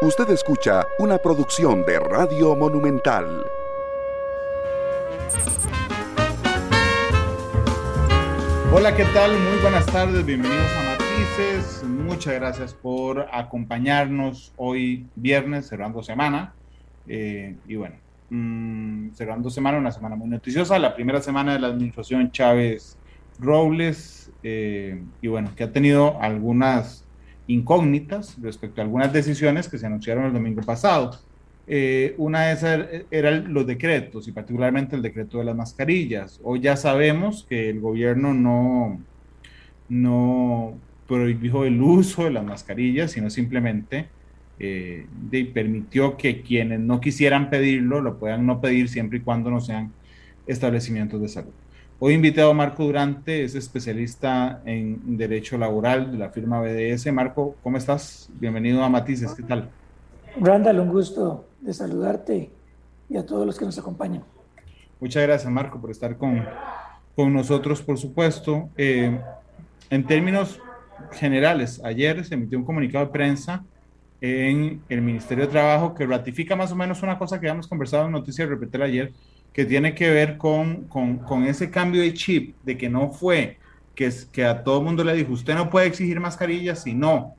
Usted 0.00 0.30
escucha 0.30 0.86
una 1.00 1.18
producción 1.18 1.84
de 1.84 1.98
Radio 1.98 2.54
Monumental. 2.54 3.44
Hola, 8.72 8.94
¿qué 8.94 9.04
tal? 9.12 9.32
Muy 9.32 9.58
buenas 9.60 9.84
tardes, 9.86 10.24
bienvenidos 10.24 10.70
a 10.70 10.90
Matices. 10.90 11.82
Muchas 11.82 12.34
gracias 12.34 12.74
por 12.74 13.26
acompañarnos 13.32 14.52
hoy 14.56 15.04
viernes, 15.16 15.66
cerrando 15.66 16.00
semana. 16.04 16.54
Eh, 17.08 17.56
y 17.66 17.74
bueno, 17.74 17.96
mmm, 18.30 19.10
cerrando 19.14 19.50
semana, 19.50 19.78
una 19.78 19.90
semana 19.90 20.14
muy 20.14 20.28
noticiosa, 20.28 20.78
la 20.78 20.94
primera 20.94 21.20
semana 21.20 21.54
de 21.54 21.58
la 21.58 21.66
administración 21.66 22.30
Chávez 22.30 22.96
Robles, 23.40 24.30
eh, 24.44 25.02
y 25.20 25.26
bueno, 25.26 25.50
que 25.56 25.64
ha 25.64 25.72
tenido 25.72 26.22
algunas 26.22 27.07
incógnitas 27.48 28.36
respecto 28.40 28.80
a 28.80 28.84
algunas 28.84 29.12
decisiones 29.12 29.68
que 29.68 29.78
se 29.78 29.86
anunciaron 29.86 30.26
el 30.26 30.32
domingo 30.32 30.62
pasado. 30.62 31.18
Eh, 31.66 32.14
una 32.16 32.46
de 32.46 32.52
esas 32.52 32.86
eran 33.10 33.52
los 33.52 33.66
decretos 33.66 34.28
y 34.28 34.32
particularmente 34.32 34.96
el 34.96 35.02
decreto 35.02 35.38
de 35.38 35.44
las 35.44 35.56
mascarillas. 35.56 36.40
Hoy 36.42 36.60
ya 36.60 36.76
sabemos 36.76 37.44
que 37.48 37.68
el 37.68 37.80
gobierno 37.80 38.32
no, 38.32 39.00
no 39.88 40.78
prohibió 41.06 41.64
el 41.64 41.80
uso 41.80 42.24
de 42.24 42.30
las 42.30 42.44
mascarillas, 42.44 43.12
sino 43.12 43.28
simplemente 43.30 44.06
eh, 44.58 45.06
permitió 45.52 46.16
que 46.16 46.42
quienes 46.42 46.80
no 46.80 47.00
quisieran 47.00 47.48
pedirlo 47.48 48.00
lo 48.00 48.18
puedan 48.18 48.46
no 48.46 48.60
pedir 48.60 48.88
siempre 48.88 49.18
y 49.18 49.20
cuando 49.22 49.50
no 49.50 49.60
sean 49.60 49.92
establecimientos 50.46 51.20
de 51.20 51.28
salud. 51.28 51.52
Hoy 52.00 52.14
invitado 52.14 52.52
a 52.52 52.54
Marco 52.54 52.84
Durante, 52.84 53.42
es 53.42 53.56
especialista 53.56 54.62
en 54.64 55.16
Derecho 55.16 55.58
Laboral 55.58 56.12
de 56.12 56.18
la 56.18 56.30
firma 56.30 56.60
BDS. 56.60 57.12
Marco, 57.12 57.56
¿cómo 57.60 57.76
estás? 57.76 58.30
Bienvenido 58.34 58.84
a 58.84 58.88
Matices, 58.88 59.34
¿qué 59.34 59.42
tal? 59.42 59.68
Randall, 60.40 60.78
un 60.78 60.90
gusto 60.90 61.46
de 61.60 61.74
saludarte 61.74 62.50
y 63.08 63.16
a 63.16 63.26
todos 63.26 63.44
los 63.44 63.58
que 63.58 63.64
nos 63.64 63.76
acompañan. 63.80 64.22
Muchas 65.00 65.24
gracias, 65.24 65.52
Marco, 65.52 65.80
por 65.80 65.90
estar 65.90 66.16
con, 66.16 66.44
con 67.16 67.32
nosotros, 67.32 67.82
por 67.82 67.98
supuesto. 67.98 68.68
Eh, 68.76 69.20
en 69.90 70.06
términos 70.06 70.60
generales, 71.10 71.80
ayer 71.82 72.24
se 72.24 72.34
emitió 72.34 72.58
un 72.58 72.64
comunicado 72.64 73.06
de 73.06 73.10
prensa 73.10 73.64
en 74.20 74.82
el 74.88 75.02
Ministerio 75.02 75.46
de 75.46 75.50
Trabajo 75.50 75.96
que 75.96 76.06
ratifica 76.06 76.54
más 76.54 76.70
o 76.70 76.76
menos 76.76 77.02
una 77.02 77.18
cosa 77.18 77.40
que 77.40 77.48
habíamos 77.48 77.66
conversado 77.66 78.06
en 78.06 78.12
Noticias 78.12 78.48
Repetir 78.48 78.82
ayer, 78.82 79.12
que 79.58 79.66
tiene 79.66 79.92
que 79.92 80.08
ver 80.08 80.38
con, 80.38 80.84
con, 80.84 81.18
con, 81.18 81.42
ese 81.42 81.68
cambio 81.68 82.00
de 82.00 82.14
chip, 82.14 82.54
de 82.62 82.78
que 82.78 82.88
no 82.88 83.10
fue, 83.10 83.58
que, 83.96 84.06
es, 84.06 84.24
que 84.26 84.44
a 84.44 84.62
todo 84.62 84.78
el 84.78 84.84
mundo 84.84 85.02
le 85.02 85.12
dijo, 85.14 85.32
usted 85.32 85.56
no 85.56 85.68
puede 85.68 85.88
exigir 85.88 86.20
mascarillas, 86.20 86.84
si 86.84 86.94
no, 86.94 87.34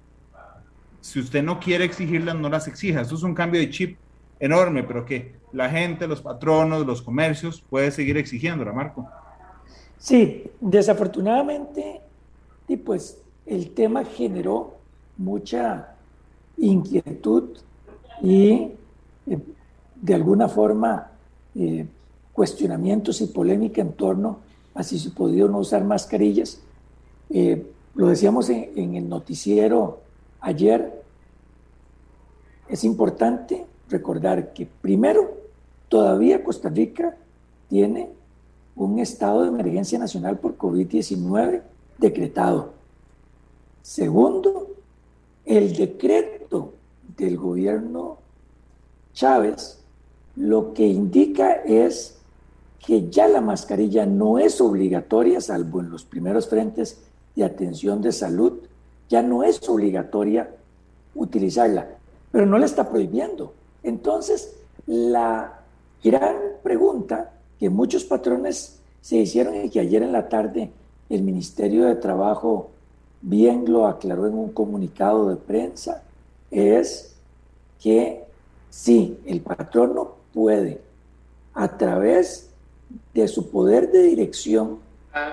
si 0.99 1.21
usted 1.21 1.41
no 1.41 1.61
quiere 1.61 1.85
exigirlas, 1.85 2.35
no 2.35 2.49
las 2.49 2.67
exija. 2.67 2.99
Eso 2.99 3.15
es 3.15 3.23
un 3.23 3.33
cambio 3.33 3.61
de 3.61 3.69
chip 3.69 3.97
enorme, 4.37 4.83
pero 4.83 5.05
que 5.05 5.31
la 5.53 5.69
gente, 5.69 6.07
los 6.07 6.19
patronos, 6.21 6.85
los 6.85 7.01
comercios, 7.01 7.63
puede 7.69 7.89
seguir 7.89 8.17
exigiéndola, 8.17 8.73
Marco. 8.73 9.07
Sí, 9.97 10.43
desafortunadamente, 10.59 12.01
y 12.67 12.75
pues 12.75 13.21
el 13.45 13.71
tema 13.71 14.03
generó 14.03 14.75
mucha 15.15 15.95
inquietud 16.57 17.59
y 18.21 18.73
eh, 19.25 19.39
de 19.95 20.13
alguna 20.13 20.49
forma 20.49 21.11
eh, 21.55 21.87
cuestionamientos 22.39 23.19
y 23.19 23.25
polémica 23.25 23.81
en 23.81 23.91
torno 23.91 24.39
a 24.73 24.81
si 24.81 24.97
se 24.97 25.09
podía 25.09 25.43
o 25.43 25.49
no 25.49 25.57
usar 25.57 25.83
mascarillas. 25.83 26.61
Eh, 27.29 27.69
lo 27.95 28.07
decíamos 28.07 28.49
en, 28.49 28.71
en, 28.77 28.95
el 28.95 29.09
noticiero 29.09 29.99
ayer, 30.39 31.03
es 32.69 32.85
importante 32.85 33.65
recordar 33.89 34.53
que 34.53 34.65
primero, 34.65 35.37
todavía 35.89 36.41
Costa 36.41 36.69
Rica 36.69 37.17
tiene 37.67 38.09
un 38.77 38.99
estado 38.99 39.41
de 39.41 39.49
emergencia 39.49 39.99
nacional 39.99 40.39
por 40.39 40.57
COVID-19 40.57 41.61
decretado. 41.97 42.71
Segundo, 43.81 44.69
el 45.43 45.75
decreto 45.75 46.71
del 47.17 47.35
gobierno 47.35 48.19
Chávez 49.11 49.81
lo 50.37 50.73
que 50.73 50.87
indica 50.87 51.51
es 51.65 52.15
que 52.85 53.09
ya 53.09 53.27
la 53.27 53.41
mascarilla 53.41 54.05
no 54.05 54.39
es 54.39 54.61
obligatoria, 54.61 55.41
salvo 55.41 55.81
en 55.81 55.89
los 55.89 56.05
primeros 56.05 56.47
frentes 56.47 56.99
de 57.35 57.43
atención 57.43 58.01
de 58.01 58.11
salud, 58.11 58.59
ya 59.09 59.21
no 59.21 59.43
es 59.43 59.67
obligatoria 59.67 60.49
utilizarla, 61.15 61.87
pero 62.31 62.45
no 62.45 62.57
la 62.57 62.65
está 62.65 62.89
prohibiendo. 62.89 63.53
Entonces, 63.83 64.55
la 64.85 65.59
gran 66.03 66.35
pregunta 66.63 67.31
que 67.59 67.69
muchos 67.69 68.03
patrones 68.05 68.79
se 69.01 69.17
hicieron 69.17 69.65
y 69.65 69.69
que 69.69 69.79
ayer 69.79 70.03
en 70.03 70.11
la 70.11 70.29
tarde 70.29 70.71
el 71.09 71.23
Ministerio 71.23 71.85
de 71.85 71.95
Trabajo 71.95 72.69
bien 73.21 73.65
lo 73.67 73.87
aclaró 73.87 74.27
en 74.27 74.35
un 74.35 74.49
comunicado 74.49 75.29
de 75.29 75.35
prensa, 75.35 76.03
es 76.51 77.15
que 77.81 78.23
si 78.69 79.19
el 79.25 79.41
patrono 79.41 80.15
puede, 80.33 80.81
a 81.53 81.77
través 81.77 82.48
de 83.13 83.27
su 83.27 83.49
poder 83.49 83.91
de 83.91 84.03
dirección 84.03 84.79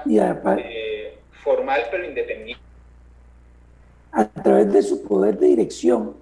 y 0.05 0.19
a, 0.19 0.41
eh, 0.59 1.19
formal 1.43 1.83
pero 1.91 2.05
independiente. 2.05 2.63
A 4.13 4.27
través 4.27 4.73
de 4.73 4.83
su 4.83 5.03
poder 5.03 5.39
de 5.39 5.49
dirección, 5.49 6.15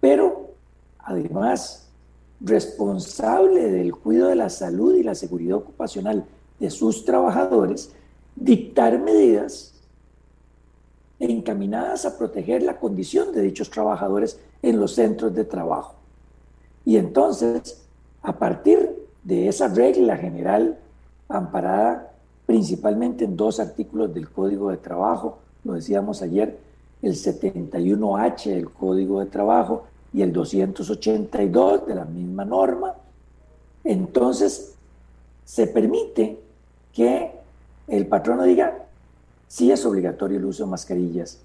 pero 0.00 0.50
además 0.98 1.88
responsable 2.40 3.70
del 3.70 3.94
cuidado 3.94 4.30
de 4.30 4.36
la 4.36 4.50
salud 4.50 4.94
y 4.94 5.02
la 5.02 5.14
seguridad 5.14 5.56
ocupacional 5.56 6.24
de 6.58 6.70
sus 6.70 7.04
trabajadores, 7.04 7.92
dictar 8.36 8.98
medidas 8.98 9.74
encaminadas 11.18 12.04
a 12.04 12.16
proteger 12.16 12.62
la 12.62 12.78
condición 12.78 13.32
de 13.32 13.42
dichos 13.42 13.70
trabajadores 13.70 14.38
en 14.62 14.78
los 14.78 14.94
centros 14.94 15.34
de 15.34 15.44
trabajo. 15.44 15.96
Y 16.84 16.96
entonces, 16.96 17.84
a 18.22 18.38
partir 18.38 18.87
de 19.28 19.46
esa 19.46 19.68
regla 19.68 20.16
general 20.16 20.78
amparada 21.28 22.12
principalmente 22.46 23.26
en 23.26 23.36
dos 23.36 23.60
artículos 23.60 24.14
del 24.14 24.30
Código 24.30 24.70
de 24.70 24.78
Trabajo, 24.78 25.40
lo 25.64 25.74
decíamos 25.74 26.22
ayer, 26.22 26.58
el 27.02 27.12
71H 27.12 28.46
del 28.46 28.70
Código 28.70 29.20
de 29.20 29.26
Trabajo 29.26 29.84
y 30.14 30.22
el 30.22 30.32
282 30.32 31.86
de 31.86 31.94
la 31.94 32.06
misma 32.06 32.46
norma, 32.46 32.94
entonces 33.84 34.74
se 35.44 35.66
permite 35.66 36.40
que 36.94 37.30
el 37.86 38.06
patrono 38.06 38.44
diga, 38.44 38.86
sí 39.46 39.70
es 39.70 39.84
obligatorio 39.84 40.38
el 40.38 40.46
uso 40.46 40.64
de 40.64 40.70
mascarillas 40.70 41.38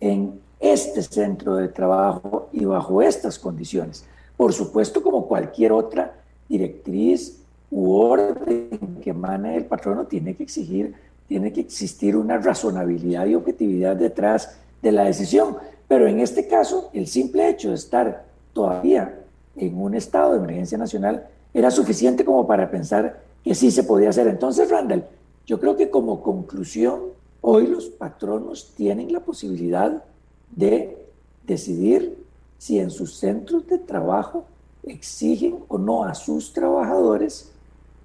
en 0.00 0.40
este 0.58 1.02
centro 1.02 1.54
de 1.54 1.68
trabajo 1.68 2.48
y 2.52 2.64
bajo 2.64 3.02
estas 3.02 3.38
condiciones. 3.38 4.04
Por 4.36 4.52
supuesto, 4.52 5.00
como 5.00 5.28
cualquier 5.28 5.70
otra 5.70 6.17
directriz 6.48 7.38
u 7.70 7.92
orden 7.92 8.98
que 9.02 9.10
emane 9.10 9.56
el 9.56 9.66
patrono, 9.66 10.06
tiene 10.06 10.34
que 10.34 10.42
exigir, 10.42 10.94
tiene 11.26 11.52
que 11.52 11.60
existir 11.60 12.16
una 12.16 12.38
razonabilidad 12.38 13.26
y 13.26 13.34
objetividad 13.34 13.96
detrás 13.96 14.56
de 14.80 14.92
la 14.92 15.04
decisión. 15.04 15.56
Pero 15.86 16.06
en 16.06 16.20
este 16.20 16.46
caso, 16.46 16.90
el 16.92 17.06
simple 17.06 17.48
hecho 17.48 17.70
de 17.70 17.74
estar 17.74 18.24
todavía 18.52 19.20
en 19.56 19.80
un 19.80 19.94
estado 19.94 20.32
de 20.32 20.38
emergencia 20.38 20.78
nacional 20.78 21.26
era 21.52 21.70
suficiente 21.70 22.24
como 22.24 22.46
para 22.46 22.70
pensar 22.70 23.20
que 23.44 23.54
sí 23.54 23.70
se 23.70 23.84
podía 23.84 24.10
hacer. 24.10 24.26
Entonces, 24.26 24.70
Randall, 24.70 25.04
yo 25.46 25.60
creo 25.60 25.76
que 25.76 25.90
como 25.90 26.22
conclusión, 26.22 27.00
hoy 27.40 27.66
los 27.66 27.86
patronos 27.86 28.72
tienen 28.76 29.12
la 29.12 29.20
posibilidad 29.20 30.02
de 30.54 30.96
decidir 31.46 32.18
si 32.58 32.78
en 32.78 32.90
sus 32.90 33.16
centros 33.16 33.66
de 33.66 33.78
trabajo 33.78 34.44
exigen 34.90 35.58
o 35.68 35.78
no 35.78 36.04
a 36.04 36.14
sus 36.14 36.52
trabajadores 36.52 37.52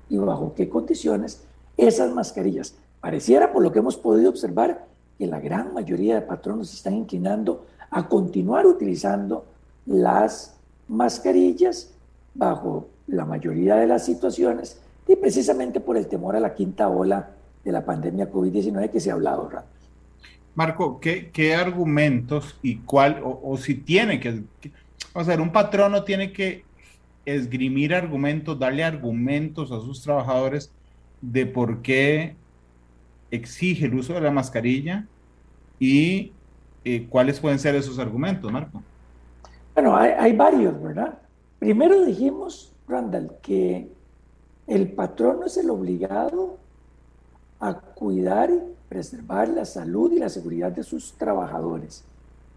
y 0.09 0.17
bajo 0.17 0.53
qué 0.55 0.69
condiciones 0.69 1.43
esas 1.77 2.13
mascarillas. 2.13 2.75
Pareciera, 3.01 3.51
por 3.51 3.63
lo 3.63 3.71
que 3.71 3.79
hemos 3.79 3.97
podido 3.97 4.29
observar, 4.29 4.85
que 5.17 5.27
la 5.27 5.39
gran 5.39 5.73
mayoría 5.73 6.15
de 6.15 6.21
patronos 6.21 6.73
están 6.73 6.95
inclinando 6.95 7.65
a 7.89 8.07
continuar 8.07 8.65
utilizando 8.65 9.45
las 9.85 10.55
mascarillas 10.87 11.91
bajo 12.33 12.87
la 13.07 13.25
mayoría 13.25 13.75
de 13.75 13.87
las 13.87 14.05
situaciones 14.05 14.79
y 15.07 15.15
precisamente 15.15 15.79
por 15.79 15.97
el 15.97 16.07
temor 16.07 16.35
a 16.35 16.39
la 16.39 16.53
quinta 16.53 16.87
ola 16.87 17.31
de 17.63 17.71
la 17.71 17.85
pandemia 17.85 18.31
COVID-19 18.31 18.89
que 18.89 18.99
se 18.99 19.11
ha 19.11 19.13
hablado, 19.13 19.49
Rato. 19.49 19.67
Marco, 20.55 20.99
¿qué, 20.99 21.31
¿qué, 21.31 21.55
argumentos 21.55 22.55
y 22.61 22.77
cuál, 22.77 23.21
o, 23.23 23.41
o 23.43 23.57
si 23.57 23.75
tiene 23.75 24.19
que, 24.19 24.43
o 25.13 25.23
sea, 25.23 25.41
un 25.41 25.51
patrono 25.51 26.03
tiene 26.03 26.31
que 26.31 26.63
esgrimir 27.25 27.93
argumentos, 27.93 28.59
darle 28.59 28.83
argumentos 28.83 29.71
a 29.71 29.79
sus 29.79 30.01
trabajadores 30.01 30.71
de 31.21 31.45
por 31.45 31.81
qué 31.81 32.35
exige 33.31 33.85
el 33.85 33.95
uso 33.95 34.13
de 34.13 34.21
la 34.21 34.31
mascarilla 34.31 35.07
y 35.79 36.33
eh, 36.85 37.07
cuáles 37.09 37.39
pueden 37.39 37.59
ser 37.59 37.75
esos 37.75 37.97
argumentos, 37.97 38.51
Marco. 38.51 38.81
Bueno, 39.73 39.95
hay, 39.95 40.35
varios, 40.35 40.81
¿verdad? 40.81 41.17
Primero 41.57 42.05
dijimos, 42.05 42.73
Randall, 42.87 43.31
que 43.41 43.87
el 44.67 44.91
patrono 44.91 45.45
es 45.45 45.57
el 45.57 45.69
obligado 45.69 46.57
a 47.59 47.73
cuidar 47.73 48.51
y 48.51 48.59
preservar 48.87 49.47
la 49.47 49.65
salud 49.65 50.11
y 50.11 50.19
la 50.19 50.29
seguridad 50.29 50.71
de 50.71 50.83
sus 50.83 51.13
trabajadores. 51.13 52.03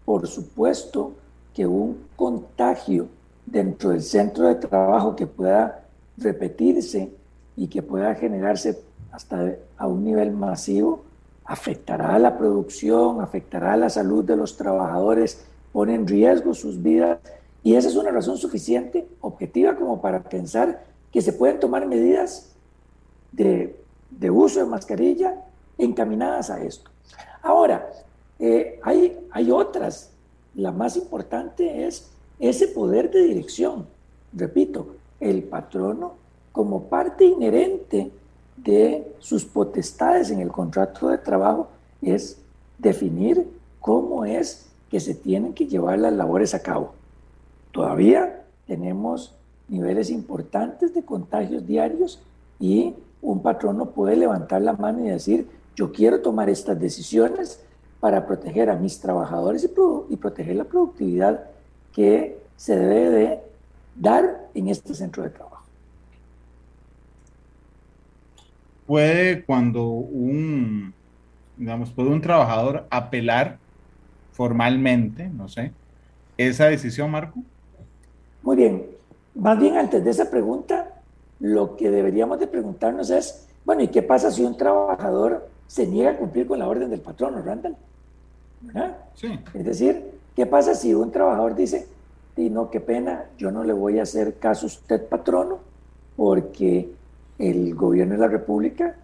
Por 0.05 0.27
supuesto 0.27 1.13
que 1.55 1.65
un 1.65 2.03
contagio 2.15 3.07
dentro 3.47 3.91
del 3.91 4.03
centro 4.03 4.47
de 4.47 4.55
trabajo 4.55 5.15
que 5.15 5.25
pueda 5.25 5.85
repetirse 6.17 7.11
y 7.55 7.67
que 7.67 7.81
pueda 7.81 8.13
generarse 8.15 8.79
hasta 9.11 9.55
a 9.77 9.87
un 9.87 10.03
nivel 10.03 10.31
masivo, 10.31 11.03
afectará 11.45 12.15
a 12.15 12.19
la 12.19 12.37
producción, 12.37 13.21
afectará 13.21 13.73
a 13.73 13.77
la 13.77 13.89
salud 13.89 14.23
de 14.23 14.35
los 14.35 14.57
trabajadores, 14.57 15.45
pone 15.71 15.95
en 15.95 16.05
riesgo 16.05 16.53
sus 16.53 16.81
vidas. 16.83 17.19
Y 17.63 17.75
esa 17.75 17.87
es 17.87 17.95
una 17.95 18.11
razón 18.11 18.37
suficiente, 18.37 19.07
objetiva, 19.21 19.75
como 19.75 20.01
para 20.01 20.23
pensar 20.23 20.83
que 21.11 21.21
se 21.21 21.33
pueden 21.33 21.59
tomar 21.59 21.87
medidas 21.87 22.53
de, 23.31 23.75
uso 24.29 24.59
de 24.59 24.65
mascarilla 24.65 25.35
encaminadas 25.77 26.49
a 26.49 26.61
esto. 26.61 26.91
Ahora, 27.41 27.89
eh, 28.39 28.79
hay, 28.83 29.17
hay 29.31 29.51
otras. 29.51 30.11
La 30.53 30.71
más 30.71 30.97
importante 30.97 31.87
es 31.87 32.11
ese 32.39 32.67
poder 32.67 33.11
de 33.11 33.23
dirección. 33.23 33.87
Repito, 34.33 34.95
el 35.19 35.43
patrono 35.43 36.15
como 36.51 36.83
parte 36.83 37.25
inherente 37.25 38.11
de 38.57 39.15
sus 39.19 39.45
potestades 39.45 40.31
en 40.31 40.39
el 40.39 40.49
contrato 40.51 41.09
de 41.09 41.17
trabajo 41.17 41.69
es 42.01 42.39
definir 42.77 43.47
cómo 43.79 44.25
es 44.25 44.67
que 44.89 44.99
se 44.99 45.13
tienen 45.13 45.53
que 45.53 45.67
llevar 45.67 45.99
las 45.99 46.13
labores 46.13 46.53
a 46.53 46.61
cabo. 46.61 46.93
Todavía 47.71 48.43
tenemos 48.65 49.33
niveles 49.67 50.09
importantes 50.09 50.93
de 50.93 51.03
contagios 51.03 51.65
diarios 51.65 52.21
y 52.59 52.95
un 53.21 53.41
patrono 53.41 53.87
puede 53.91 54.15
levantar 54.15 54.61
la 54.61 54.73
mano 54.73 55.05
y 55.05 55.09
decir, 55.09 55.47
yo 55.75 55.91
quiero 55.91 56.21
tomar 56.21 56.49
estas 56.49 56.79
decisiones 56.79 57.61
para 57.99 58.25
proteger 58.25 58.69
a 58.69 58.75
mis 58.75 58.99
trabajadores 58.99 59.63
y, 60.09 60.15
proteger 60.17 60.55
la 60.55 60.63
productividad 60.63 61.45
que 61.97 62.37
se 62.55 62.77
debe 62.77 63.09
de 63.09 63.39
dar 63.95 64.47
en 64.53 64.69
este 64.69 64.93
centro 64.93 65.23
de 65.23 65.31
trabajo. 65.31 65.47
puede 68.87 69.43
cuando 69.43 69.83
un, 69.83 70.93
digamos, 71.57 71.91
puede 71.91 72.09
un 72.09 72.21
trabajador 72.21 72.87
apelar 72.89 73.59
formalmente, 74.31 75.27
no 75.27 75.47
sé, 75.49 75.73
esa 76.37 76.67
decisión, 76.67 77.11
Marco? 77.11 77.39
Muy 78.41 78.55
bien. 78.55 78.85
Más 79.35 79.59
bien 79.59 79.75
antes 79.77 80.03
de 80.03 80.09
esa 80.09 80.31
pregunta, 80.31 80.93
lo 81.39 81.75
que 81.75 81.91
deberíamos 81.91 82.39
de 82.39 82.47
preguntarnos 82.47 83.09
es, 83.09 83.47
bueno, 83.65 83.83
¿y 83.83 83.89
qué 83.89 84.01
pasa 84.01 84.31
si 84.31 84.43
un 84.43 84.55
trabajador 84.55 85.49
se 85.67 85.85
niega 85.85 86.11
a 86.11 86.17
cumplir 86.17 86.47
con 86.47 86.57
la 86.57 86.67
orden 86.67 86.89
del 86.89 87.01
patrón, 87.01 87.43
Randall? 87.45 87.75
¿Verdad? 88.61 88.97
Sí. 89.15 89.37
Es 89.53 89.65
decir, 89.65 90.16
¿qué 90.37 90.45
pasa 90.45 90.75
si 90.75 90.93
un 90.93 91.11
trabajador 91.11 91.55
dice, 91.55 91.87
y 92.35 92.51
no, 92.51 92.69
qué 92.69 92.79
pena, 92.79 93.25
yo 93.39 93.51
no 93.51 93.63
le 93.63 93.73
voy 93.73 93.97
a 93.97 94.03
hacer 94.03 94.37
caso 94.37 94.67
a 94.67 94.69
usted, 94.69 95.07
patrono, 95.07 95.57
porque 96.15 96.91
el 97.39 97.73
gobierno 97.73 98.13
de 98.13 98.19
la 98.19 98.27
República 98.27 98.95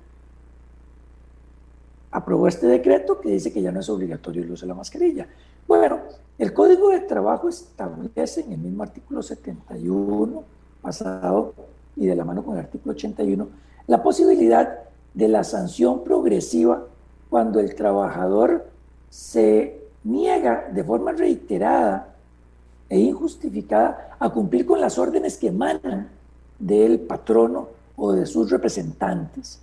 aprobó 2.11 2.47
este 2.47 2.67
decreto 2.67 3.19
que 3.19 3.31
dice 3.31 3.51
que 3.51 3.63
ya 3.63 3.71
no 3.71 3.79
es 3.79 3.89
obligatorio 3.89 4.43
el 4.43 4.51
uso 4.51 4.67
de 4.67 4.69
la 4.69 4.75
mascarilla. 4.75 5.27
Bueno, 5.67 6.01
el 6.37 6.53
Código 6.53 6.89
de 6.89 6.99
Trabajo 6.99 7.49
establece 7.49 8.41
en 8.41 8.51
el 8.51 8.59
mismo 8.59 8.83
artículo 8.83 9.23
71 9.23 10.43
pasado 10.83 11.55
y 11.95 12.05
de 12.05 12.15
la 12.15 12.25
mano 12.25 12.45
con 12.45 12.53
el 12.53 12.59
artículo 12.59 12.93
81 12.93 13.47
la 13.87 14.03
posibilidad 14.03 14.81
de 15.15 15.27
la 15.27 15.43
sanción 15.43 16.03
progresiva 16.03 16.85
cuando 17.31 17.59
el 17.59 17.73
trabajador 17.73 18.67
se 19.09 19.82
niega 20.03 20.69
de 20.71 20.83
forma 20.83 21.11
reiterada 21.11 22.15
e 22.89 22.99
injustificada 22.99 24.15
a 24.19 24.29
cumplir 24.29 24.65
con 24.65 24.79
las 24.79 24.97
órdenes 24.97 25.37
que 25.37 25.47
emanan 25.47 26.09
del 26.59 26.99
patrono 26.99 27.67
o 27.95 28.11
de 28.11 28.25
sus 28.25 28.49
representantes. 28.49 29.59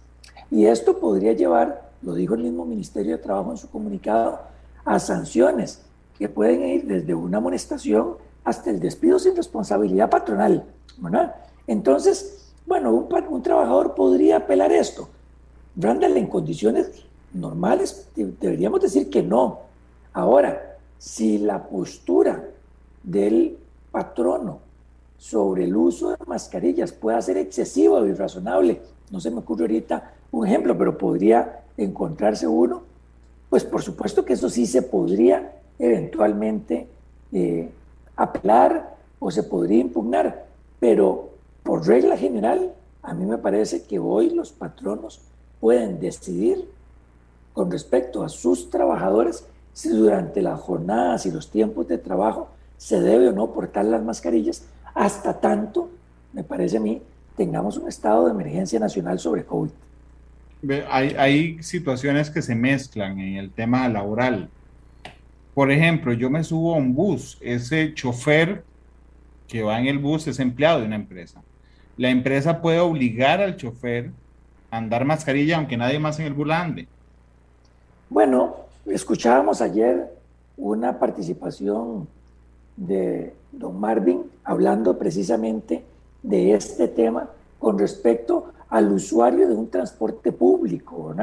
Y 0.50 0.66
esto 0.66 0.98
podría 0.98 1.32
llevar, 1.32 1.90
lo 2.02 2.14
dijo 2.14 2.34
el 2.34 2.42
mismo 2.42 2.64
Ministerio 2.64 3.16
de 3.16 3.22
Trabajo 3.22 3.52
en 3.52 3.56
su 3.56 3.70
comunicado, 3.70 4.40
a 4.84 4.98
sanciones 4.98 5.82
que 6.18 6.28
pueden 6.28 6.62
ir 6.64 6.86
desde 6.86 7.14
una 7.14 7.38
amonestación 7.38 8.16
hasta 8.44 8.70
el 8.70 8.80
despido 8.80 9.18
sin 9.18 9.36
responsabilidad 9.36 10.10
patronal. 10.10 10.64
Entonces, 11.66 12.52
bueno, 12.66 12.92
un, 12.92 13.42
trabajador 13.42 13.94
podría 13.94 14.38
apelar 14.38 14.72
esto. 14.72 15.08
Randall, 15.76 16.16
en 16.16 16.26
condiciones 16.26 17.04
normales 17.32 18.08
deberíamos 18.14 18.80
decir 18.80 19.08
que 19.08 19.22
no. 19.22 19.69
Ahora, 20.12 20.76
si 20.98 21.38
la 21.38 21.62
postura 21.62 22.44
del 23.02 23.56
patrono 23.90 24.70
sobre 25.20 25.64
el 25.64 25.76
uso 25.76 26.10
de 26.10 26.16
mascarillas 26.26 26.92
pueda 26.92 27.20
ser 27.20 27.36
excesivo 27.36 27.96
o 27.96 28.06
irrazonable. 28.06 28.80
No 29.10 29.20
se 29.20 29.30
me 29.30 29.38
ocurre 29.38 29.64
ahorita 29.64 30.14
un 30.32 30.46
ejemplo, 30.46 30.76
pero 30.78 30.96
podría 30.96 31.60
encontrarse 31.76 32.46
uno. 32.46 32.82
Pues 33.50 33.64
por 33.64 33.82
supuesto 33.82 34.24
que 34.24 34.32
eso 34.32 34.48
sí 34.48 34.66
se 34.66 34.80
podría 34.80 35.52
eventualmente 35.78 36.88
eh, 37.32 37.70
apelar 38.16 38.96
o 39.18 39.30
se 39.30 39.42
podría 39.42 39.80
impugnar, 39.80 40.46
pero 40.78 41.30
por 41.62 41.86
regla 41.86 42.16
general, 42.16 42.72
a 43.02 43.12
mí 43.12 43.26
me 43.26 43.38
parece 43.38 43.82
que 43.82 43.98
hoy 43.98 44.30
los 44.30 44.52
patronos 44.52 45.20
pueden 45.60 46.00
decidir 46.00 46.66
con 47.52 47.70
respecto 47.70 48.22
a 48.22 48.30
sus 48.30 48.70
trabajadores 48.70 49.44
si 49.80 49.88
durante 49.88 50.42
las 50.42 50.60
jornadas 50.60 51.24
y 51.24 51.30
los 51.30 51.50
tiempos 51.50 51.88
de 51.88 51.96
trabajo 51.96 52.50
se 52.76 53.00
debe 53.00 53.28
o 53.28 53.32
no 53.32 53.50
portar 53.54 53.86
las 53.86 54.02
mascarillas 54.02 54.66
hasta 54.94 55.40
tanto, 55.40 55.88
me 56.34 56.44
parece 56.44 56.76
a 56.76 56.80
mí, 56.80 57.00
tengamos 57.34 57.78
un 57.78 57.88
estado 57.88 58.26
de 58.26 58.32
emergencia 58.32 58.78
nacional 58.78 59.18
sobre 59.18 59.42
COVID. 59.46 59.70
Hay, 60.90 61.16
hay 61.18 61.62
situaciones 61.62 62.28
que 62.28 62.42
se 62.42 62.54
mezclan 62.54 63.18
en 63.20 63.36
el 63.36 63.50
tema 63.50 63.88
laboral. 63.88 64.50
Por 65.54 65.70
ejemplo, 65.70 66.12
yo 66.12 66.28
me 66.28 66.44
subo 66.44 66.74
a 66.74 66.76
un 66.76 66.94
bus, 66.94 67.38
ese 67.40 67.94
chofer 67.94 68.62
que 69.48 69.62
va 69.62 69.80
en 69.80 69.86
el 69.86 69.98
bus 69.98 70.26
es 70.26 70.40
empleado 70.40 70.80
de 70.80 70.86
una 70.86 70.96
empresa. 70.96 71.40
La 71.96 72.10
empresa 72.10 72.60
puede 72.60 72.80
obligar 72.80 73.40
al 73.40 73.56
chofer 73.56 74.10
a 74.70 74.76
andar 74.76 75.06
mascarilla 75.06 75.56
aunque 75.56 75.78
nadie 75.78 75.98
más 75.98 76.18
en 76.20 76.26
el 76.26 76.34
bus 76.34 76.50
ande. 76.50 76.86
Bueno, 78.10 78.68
escuchábamos 78.90 79.60
ayer 79.60 80.12
una 80.56 80.98
participación 80.98 82.08
de 82.76 83.34
don 83.52 83.78
Marvin 83.78 84.22
hablando 84.44 84.98
precisamente 84.98 85.84
de 86.22 86.54
este 86.54 86.88
tema 86.88 87.28
con 87.58 87.78
respecto 87.78 88.52
al 88.68 88.92
usuario 88.92 89.48
de 89.48 89.54
un 89.54 89.68
transporte 89.68 90.32
público. 90.32 91.14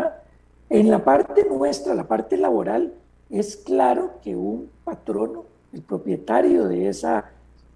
En 0.69 0.89
la 0.89 1.03
parte 1.03 1.45
nuestra, 1.49 1.93
la 1.93 2.07
parte 2.07 2.37
laboral, 2.37 2.93
es 3.29 3.57
claro 3.57 4.11
que 4.23 4.35
un 4.35 4.69
patrono, 4.83 5.45
el 5.73 5.81
propietario 5.81 6.67
de 6.67 6.87
esa, 6.87 7.25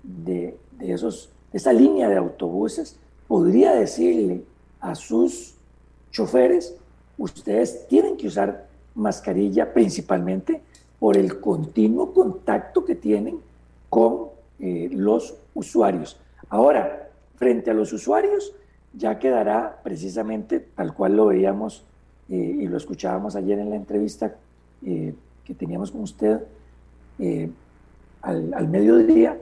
de, 0.03 0.57
esos, 0.79 1.29
de 1.51 1.57
esa 1.57 1.73
línea 1.73 2.09
de 2.09 2.17
autobuses, 2.17 2.97
podría 3.27 3.73
decirle 3.73 4.43
a 4.79 4.95
sus 4.95 5.55
choferes, 6.11 6.75
ustedes 7.17 7.87
tienen 7.87 8.17
que 8.17 8.27
usar 8.27 8.70
mascarilla 8.95 9.73
principalmente 9.73 10.61
por 10.99 11.17
el 11.17 11.39
continuo 11.39 12.13
contacto 12.13 12.85
que 12.85 12.95
tienen 12.95 13.39
con 13.89 14.27
eh, 14.59 14.89
los 14.91 15.35
usuarios. 15.55 16.19
Ahora, 16.49 17.09
frente 17.35 17.71
a 17.71 17.73
los 17.73 17.91
usuarios, 17.91 18.53
ya 18.93 19.17
quedará 19.17 19.79
precisamente 19.83 20.59
tal 20.59 20.93
cual 20.93 21.15
lo 21.15 21.27
veíamos 21.27 21.83
eh, 22.29 22.35
y 22.35 22.67
lo 22.67 22.77
escuchábamos 22.77 23.35
ayer 23.35 23.57
en 23.57 23.71
la 23.71 23.75
entrevista 23.75 24.35
eh, 24.85 25.15
que 25.43 25.53
teníamos 25.55 25.91
con 25.91 26.01
usted 26.01 26.39
al, 28.21 28.53
al, 28.53 28.67
mediodía, 28.67 29.37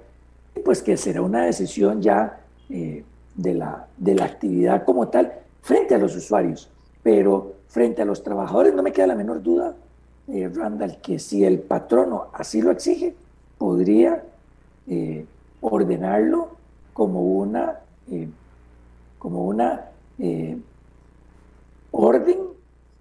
pues 0.65 0.81
que 0.81 0.97
será 0.97 1.21
una 1.21 1.45
decisión 1.45 2.01
ya 2.01 2.41
de, 2.67 3.53
la, 3.53 3.87
de 3.97 4.15
la 4.15 4.25
actividad 4.25 4.83
como 4.83 5.07
tal 5.07 5.31
frente 5.61 5.95
a 5.95 5.97
los 5.97 6.15
usuarios. 6.15 6.69
Pero 7.03 7.58
frente 7.69 8.01
a 8.01 8.05
los 8.05 8.21
trabajadores 8.23 8.73
no 8.73 8.83
me 8.83 8.91
queda 8.91 9.07
la 9.07 9.15
menor 9.15 9.41
duda, 9.41 9.75
Randall, 10.27 10.97
que 11.01 11.17
si 11.17 11.43
el 11.43 11.57
patrono 11.57 12.27
así 12.33 12.61
lo 12.61 12.69
exige, 12.69 13.15
podría 13.57 14.23
eh, 14.87 15.25
ordenarlo 15.61 16.55
como 16.93 17.21
una, 17.21 17.79
eh, 18.11 18.27
como 19.17 19.45
una 19.45 19.85
eh, 20.17 20.57
orden 21.91 22.37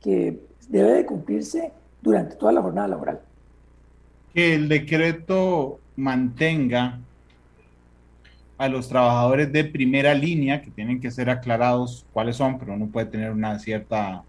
que 0.02 0.38
debe 0.68 0.92
de 0.92 1.06
cumplirse 1.06 1.72
durante 2.02 2.36
toda 2.36 2.52
la 2.52 2.62
jornada 2.62 2.88
laboral. 2.88 3.20
Que 4.34 4.54
el 4.54 4.68
decreto 4.68 5.80
mantenga 5.96 7.00
a 8.58 8.68
los 8.68 8.88
trabajadores 8.88 9.52
de 9.52 9.64
primera 9.64 10.14
línea, 10.14 10.62
que 10.62 10.70
tienen 10.70 11.00
que 11.00 11.10
ser 11.10 11.30
aclarados 11.30 12.04
cuáles 12.12 12.36
son, 12.36 12.58
pero 12.58 12.74
uno 12.74 12.86
puede 12.86 13.06
tener 13.06 13.30
una 13.30 13.58
cierta 13.58 14.24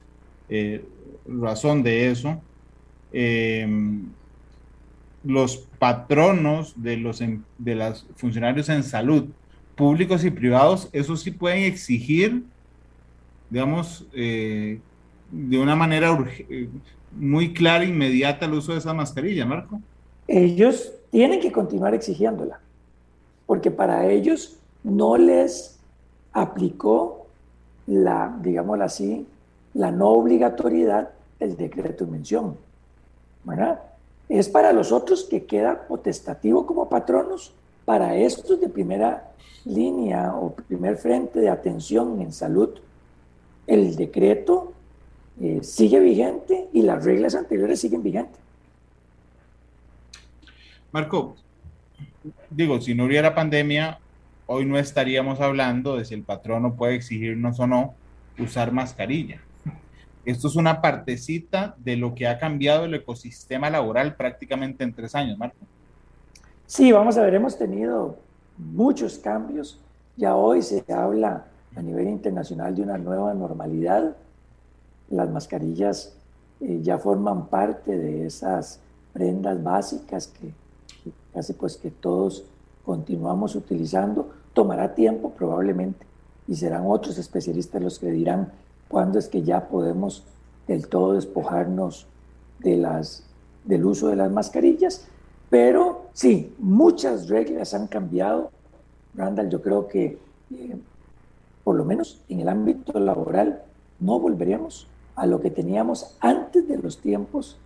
eh, 0.49 0.83
razón 1.27 1.83
de 1.83 2.09
eso. 2.09 2.41
Em, 3.11 4.07
los 5.23 5.57
patronos 5.79 6.73
de 6.81 6.97
los 6.97 7.19
de 7.19 7.93
funcionarios 8.15 8.69
en 8.69 8.83
salud, 8.83 9.25
públicos 9.75 10.23
y 10.23 10.31
privados, 10.31 10.89
eso 10.91 11.15
sí 11.17 11.31
pueden 11.31 11.63
exigir, 11.63 12.43
digamos, 13.49 14.05
eh, 14.13 14.79
de 15.31 15.59
una 15.59 15.75
manera 15.75 16.17
muy 17.11 17.53
clara 17.53 17.83
e 17.83 17.87
inmediata 17.87 18.45
el 18.45 18.53
uso 18.53 18.71
de 18.71 18.79
esa 18.79 18.93
mascarilla, 18.93 19.45
Marco. 19.45 19.81
Ellos 20.27 20.93
tienen 21.11 21.39
que 21.39 21.51
continuar 21.51 21.93
exigiéndola, 21.93 22.59
porque 23.45 23.71
para 23.71 24.09
ellos 24.09 24.57
no 24.83 25.17
les 25.17 25.79
aplicó 26.31 27.27
la, 27.87 28.37
digámoslo 28.41 28.83
así, 28.83 29.25
la 29.79 29.91
no 29.91 30.09
obligatoriedad 30.09 31.11
del 31.39 31.55
decreto 31.55 32.03
de 32.03 32.11
mención. 32.11 32.57
¿verdad? 33.45 33.79
Es 34.27 34.49
para 34.49 34.73
los 34.73 34.91
otros 34.91 35.23
que 35.23 35.45
queda 35.45 35.87
potestativo 35.87 36.65
como 36.65 36.89
patronos, 36.89 37.53
para 37.85 38.17
estos 38.17 38.59
de 38.59 38.67
primera 38.67 39.31
línea 39.63 40.35
o 40.35 40.53
primer 40.53 40.97
frente 40.97 41.39
de 41.39 41.49
atención 41.49 42.19
en 42.19 42.33
salud, 42.33 42.71
el 43.67 43.95
decreto 43.95 44.73
eh, 45.39 45.61
sigue 45.63 46.01
vigente 46.01 46.67
y 46.73 46.81
las 46.81 47.05
reglas 47.05 47.33
anteriores 47.33 47.79
siguen 47.79 48.03
vigentes. 48.03 48.41
Marco, 50.91 51.35
digo, 52.49 52.81
si 52.81 52.95
no 52.95 53.05
hubiera 53.05 53.33
pandemia, 53.33 53.99
hoy 54.45 54.65
no 54.65 54.77
estaríamos 54.77 55.39
hablando 55.39 55.95
de 55.95 56.03
si 56.03 56.15
el 56.15 56.23
patrono 56.23 56.75
puede 56.75 56.95
exigirnos 56.95 57.61
o 57.61 57.65
no 57.65 57.93
usar 58.37 58.73
mascarilla. 58.73 59.39
Esto 60.29 60.47
es 60.47 60.55
una 60.55 60.79
partecita 60.79 61.75
de 61.79 61.97
lo 61.97 62.13
que 62.13 62.27
ha 62.27 62.37
cambiado 62.37 62.85
el 62.85 62.93
ecosistema 62.93 63.67
laboral 63.71 64.15
prácticamente 64.15 64.83
en 64.83 64.93
tres 64.93 65.15
años, 65.15 65.39
Marco. 65.39 65.57
Sí, 66.67 66.91
vamos 66.91 67.17
a 67.17 67.23
ver, 67.23 67.33
hemos 67.33 67.57
tenido 67.57 68.15
muchos 68.55 69.17
cambios. 69.17 69.79
Ya 70.17 70.35
hoy 70.35 70.61
se 70.61 70.83
habla 70.93 71.45
a 71.75 71.81
nivel 71.81 72.07
internacional 72.09 72.75
de 72.75 72.83
una 72.83 72.99
nueva 72.99 73.33
normalidad. 73.33 74.15
Las 75.09 75.31
mascarillas 75.31 76.13
eh, 76.61 76.77
ya 76.83 76.99
forman 76.99 77.47
parte 77.47 77.97
de 77.97 78.27
esas 78.27 78.79
prendas 79.13 79.63
básicas 79.63 80.27
que, 80.27 80.53
que 81.03 81.11
casi 81.33 81.53
pues 81.53 81.75
que 81.75 81.89
todos 81.89 82.43
continuamos 82.85 83.55
utilizando. 83.55 84.29
Tomará 84.53 84.93
tiempo 84.93 85.31
probablemente 85.31 86.05
y 86.47 86.53
serán 86.53 86.83
otros 86.85 87.17
especialistas 87.17 87.81
los 87.81 87.97
que 87.97 88.11
dirán 88.11 88.51
cuándo 88.89 89.19
es 89.19 89.29
que 89.29 89.43
ya 89.43 89.69
podemos 89.69 90.23
del 90.67 90.87
todo 90.87 91.13
despojarnos 91.13 92.05
de 92.59 92.77
las, 92.77 93.23
del 93.63 93.85
uso 93.85 94.09
de 94.09 94.17
las 94.17 94.31
mascarillas. 94.31 95.07
Pero 95.49 96.09
sí, 96.13 96.53
muchas 96.59 97.29
reglas 97.29 97.73
han 97.73 97.87
cambiado. 97.87 98.51
Randall, 99.15 99.49
yo 99.49 99.61
creo 99.61 99.87
que 99.87 100.17
eh, 100.51 100.77
por 101.63 101.75
lo 101.75 101.85
menos 101.85 102.21
en 102.29 102.41
el 102.41 102.49
ámbito 102.49 102.99
laboral 102.99 103.61
no 103.99 104.19
volveremos 104.19 104.87
a 105.15 105.25
lo 105.25 105.41
que 105.41 105.51
teníamos 105.51 106.15
antes 106.19 106.67
de 106.67 106.77
los 106.77 106.99
tiempos 106.99 107.57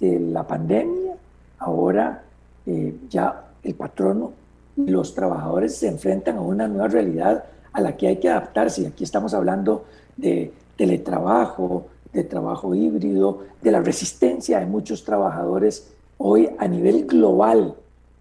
de 0.00 0.18
la 0.20 0.46
pandemia. 0.46 1.14
Ahora 1.58 2.22
eh, 2.66 2.96
ya 3.08 3.50
el 3.62 3.74
patrono 3.74 4.32
y 4.76 4.88
los 4.88 5.14
trabajadores 5.14 5.76
se 5.76 5.88
enfrentan 5.88 6.38
a 6.38 6.40
una 6.40 6.68
nueva 6.68 6.88
realidad 6.88 7.44
a 7.72 7.80
la 7.80 7.96
que 7.96 8.08
hay 8.08 8.16
que 8.18 8.28
adaptarse. 8.28 8.86
Aquí 8.86 9.04
estamos 9.04 9.34
hablando 9.34 9.84
de 10.18 10.52
teletrabajo, 10.76 11.86
de 12.12 12.24
trabajo 12.24 12.74
híbrido, 12.74 13.44
de 13.62 13.72
la 13.72 13.80
resistencia 13.80 14.60
de 14.60 14.66
muchos 14.66 15.04
trabajadores 15.04 15.94
hoy 16.18 16.50
a 16.58 16.68
nivel 16.68 17.06
global 17.06 17.74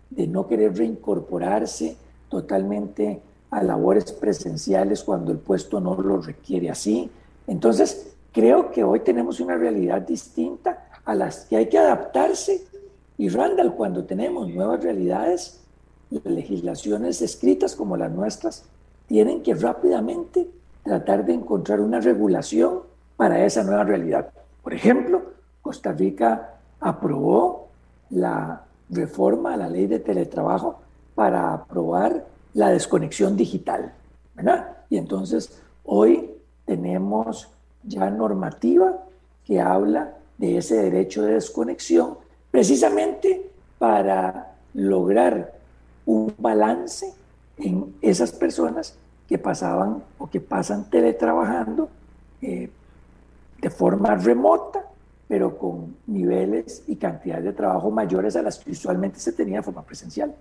de 0.10 0.27
no 0.27 0.48
querer 0.48 0.77
reincorporarse 0.77 1.98
totalmente 2.30 3.22
a 3.50 3.63
labores 3.63 4.12
presenciales 4.12 5.04
cuando 5.04 5.32
el 5.32 5.39
puesto 5.39 5.80
no 5.80 6.00
lo 6.01 6.22
requiere 6.22 6.70
así. 6.70 7.10
Entonces, 7.48 8.13
creo 8.32 8.72
que 8.72 8.84
hoy 8.84 9.00
tenemos 9.01 9.39
una 9.39 9.56
realidad 9.56 10.01
distinta 10.01 10.89
a 11.04 11.16
las 11.16 11.46
que 11.46 11.58
hay 11.58 11.68
que 11.68 11.77
adaptarse. 11.77 12.63
Y 13.18 13.30
Randall, 13.30 13.74
cuando 13.74 14.04
tenemos 14.04 14.48
nuevas 14.50 14.84
realidades, 14.84 15.62
legislaciones 16.24 17.22
escritas 17.22 17.75
como 17.75 17.98
las 17.98 18.12
nuestras, 18.12 18.66
tienen 19.08 19.42
que 19.42 19.56
rápidamente 19.56 20.48
tratar 20.88 21.25
de 21.25 21.34
encontrar 21.34 21.82
una 21.82 22.00
regulación 22.00 22.79
para 23.17 23.44
esa 23.44 23.63
nueva 23.63 23.84
realidad. 23.84 24.29
Por 24.63 24.74
ejemplo, 24.74 25.22
Costa 25.62 25.91
Rica 25.91 26.53
aprobó 26.79 27.67
la 28.10 28.63
reforma 28.89 29.53
a 29.53 29.58
la 29.58 29.70
ley 29.70 29.88
de 29.88 30.00
teletrabajo 30.00 30.79
para 31.13 31.53
aprobar 31.53 32.25
la 32.53 32.70
desconexión 32.70 33.36
digital, 33.36 33.91
¿verdad? 34.34 34.77
Y 34.89 34.98
entonces 34.98 35.62
hoy 35.84 36.32
tenemos 36.65 37.50
ya 37.84 38.10
normativa 38.10 39.03
que 39.46 39.60
habla 39.60 40.13
de 40.38 40.58
ese 40.58 40.75
derecho 40.84 41.24
de 41.24 41.34
desconexión 41.34 42.17
precisamente 42.50 43.50
para 43.77 44.53
lograr 44.74 45.53
un 46.06 46.34
balance 46.38 47.13
en 47.58 47.94
esas 48.01 48.32
personas 48.32 48.98
que 49.27 49.38
pasaban 49.38 50.03
o 50.17 50.29
que 50.29 50.39
pasan 50.39 50.89
teletrabajando 50.89 51.89
eh, 52.41 52.69
de 53.62 53.69
forma 53.69 54.15
remota, 54.15 54.86
pero 55.27 55.57
con 55.57 55.96
niveles 56.07 56.84
y 56.88 56.96
cantidades 56.96 57.43
de 57.43 57.53
trabajo 57.53 57.91
mayores 57.91 58.36
a 58.36 58.41
las 58.41 58.60
que 58.60 58.72
usualmente 58.72 59.19
se 59.19 59.34
tenía 59.34 59.57
de 59.57 59.63
forma 59.63 59.84
presencial. 59.84 60.34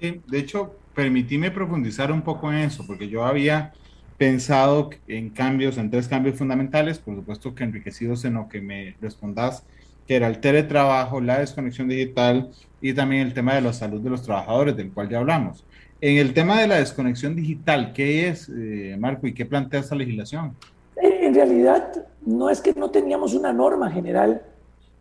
Sí, 0.00 0.20
de 0.26 0.38
hecho, 0.38 0.74
permitíme 0.94 1.50
profundizar 1.50 2.10
un 2.10 2.22
poco 2.22 2.50
en 2.50 2.58
eso, 2.58 2.84
porque 2.86 3.08
yo 3.08 3.24
había 3.24 3.72
pensado 4.16 4.90
en 5.06 5.30
cambios, 5.30 5.78
en 5.78 5.90
tres 5.90 6.08
cambios 6.08 6.36
fundamentales, 6.36 6.98
por 6.98 7.14
supuesto 7.14 7.54
que 7.54 7.64
enriquecidos 7.64 8.24
en 8.24 8.34
lo 8.34 8.48
que 8.48 8.60
me 8.60 8.96
respondas, 9.00 9.64
que 10.06 10.16
era 10.16 10.26
el 10.26 10.40
teletrabajo, 10.40 11.20
la 11.20 11.38
desconexión 11.38 11.88
digital 11.88 12.50
y 12.80 12.92
también 12.94 13.26
el 13.26 13.32
tema 13.32 13.54
de 13.54 13.60
la 13.60 13.72
salud 13.72 14.00
de 14.00 14.10
los 14.10 14.22
trabajadores, 14.22 14.76
del 14.76 14.90
cual 14.90 15.08
ya 15.08 15.18
hablamos. 15.18 15.64
En 16.00 16.16
el 16.16 16.32
tema 16.32 16.60
de 16.60 16.66
la 16.66 16.76
desconexión 16.76 17.36
digital, 17.36 17.92
¿qué 17.92 18.28
es, 18.28 18.48
eh, 18.48 18.96
Marco, 18.98 19.26
y 19.26 19.34
qué 19.34 19.44
plantea 19.44 19.80
esta 19.80 19.94
legislación? 19.94 20.54
En 20.96 21.34
realidad, 21.34 22.06
no 22.24 22.48
es 22.48 22.60
que 22.60 22.72
no 22.74 22.90
teníamos 22.90 23.34
una 23.34 23.52
norma 23.52 23.90
general 23.90 24.42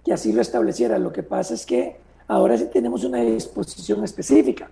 que 0.03 0.13
así 0.13 0.33
lo 0.33 0.41
estableciera. 0.41 0.99
Lo 0.99 1.11
que 1.11 1.23
pasa 1.23 1.53
es 1.53 1.65
que 1.65 1.95
ahora 2.27 2.57
sí 2.57 2.67
tenemos 2.71 3.03
una 3.03 3.19
disposición 3.19 4.03
específica. 4.03 4.69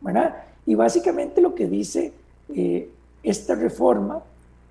¿verdad? 0.00 0.36
Y 0.66 0.74
básicamente 0.74 1.40
lo 1.40 1.54
que 1.54 1.66
dice 1.66 2.12
eh, 2.54 2.90
esta 3.22 3.54
reforma, 3.54 4.22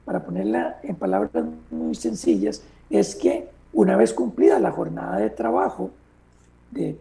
para 0.05 0.23
ponerla 0.23 0.79
en 0.83 0.95
palabras 0.95 1.31
muy 1.69 1.95
sencillas, 1.95 2.61
es 2.89 3.15
que 3.15 3.49
una 3.73 3.97
vez 3.97 4.13
cumplida 4.13 4.59
la 4.59 4.71
jornada 4.71 5.17
de 5.17 5.29
trabajo 5.29 5.91
de 6.71 6.97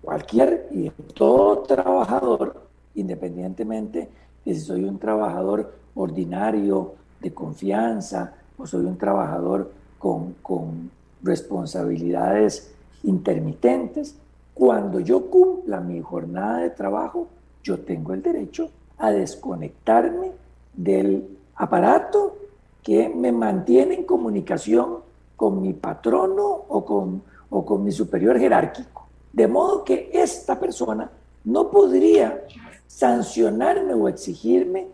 cualquier 0.00 0.68
y 0.70 0.84
de 0.84 0.92
todo 1.14 1.58
trabajador, 1.60 2.67
independientemente 3.00 4.08
de 4.44 4.54
si 4.54 4.60
soy 4.60 4.84
un 4.84 4.98
trabajador 4.98 5.74
ordinario, 5.94 6.94
de 7.20 7.34
confianza, 7.34 8.34
o 8.56 8.66
soy 8.66 8.84
un 8.84 8.96
trabajador 8.96 9.70
con, 9.98 10.34
con 10.42 10.90
responsabilidades 11.22 12.72
intermitentes, 13.02 14.16
cuando 14.54 15.00
yo 15.00 15.30
cumpla 15.30 15.80
mi 15.80 16.00
jornada 16.00 16.58
de 16.58 16.70
trabajo, 16.70 17.28
yo 17.62 17.78
tengo 17.80 18.12
el 18.14 18.22
derecho 18.22 18.70
a 18.98 19.10
desconectarme 19.10 20.32
del 20.74 21.38
aparato 21.54 22.36
que 22.82 23.08
me 23.08 23.32
mantiene 23.32 23.94
en 23.94 24.04
comunicación 24.04 24.98
con 25.36 25.60
mi 25.60 25.72
patrono 25.74 26.44
o 26.68 26.84
con, 26.84 27.22
o 27.50 27.64
con 27.64 27.84
mi 27.84 27.92
superior 27.92 28.38
jerárquico. 28.38 29.06
De 29.32 29.46
modo 29.46 29.84
que 29.84 30.10
esta 30.12 30.58
persona 30.58 31.10
no 31.44 31.70
podría 31.70 32.44
sancionarme 32.88 33.94
o 33.94 34.08
exigirme 34.08 34.88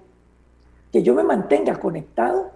que 0.93 1.03
yo 1.03 1.15
me 1.15 1.23
mantenga 1.23 1.81
conectado, 1.81 2.51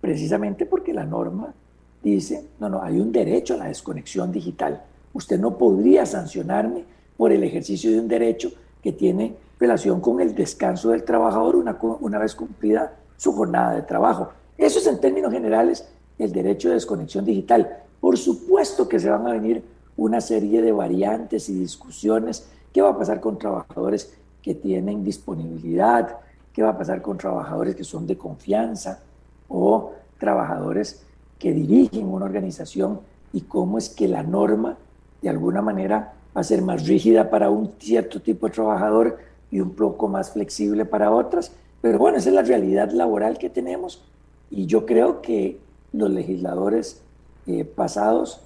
precisamente 0.00 0.66
porque 0.66 0.92
la 0.92 1.04
norma 1.04 1.54
dice, 2.02 2.44
no, 2.58 2.68
no, 2.68 2.82
hay 2.82 3.00
un 3.00 3.10
derecho 3.12 3.54
a 3.54 3.58
la 3.58 3.68
desconexión 3.68 4.30
digital. 4.30 4.82
Usted 5.14 5.40
no 5.40 5.56
podría 5.56 6.04
sancionarme 6.04 6.84
por 7.16 7.32
el 7.32 7.42
ejercicio 7.42 7.90
de 7.90 8.00
un 8.00 8.08
derecho 8.08 8.52
que 8.82 8.92
tiene 8.92 9.34
relación 9.58 10.00
con 10.00 10.20
el 10.20 10.34
descanso 10.34 10.90
del 10.90 11.04
trabajador 11.04 11.56
una, 11.56 11.78
una 11.80 12.18
vez 12.18 12.34
cumplida 12.34 12.94
su 13.16 13.32
jornada 13.32 13.74
de 13.74 13.82
trabajo. 13.82 14.30
Eso 14.56 14.78
es 14.78 14.86
en 14.86 15.00
términos 15.00 15.32
generales 15.32 15.88
el 16.18 16.32
derecho 16.32 16.68
de 16.68 16.74
desconexión 16.74 17.24
digital. 17.24 17.78
Por 18.00 18.16
supuesto 18.16 18.88
que 18.88 18.98
se 18.98 19.10
van 19.10 19.26
a 19.26 19.32
venir 19.32 19.62
una 19.96 20.20
serie 20.20 20.62
de 20.62 20.72
variantes 20.72 21.48
y 21.48 21.54
discusiones. 21.54 22.48
¿Qué 22.72 22.80
va 22.80 22.90
a 22.90 22.98
pasar 22.98 23.20
con 23.20 23.38
trabajadores 23.38 24.14
que 24.42 24.54
tienen 24.54 25.04
disponibilidad? 25.04 26.16
¿Qué 26.52 26.62
va 26.62 26.70
a 26.70 26.78
pasar 26.78 27.02
con 27.02 27.18
trabajadores 27.18 27.74
que 27.74 27.84
son 27.84 28.06
de 28.06 28.16
confianza 28.16 29.00
o 29.48 29.92
trabajadores 30.18 31.04
que 31.38 31.52
dirigen 31.52 32.06
una 32.06 32.26
organización 32.26 33.00
y 33.32 33.42
cómo 33.42 33.78
es 33.78 33.88
que 33.88 34.08
la 34.08 34.22
norma 34.22 34.76
de 35.22 35.28
alguna 35.28 35.62
manera 35.62 36.12
va 36.36 36.40
a 36.40 36.44
ser 36.44 36.62
más 36.62 36.86
rígida 36.86 37.30
para 37.30 37.50
un 37.50 37.72
cierto 37.78 38.20
tipo 38.20 38.46
de 38.46 38.52
trabajador 38.52 39.18
y 39.50 39.60
un 39.60 39.70
poco 39.70 40.08
más 40.08 40.32
flexible 40.32 40.84
para 40.84 41.10
otras. 41.10 41.52
Pero 41.80 41.98
bueno, 41.98 42.18
esa 42.18 42.28
es 42.28 42.34
la 42.34 42.42
realidad 42.42 42.90
laboral 42.90 43.38
que 43.38 43.50
tenemos 43.50 44.02
y 44.50 44.66
yo 44.66 44.84
creo 44.84 45.22
que 45.22 45.58
los 45.92 46.10
legisladores 46.10 47.00
eh, 47.46 47.64
pasados 47.64 48.40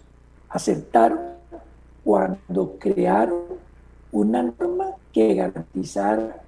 aceptaron 0.48 1.18
cuando 2.04 2.76
crearon 2.78 3.42
una 4.14 4.42
norma 4.42 4.92
que 5.12 5.34
garantizara 5.34 6.40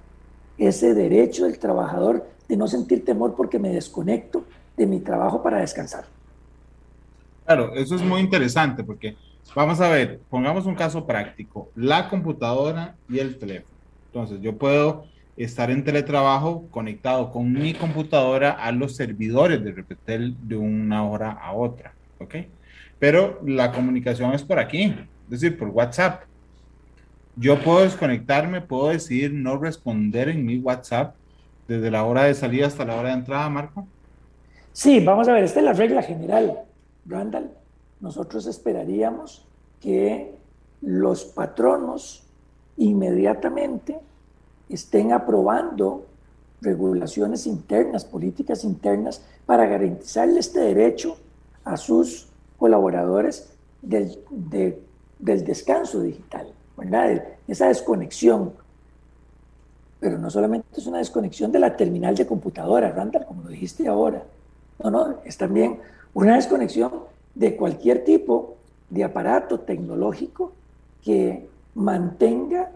ese 0.57 0.93
derecho 0.93 1.45
del 1.45 1.59
trabajador 1.59 2.25
de 2.47 2.55
no 2.55 2.67
sentir 2.67 3.03
temor 3.03 3.35
porque 3.35 3.59
me 3.59 3.69
desconecto 3.69 4.45
de 4.77 4.87
mi 4.87 5.01
trabajo 5.01 5.43
para 5.43 5.59
descansar. 5.59 6.05
Claro, 7.45 7.73
eso 7.75 7.95
es 7.95 8.01
muy 8.01 8.21
interesante 8.21 8.83
porque 8.85 9.17
vamos 9.53 9.81
a 9.81 9.89
ver, 9.89 10.21
pongamos 10.29 10.65
un 10.65 10.75
caso 10.75 11.05
práctico, 11.05 11.69
la 11.75 12.09
computadora 12.09 12.95
y 13.09 13.19
el 13.19 13.37
teléfono. 13.37 13.75
Entonces, 14.07 14.39
yo 14.41 14.57
puedo 14.57 15.03
estar 15.35 15.69
en 15.69 15.83
teletrabajo 15.83 16.67
conectado 16.71 17.31
con 17.31 17.51
mi 17.51 17.73
computadora 17.73 18.51
a 18.51 18.71
los 18.71 18.95
servidores 18.95 19.61
de 19.61 19.73
Repetel 19.73 20.35
de 20.47 20.55
una 20.55 21.05
hora 21.05 21.31
a 21.31 21.51
otra, 21.51 21.93
¿ok? 22.19 22.35
Pero 22.97 23.41
la 23.45 23.73
comunicación 23.73 24.33
es 24.33 24.43
por 24.43 24.57
aquí, 24.57 24.83
es 25.25 25.29
decir, 25.29 25.57
por 25.57 25.67
WhatsApp. 25.67 26.23
Yo 27.39 27.63
puedo 27.63 27.81
desconectarme, 27.81 28.61
puedo 28.61 28.87
decidir 28.87 29.31
no 29.31 29.57
responder 29.57 30.29
en 30.29 30.43
mi 30.43 30.57
WhatsApp 30.57 31.15
desde 31.67 31.91
la 31.91 32.03
hora 32.03 32.23
de 32.23 32.33
salida 32.33 32.65
hasta 32.65 32.83
la 32.83 32.95
hora 32.95 33.09
de 33.09 33.15
entrada, 33.15 33.47
Marco. 33.49 33.85
Sí, 34.73 34.99
vamos 34.99 35.27
a 35.27 35.33
ver, 35.33 35.43
esta 35.43 35.59
es 35.59 35.65
la 35.65 35.73
regla 35.73 36.01
general, 36.01 36.61
Randall. 37.05 37.51
Nosotros 37.99 38.47
esperaríamos 38.47 39.45
que 39.79 40.33
los 40.81 41.25
patronos 41.25 42.23
inmediatamente 42.77 43.99
estén 44.69 45.13
aprobando 45.13 46.05
regulaciones 46.61 47.45
internas, 47.45 48.03
políticas 48.03 48.63
internas, 48.63 49.23
para 49.45 49.65
garantizarle 49.67 50.39
este 50.39 50.59
derecho 50.59 51.17
a 51.63 51.77
sus 51.77 52.29
colaboradores 52.57 53.53
del, 53.81 54.17
del 55.19 55.45
descanso 55.45 56.01
digital, 56.01 56.51
¿verdad? 56.77 57.23
esa 57.47 57.67
desconexión. 57.67 58.53
Pero 59.99 60.17
no 60.19 60.29
solamente 60.29 60.67
es 60.77 60.85
una 60.85 60.99
desconexión 60.99 61.51
de 61.51 61.59
la 61.59 61.75
terminal 61.75 62.15
de 62.15 62.27
computadora, 62.27 62.91
Randall, 62.91 63.25
como 63.25 63.43
lo 63.43 63.49
dijiste 63.49 63.87
ahora. 63.87 64.23
No, 64.83 64.91
no, 64.91 65.15
es 65.25 65.37
también 65.37 65.79
una 66.13 66.35
desconexión 66.35 66.91
de 67.33 67.55
cualquier 67.55 68.03
tipo 68.03 68.55
de 68.89 69.03
aparato 69.03 69.59
tecnológico 69.61 70.53
que 71.03 71.49
mantenga 71.75 72.71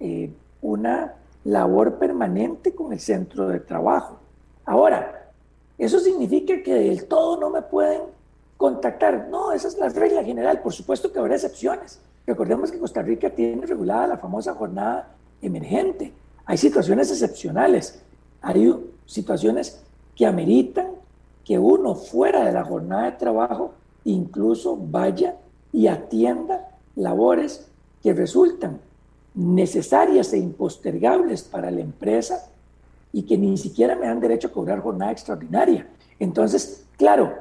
eh, 0.00 0.30
una 0.62 1.14
labor 1.44 1.98
permanente 1.98 2.74
con 2.74 2.92
el 2.92 3.00
centro 3.00 3.48
de 3.48 3.60
trabajo. 3.60 4.18
Ahora, 4.64 5.30
¿eso 5.76 5.98
significa 5.98 6.62
que 6.62 6.74
del 6.74 7.06
todo 7.06 7.38
no 7.38 7.50
me 7.50 7.62
pueden 7.62 8.02
contactar? 8.56 9.28
No, 9.28 9.52
esa 9.52 9.68
es 9.68 9.76
la 9.76 9.88
regla 9.88 10.24
general. 10.24 10.60
Por 10.60 10.72
supuesto 10.72 11.12
que 11.12 11.18
habrá 11.18 11.34
excepciones. 11.34 12.00
Recordemos 12.26 12.70
que 12.70 12.78
Costa 12.78 13.02
Rica 13.02 13.30
tiene 13.30 13.66
regulada 13.66 14.06
la 14.06 14.18
famosa 14.18 14.54
jornada 14.54 15.14
emergente. 15.42 16.12
Hay 16.46 16.56
situaciones 16.56 17.10
excepcionales. 17.10 18.02
Hay 18.40 18.74
situaciones 19.06 19.82
que 20.14 20.26
ameritan 20.26 20.88
que 21.44 21.58
uno 21.58 21.94
fuera 21.94 22.44
de 22.44 22.52
la 22.52 22.64
jornada 22.64 23.10
de 23.10 23.12
trabajo 23.12 23.74
incluso 24.04 24.76
vaya 24.76 25.36
y 25.72 25.86
atienda 25.86 26.68
labores 26.94 27.66
que 28.02 28.12
resultan 28.12 28.80
necesarias 29.34 30.32
e 30.32 30.38
impostergables 30.38 31.42
para 31.42 31.70
la 31.70 31.80
empresa 31.80 32.46
y 33.12 33.22
que 33.22 33.36
ni 33.36 33.56
siquiera 33.56 33.96
me 33.96 34.06
dan 34.06 34.20
derecho 34.20 34.48
a 34.48 34.52
cobrar 34.52 34.80
jornada 34.80 35.12
extraordinaria. 35.12 35.88
Entonces, 36.18 36.86
claro, 36.96 37.32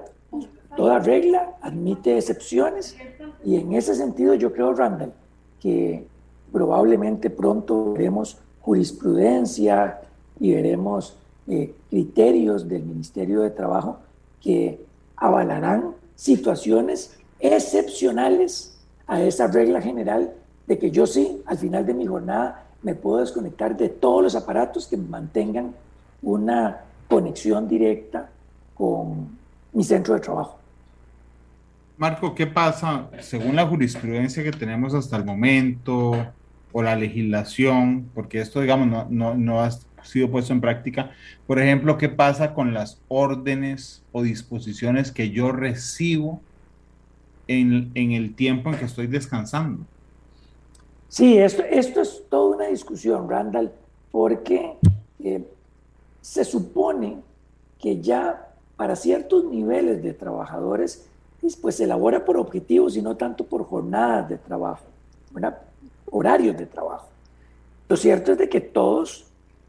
toda 0.75 0.99
regla 0.99 1.53
admite 1.62 2.17
excepciones 2.17 2.95
y 3.43 3.57
en 3.57 3.73
ese 3.73 3.95
sentido 3.95 4.33
yo 4.33 4.51
creo, 4.51 4.73
Randall, 4.73 5.13
que 5.59 6.05
probablemente 6.51 7.29
pronto 7.29 7.93
veremos 7.93 8.38
jurisprudencia 8.62 10.01
y 10.39 10.53
veremos 10.53 11.17
eh, 11.47 11.73
criterios 11.89 12.67
del 12.67 12.83
Ministerio 12.83 13.41
de 13.41 13.49
Trabajo 13.49 13.97
que 14.41 14.86
avalarán 15.17 15.93
situaciones 16.15 17.17
excepcionales 17.39 18.77
a 19.07 19.21
esa 19.21 19.47
regla 19.47 19.81
general 19.81 20.33
de 20.67 20.77
que 20.79 20.91
yo 20.91 21.05
sí, 21.05 21.41
al 21.45 21.57
final 21.57 21.86
de 21.86 21.93
mi 21.93 22.05
jornada, 22.05 22.65
me 22.81 22.95
puedo 22.95 23.19
desconectar 23.19 23.75
de 23.75 23.89
todos 23.89 24.23
los 24.23 24.36
aparatos 24.36 24.88
que 24.88 24.97
mantengan 24.97 25.73
una 26.21 26.81
conexión 27.09 27.67
directa 27.67 28.29
con 28.75 29.38
mi 29.73 29.83
centro 29.83 30.13
de 30.13 30.19
trabajo. 30.19 30.62
Marco, 31.97 32.34
¿qué 32.34 32.47
pasa 32.47 33.10
según 33.19 33.56
la 33.56 33.67
jurisprudencia 33.67 34.43
que 34.43 34.51
tenemos 34.51 34.95
hasta 34.95 35.15
el 35.15 35.25
momento 35.25 36.34
o 36.71 36.82
la 36.82 36.95
legislación? 36.95 38.10
Porque 38.15 38.41
esto, 38.41 38.62
digamos, 38.62 39.10
no, 39.10 39.62
ha 39.62 39.69
sido 40.03 40.32
puesto 40.32 40.53
en 40.53 40.62
práctica. 40.62 41.12
Por 41.45 41.60
ejemplo, 41.60 41.97
¿qué 41.97 42.10
pasa 42.10 42.56
con 42.56 42.73
las 42.73 42.99
órdenes 43.10 44.01
o 44.12 44.23
disposiciones 44.23 45.12
que 45.12 45.29
yo 45.29 45.51
recibo 45.51 46.41
en, 47.47 47.91
el 47.95 48.34
tiempo 48.34 48.71
en 48.71 48.79
que 48.79 48.86
estoy 48.86 49.06
descansando? 49.06 49.86
Sí, 51.10 51.38
esto, 51.38 51.63
esto 51.63 52.01
es 52.01 52.23
toda 52.27 52.56
una 52.56 52.67
discusión, 52.67 53.29
Randall, 53.29 53.71
porque 54.12 54.73
eh, 55.23 55.47
se 56.21 56.43
supone 56.43 57.17
que 57.79 58.01
ya 58.01 58.49
para 58.77 58.95
ciertos 58.95 59.45
niveles 59.45 60.01
de 60.01 60.13
trabajadores, 60.13 61.08
pues 61.62 61.75
se 61.75 61.84
elabora 61.84 62.23
por 62.23 62.38
objetivos 62.38 62.95
y 62.95 63.01
no 63.01 63.17
tanto 63.17 63.45
por 63.45 63.65
jornadas 63.65 64.29
de 64.29 64.38
trabajo, 64.38 64.86
horarios 66.10 66.58
de 66.58 66.65
trabajo. 66.65 67.08
Lo 67.89 67.97
cierto 67.97 68.32
es 68.32 68.38
de 68.38 68.49
que 68.49 68.62
todos 68.62 69.25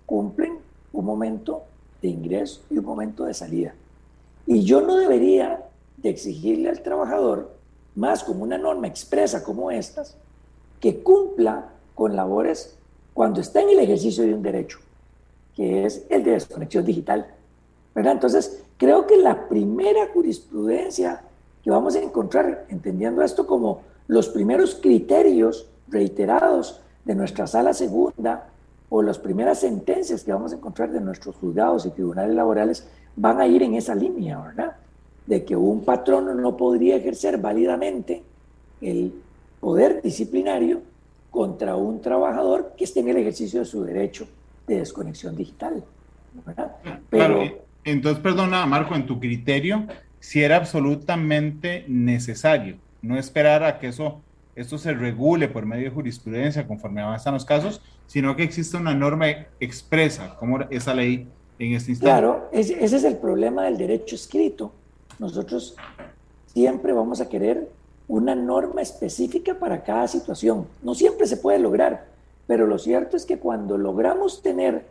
cumplen 0.07 0.59
un 0.93 1.05
momento 1.05 1.65
de 2.01 2.09
ingreso 2.09 2.63
y 2.71 2.79
un 2.79 2.85
momento 2.85 3.25
de 3.25 3.35
salida. 3.35 3.75
Y 4.47 4.63
yo 4.63 4.81
no 4.81 4.97
debería 4.97 5.65
de 5.97 6.11
exigirle 6.11 6.69
al 6.69 6.83
trabajador, 6.83 7.51
más 7.97 8.23
como 8.23 8.45
una 8.45 8.59
norma 8.59 8.87
expresa 8.87 9.43
como 9.43 9.71
estas, 9.71 10.17
que 10.81 11.03
cumpla 11.03 11.71
con 11.95 12.15
labores 12.15 12.77
cuando 13.15 13.41
está 13.41 13.63
en 13.63 13.71
el 13.71 13.79
ejercicio 13.81 14.25
de 14.25 14.35
un 14.35 14.43
derecho, 14.43 14.79
que 15.57 15.87
es 15.87 16.05
el 16.09 16.23
de 16.23 16.33
desconexión 16.33 16.85
digital. 16.85 17.27
¿verdad? 17.95 18.13
Entonces, 18.13 18.63
creo 18.77 19.07
que 19.07 19.17
la 19.17 19.49
primera 19.49 20.09
jurisprudencia 20.13 21.24
que 21.65 21.71
vamos 21.71 21.97
a 21.97 22.03
encontrar, 22.03 22.67
entendiendo 22.69 23.23
esto 23.23 23.47
como 23.47 23.81
los 24.07 24.29
primeros 24.29 24.75
criterios 24.75 25.67
reiterados 25.89 26.83
de 27.07 27.15
nuestra 27.15 27.47
sala 27.47 27.73
segunda 27.73 28.51
o 28.91 29.01
las 29.03 29.19
primeras 29.19 29.61
sentencias 29.61 30.23
que 30.23 30.33
vamos 30.33 30.53
a 30.53 30.57
encontrar 30.57 30.93
de 30.93 31.01
nuestros 31.01 31.37
juzgados 31.37 31.87
y 31.87 31.91
tribunales 31.91 32.35
laborales 32.37 32.87
van 33.17 33.41
a 33.41 33.47
ir 33.47 33.63
en 33.63 33.75
esa 33.75 33.95
línea, 33.95 34.39
¿verdad? 34.39 34.77
De 35.27 35.45
que 35.45 35.57
un 35.57 35.85
patrono 35.85 36.35
no 36.35 36.55
podría 36.55 36.97
ejercer 36.97 37.39
válidamente 37.39 38.23
el 38.83 39.15
poder 39.59 40.03
disciplinario 40.03 40.83
contra 41.31 41.77
un 41.77 42.03
trabajador 42.03 42.75
que 42.77 42.85
esté 42.85 43.01
en 43.01 43.09
el 43.09 43.17
ejercicio 43.17 43.61
de 43.61 43.67
su 43.67 43.83
derecho 43.85 44.29
de 44.67 44.81
desconexión 44.81 45.35
digital. 45.35 45.83
Pero, 46.45 46.71
claro, 47.09 47.43
entonces, 47.85 48.23
perdona, 48.23 48.67
Marco, 48.67 48.95
en 48.95 49.07
tu 49.07 49.19
criterio, 49.19 49.87
si 50.25 50.43
era 50.43 50.57
absolutamente 50.57 51.85
necesario 51.87 52.79
no 53.03 53.19
esperar 53.19 53.63
a 53.63 53.79
que 53.79 53.89
eso 53.89 54.23
esto 54.57 54.79
se 54.79 54.95
regule 54.95 55.49
por 55.49 55.67
medio 55.67 55.85
de 55.85 55.91
jurisprudencia 55.91 56.67
conforme 56.67 57.03
avanzan 57.03 57.35
los 57.35 57.45
casos, 57.45 57.83
sino 58.07 58.35
que 58.35 58.43
exista 58.45 58.79
una 58.79 58.95
norma 58.95 59.27
expresa, 59.61 60.37
como 60.39 60.61
esa 60.71 60.95
ley 60.95 61.29
en 61.59 61.75
este 61.75 61.91
instante. 61.91 62.11
Claro, 62.11 62.49
ese 62.53 62.83
es 62.83 63.05
el 63.05 63.19
problema 63.19 63.65
del 63.65 63.77
derecho 63.77 64.15
escrito. 64.15 64.73
Nosotros 65.19 65.77
siempre 66.47 66.95
vamos 66.95 67.21
a 67.21 67.29
querer 67.29 67.69
una 68.09 68.35
norma 68.35 68.81
específica 68.81 69.59
para 69.59 69.83
cada 69.83 70.09
situación. 70.09 70.67
No 70.83 70.95
siempre 70.95 71.27
se 71.27 71.37
puede 71.37 71.59
lograr, 71.59 72.07
pero 72.47 72.67
lo 72.67 72.79
cierto 72.79 73.19
es 73.19 73.27
que 73.27 73.39
cuando 73.39 73.77
logramos 73.77 74.41
tener 74.41 74.87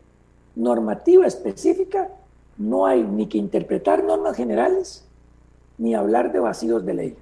normativa 0.55 1.25
específica, 1.25 2.09
no 2.57 2.85
hay 2.85 3.01
ni 3.01 3.25
que 3.25 3.39
interpretar 3.39 4.03
normas 4.03 4.37
generales, 4.37 5.07
ni 5.77 5.95
hablar 5.95 6.31
de 6.31 6.39
vacíos 6.39 6.85
de 6.85 6.93
ley. 6.93 7.17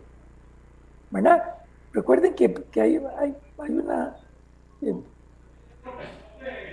¿Verdad? 1.09 1.61
recuerden 1.93 2.33
que, 2.33 2.53
hay, 2.79 2.97
una, 3.69 4.15
eh, 4.81 4.95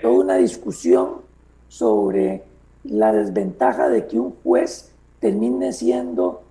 toda 0.01 0.13
una 0.13 0.35
discusión 0.37 1.21
sobre 1.67 2.43
la 2.83 3.11
desventaja 3.11 3.89
de 3.89 4.07
que 4.07 4.19
un 4.19 4.35
juez 4.43 4.91
termine 5.19 5.73
siendo 5.73 6.43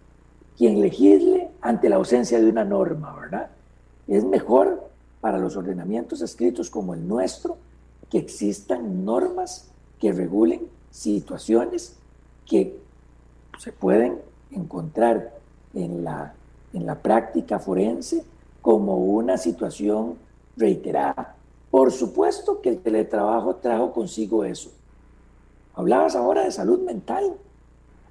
quien 0.57 0.81
legisle 0.81 1.49
ante 1.61 1.88
la 1.88 1.97
ausencia 1.97 2.38
de 2.38 2.49
una 2.49 2.64
norma, 2.64 3.14
¿verdad? 3.19 3.51
Es 4.07 4.25
mejor 4.25 4.88
para 5.21 5.38
los 5.38 5.57
ordenamientos 5.57 6.21
escritos 6.21 6.71
como 6.71 6.95
el 6.95 7.07
nuestro 7.07 7.57
que 8.11 8.19
existan 8.19 9.05
normas 9.05 9.71
que 9.99 10.12
regulen 10.12 10.62
situaciones 10.91 11.97
que 12.47 12.79
se 13.59 13.73
pueden 13.73 14.21
encontrar 14.52 15.34
en 15.74 16.04
la, 16.04 16.34
en 16.72 16.87
la 16.87 16.96
práctica 16.96 17.58
forense 17.58 18.24
como 18.62 18.96
una 18.96 19.37
situación 19.37 20.16
reiterada. 20.56 21.37
Por 21.70 21.92
supuesto 21.92 22.61
que 22.61 22.70
el 22.70 22.78
teletrabajo 22.78 23.56
trajo 23.56 23.92
consigo 23.92 24.44
eso. 24.44 24.70
Hablabas 25.74 26.16
ahora 26.16 26.44
de 26.44 26.50
salud 26.50 26.80
mental. 26.80 27.34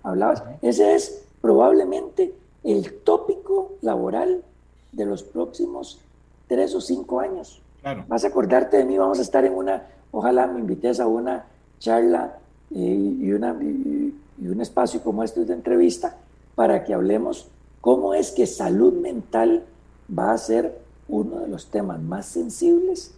Hablabas, 0.03 0.43
ese 0.61 0.95
es 0.95 1.25
probablemente 1.41 2.33
el 2.63 2.93
tópico 3.03 3.73
laboral 3.81 4.43
de 4.91 5.05
los 5.05 5.23
próximos 5.23 5.99
tres 6.47 6.73
o 6.75 6.81
cinco 6.81 7.19
años. 7.19 7.61
Vas 8.07 8.23
a 8.25 8.27
acordarte 8.27 8.77
de 8.77 8.85
mí, 8.85 8.97
vamos 8.97 9.19
a 9.19 9.21
estar 9.21 9.45
en 9.45 9.53
una, 9.53 9.83
ojalá 10.11 10.47
me 10.47 10.59
invites 10.59 10.99
a 10.99 11.07
una 11.07 11.45
charla 11.79 12.37
eh, 12.71 13.15
y, 13.21 13.31
una, 13.31 13.55
y, 13.61 14.13
un 14.45 14.61
espacio 14.61 15.01
como 15.01 15.23
este 15.23 15.45
de 15.45 15.53
entrevista 15.53 16.17
para 16.57 16.83
que 16.83 16.91
hablemos 16.95 17.47
cómo 17.81 18.15
es 18.15 18.31
que 18.31 18.47
salud 18.47 18.91
mental 18.91 19.63
va 20.09 20.33
a 20.33 20.37
ser 20.39 20.75
uno 21.07 21.41
de 21.41 21.47
los 21.47 21.69
temas 21.69 22.01
más 22.01 22.25
sensibles 22.25 23.13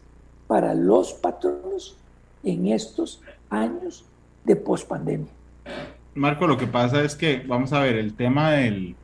para 0.46 0.74
los 0.74 1.14
patronos 1.14 1.96
en 2.44 2.68
estos 2.68 3.22
años 3.50 4.04
de 4.44 4.58
pospandemia. 4.58 5.32
Marco, 6.16 6.48
lo 6.48 6.58
que 6.58 6.68
pasa 6.68 7.02
es 7.02 7.16
que, 7.16 7.42
vamos 7.48 7.72
a 7.72 7.80
ver, 7.80 7.96
el 7.96 8.14
tema 8.14 8.52
del, 8.52 8.98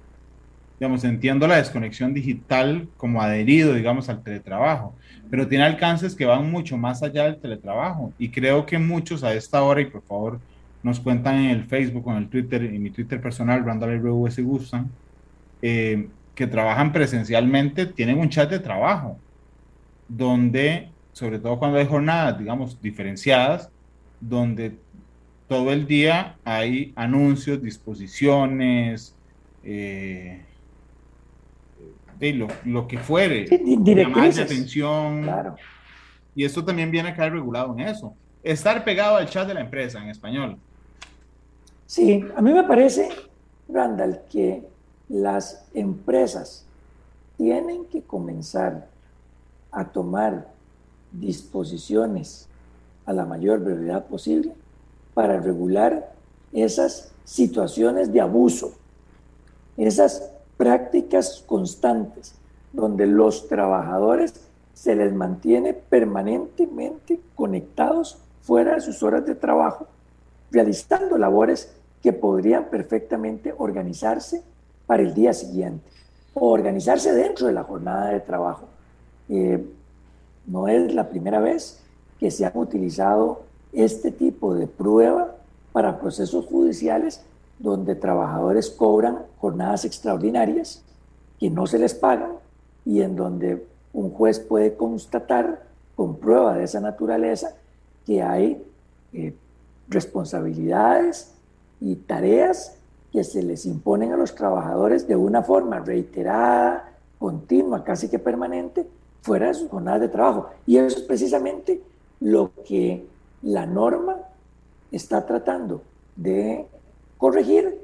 digamos, 0.81 1.05
entiendo 1.05 1.47
la 1.47 1.55
desconexión 1.55 2.13
digital 2.13 2.89
como 2.97 3.21
adherido, 3.21 3.73
digamos, 3.73 4.09
al 4.09 4.21
teletrabajo, 4.21 4.93
pero 5.29 5.47
tiene 5.47 5.63
alcances 5.63 6.13
que 6.13 6.25
van 6.25 6.51
mucho 6.51 6.75
más 6.75 7.01
allá 7.03 7.23
del 7.23 7.37
teletrabajo. 7.37 8.11
Y 8.19 8.31
creo 8.31 8.65
que 8.65 8.79
muchos 8.79 9.23
a 9.23 9.33
esta 9.33 9.63
hora, 9.63 9.79
y 9.79 9.85
por 9.85 10.01
favor 10.01 10.41
nos 10.85 10.99
cuentan 10.99 11.37
en 11.37 11.49
el 11.49 11.63
Facebook, 11.63 12.07
en 12.11 12.17
el 12.17 12.29
Twitter, 12.29 12.61
en 12.61 12.83
mi 12.83 12.91
Twitter 12.91 13.19
personal, 13.19 13.65
Randall 13.65 13.99
RV 13.99 14.29
si 14.29 14.43
gustan, 14.43 14.91
eh, 15.59 16.09
que 16.35 16.45
trabajan 16.45 16.93
presencialmente, 16.93 17.87
tienen 17.87 18.19
un 18.19 18.29
chat 18.29 18.51
de 18.51 18.59
trabajo, 18.59 19.17
donde, 20.07 20.89
sobre 21.11 21.39
todo 21.39 21.57
cuando 21.57 21.79
hay 21.79 21.87
jornadas, 21.87 22.37
digamos, 22.37 22.79
diferenciadas, 22.79 23.71
donde 24.21 24.75
todo 25.47 25.73
el 25.73 25.87
día 25.87 26.35
hay 26.43 26.93
anuncios, 26.95 27.63
disposiciones, 27.63 29.15
eh, 29.63 30.43
de 32.19 32.33
lo, 32.33 32.47
lo, 32.63 32.87
que 32.87 32.99
fuere, 32.99 33.47
llamadas 33.83 34.35
de 34.35 34.43
atención. 34.43 35.27
Y 36.35 36.45
esto 36.45 36.63
también 36.63 36.91
viene 36.91 37.09
a 37.09 37.15
quedar 37.15 37.31
regulado 37.31 37.73
en 37.73 37.87
eso. 37.87 38.13
Estar 38.43 38.83
pegado 38.83 39.17
al 39.17 39.27
chat 39.27 39.47
de 39.47 39.55
la 39.55 39.61
empresa 39.61 39.99
en 39.99 40.09
español. 40.11 40.59
Sí, 41.85 42.25
a 42.35 42.41
mí 42.41 42.51
me 42.51 42.63
parece, 42.63 43.09
Randall, 43.69 44.21
que 44.29 44.67
las 45.09 45.65
empresas 45.73 46.65
tienen 47.37 47.85
que 47.85 48.01
comenzar 48.01 48.87
a 49.71 49.85
tomar 49.85 50.47
disposiciones 51.11 52.47
a 53.05 53.13
la 53.13 53.25
mayor 53.25 53.59
brevedad 53.59 54.05
posible 54.05 54.53
para 55.13 55.39
regular 55.39 56.13
esas 56.51 57.11
situaciones 57.23 58.11
de 58.11 58.21
abuso, 58.21 58.73
esas 59.77 60.31
prácticas 60.57 61.43
constantes 61.45 62.35
donde 62.73 63.05
los 63.05 63.47
trabajadores 63.47 64.33
se 64.73 64.95
les 64.95 65.13
mantiene 65.13 65.73
permanentemente 65.73 67.21
conectados 67.35 68.17
fuera 68.41 68.75
de 68.75 68.81
sus 68.81 69.03
horas 69.03 69.25
de 69.25 69.35
trabajo, 69.35 69.87
realizando 70.55 71.17
labores 71.17 71.69
que 72.01 72.13
podrían 72.13 72.69
perfectamente 72.69 73.53
organizarse 73.57 74.41
para 74.87 75.03
el 75.03 75.13
día 75.13 75.33
siguiente 75.33 75.83
o 76.33 76.49
organizarse 76.49 77.11
dentro 77.13 77.47
de 77.47 77.53
la 77.53 77.63
jornada 77.63 78.11
de 78.11 78.21
trabajo. 78.21 78.65
Eh, 79.27 79.63
no 80.47 80.67
es 80.69 80.93
la 80.93 81.09
primera 81.09 81.39
vez 81.39 81.81
que 82.19 82.31
se 82.31 82.45
ha 82.45 82.53
utilizado 82.55 83.43
este 83.73 84.11
tipo 84.11 84.55
de 84.55 84.67
prueba 84.67 85.35
para 85.73 85.99
procesos 85.99 86.45
judiciales 86.45 87.21
donde 87.59 87.95
trabajadores 87.95 88.69
cobran 88.69 89.23
jornadas 89.39 89.83
extraordinarias 89.83 90.83
que 91.37 91.49
no 91.49 91.67
se 91.67 91.79
les 91.79 91.93
pagan 91.93 92.31
y 92.85 93.01
en 93.01 93.17
donde 93.17 93.65
un 93.91 94.09
juez 94.11 94.39
puede 94.39 94.75
constatar 94.75 95.63
con 95.95 96.15
prueba 96.15 96.55
de 96.55 96.63
esa 96.63 96.79
naturaleza 96.79 97.55
que 98.05 98.21
hay 98.21 98.63
eh, 99.11 99.33
responsabilidades 99.87 101.33
y 101.79 101.95
tareas 101.95 102.77
que 103.11 103.23
se 103.23 103.43
les 103.43 103.65
imponen 103.65 104.11
a 104.11 104.17
los 104.17 104.35
trabajadores 104.35 105.07
de 105.07 105.15
una 105.15 105.41
forma 105.41 105.79
reiterada, 105.79 106.91
continua, 107.17 107.83
casi 107.83 108.09
que 108.09 108.19
permanente, 108.19 108.87
fuera 109.21 109.47
de 109.47 109.53
sus 109.53 109.69
jornadas 109.69 110.01
de 110.01 110.09
trabajo. 110.09 110.49
Y 110.65 110.77
eso 110.77 110.97
es 110.97 111.03
precisamente 111.03 111.81
lo 112.19 112.51
que 112.67 113.05
la 113.41 113.65
norma 113.65 114.17
está 114.91 115.25
tratando 115.25 115.81
de 116.15 116.65
corregir, 117.17 117.79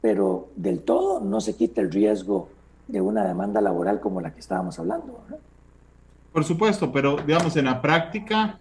pero 0.00 0.48
del 0.56 0.80
todo 0.80 1.20
no 1.20 1.40
se 1.40 1.56
quita 1.56 1.80
el 1.80 1.90
riesgo 1.90 2.48
de 2.88 3.00
una 3.00 3.24
demanda 3.24 3.60
laboral 3.60 4.00
como 4.00 4.20
la 4.20 4.32
que 4.32 4.40
estábamos 4.40 4.78
hablando. 4.78 5.18
Por 6.32 6.44
supuesto, 6.44 6.92
pero 6.92 7.16
digamos, 7.16 7.56
en 7.56 7.64
la 7.64 7.80
práctica, 7.80 8.58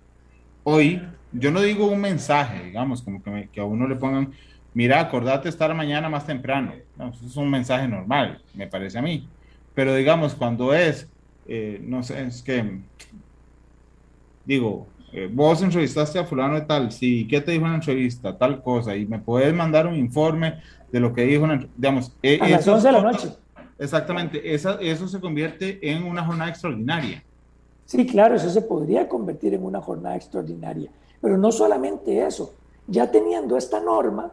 hoy, 0.66 1.02
yo 1.32 1.52
no 1.52 1.62
digo 1.62 1.88
un 1.88 2.02
mensaje, 2.02 2.66
digamos, 2.66 3.02
como 3.02 3.24
que, 3.24 3.48
que 3.54 3.62
a 3.62 3.64
uno 3.64 3.88
le 3.88 3.96
pongan, 3.96 4.34
mira, 4.74 5.00
acordate 5.00 5.48
estar 5.48 5.74
mañana 5.74 6.10
más 6.10 6.26
temprano. 6.26 6.74
eso 6.74 7.26
es 7.26 7.38
un 7.38 7.50
mensaje 7.50 7.88
normal, 7.88 8.42
me 8.54 8.68
parece 8.68 8.98
a 8.98 9.02
mí. 9.02 9.26
Pero 9.74 9.96
digamos, 9.96 10.34
cuando 10.34 10.74
es, 10.74 11.08
eh, 11.48 11.80
no 11.84 12.04
sé, 12.04 12.24
es 12.24 12.42
que, 12.42 12.80
digo, 14.44 14.88
eh, 15.14 15.30
vos 15.32 15.62
entrevistaste 15.62 16.20
a 16.20 16.26
fulano 16.26 16.56
de 16.56 16.62
tal, 16.62 16.92
sí, 16.92 17.28
¿qué 17.30 17.40
te 17.42 17.52
dijo 17.52 17.66
en 17.66 17.72
la 17.72 17.78
entrevista? 17.78 18.38
Tal 18.38 18.62
cosa, 18.62 18.96
y 18.96 19.06
me 19.06 19.20
puedes 19.20 19.54
mandar 19.54 19.88
un 19.88 19.96
informe 19.96 20.56
de 20.92 21.00
lo 21.00 21.14
que 21.14 21.24
dijo, 21.24 21.48
digamos. 21.78 22.12
Eh, 22.24 22.40
a 22.42 22.50
las 22.50 22.68
11 22.68 22.88
de 22.88 22.94
la 22.94 23.02
noche. 23.02 23.30
Exactamente, 23.78 24.54
esa, 24.54 24.80
eso 24.82 25.08
se 25.08 25.20
convierte 25.20 25.80
en 25.82 26.04
una 26.04 26.26
jornada 26.26 26.50
extraordinaria. 26.50 27.24
Sí, 27.86 28.06
claro, 28.06 28.36
eso 28.36 28.50
se 28.50 28.62
podría 28.62 29.08
convertir 29.08 29.54
en 29.54 29.64
una 29.64 29.82
jornada 29.82 30.16
extraordinaria. 30.16 30.92
Pero 31.22 31.38
no 31.38 31.52
solamente 31.52 32.26
eso, 32.26 32.54
ya 32.88 33.10
teniendo 33.12 33.58
esta 33.58 33.80
norma, 33.80 34.32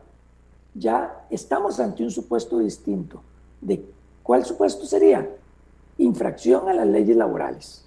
ya 0.74 1.26
estamos 1.30 1.78
ante 1.80 2.02
un 2.02 2.10
supuesto 2.10 2.58
distinto. 2.58 3.22
¿De 3.60 3.84
cuál 4.22 4.44
supuesto 4.44 4.86
sería? 4.86 5.28
Infracción 5.98 6.68
a 6.68 6.74
las 6.74 6.86
leyes 6.86 7.16
laborales. 7.16 7.84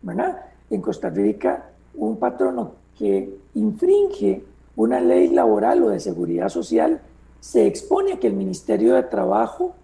¿Verdad? 0.00 0.42
En 0.70 0.80
Costa 0.80 1.10
Rica 1.10 1.68
un 1.94 2.16
patrono 2.16 2.72
que 2.98 3.38
infringe 3.54 4.44
una 4.76 5.00
ley 5.00 5.28
laboral 5.28 5.82
o 5.82 5.88
de 5.90 6.00
seguridad 6.00 6.48
social 6.48 7.00
se 7.40 7.66
expone 7.66 8.14
a 8.14 8.20
que 8.20 8.28
el 8.28 8.34
Ministerio 8.34 8.94
de 8.94 9.02
Trabajo 9.02 9.74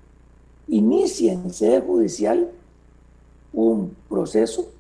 inicie 0.68 1.32
en 1.32 1.52
sede 1.52 1.80
judicial 1.80 2.50
un 3.52 3.94
proceso 4.08 4.70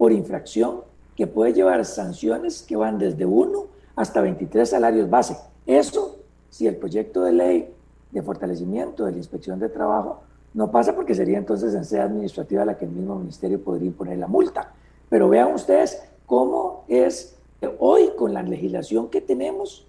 por 0.00 0.12
infracción 0.12 0.80
que 1.14 1.26
puede 1.26 1.52
llevar 1.52 1.84
sanciones 1.84 2.62
que 2.62 2.74
van 2.74 2.98
desde 2.98 3.26
1 3.26 3.66
hasta 3.96 4.22
23 4.22 4.66
salarios 4.66 5.10
base. 5.10 5.36
Eso 5.66 6.20
si 6.48 6.66
el 6.66 6.76
proyecto 6.76 7.22
de 7.22 7.32
ley 7.32 7.74
de 8.10 8.22
fortalecimiento 8.22 9.04
de 9.04 9.12
la 9.12 9.18
inspección 9.18 9.58
de 9.58 9.68
trabajo 9.68 10.22
no 10.54 10.70
pasa 10.70 10.96
porque 10.96 11.14
sería 11.14 11.36
entonces 11.36 11.74
en 11.74 11.84
sede 11.84 12.00
administrativa 12.00 12.64
la 12.64 12.78
que 12.78 12.86
el 12.86 12.92
mismo 12.92 13.16
ministerio 13.16 13.62
podría 13.62 13.88
imponer 13.88 14.16
la 14.16 14.26
multa. 14.26 14.72
Pero 15.10 15.28
vean 15.28 15.52
ustedes 15.52 16.02
cómo 16.24 16.86
es 16.88 17.36
hoy 17.78 18.12
con 18.16 18.32
la 18.32 18.42
legislación 18.42 19.10
que 19.10 19.20
tenemos, 19.20 19.86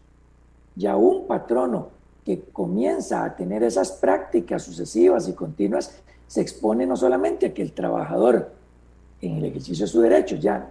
ya 0.75 0.97
un 0.97 1.25
patrono 1.25 1.87
que 2.25 2.41
comienza 2.51 3.23
a 3.23 3.37
tener 3.37 3.63
esas 3.63 3.93
prácticas 3.93 4.63
sucesivas 4.63 5.29
y 5.29 5.33
continuas, 5.35 6.01
se 6.27 6.41
expone 6.41 6.85
no 6.85 6.97
solamente 6.97 7.45
a 7.45 7.53
que 7.53 7.61
el 7.61 7.71
trabajador 7.71 8.59
en 9.21 9.37
el 9.37 9.45
ejercicio 9.45 9.85
de 9.85 9.91
su 9.91 10.01
derecho 10.01 10.35
ya 10.35 10.69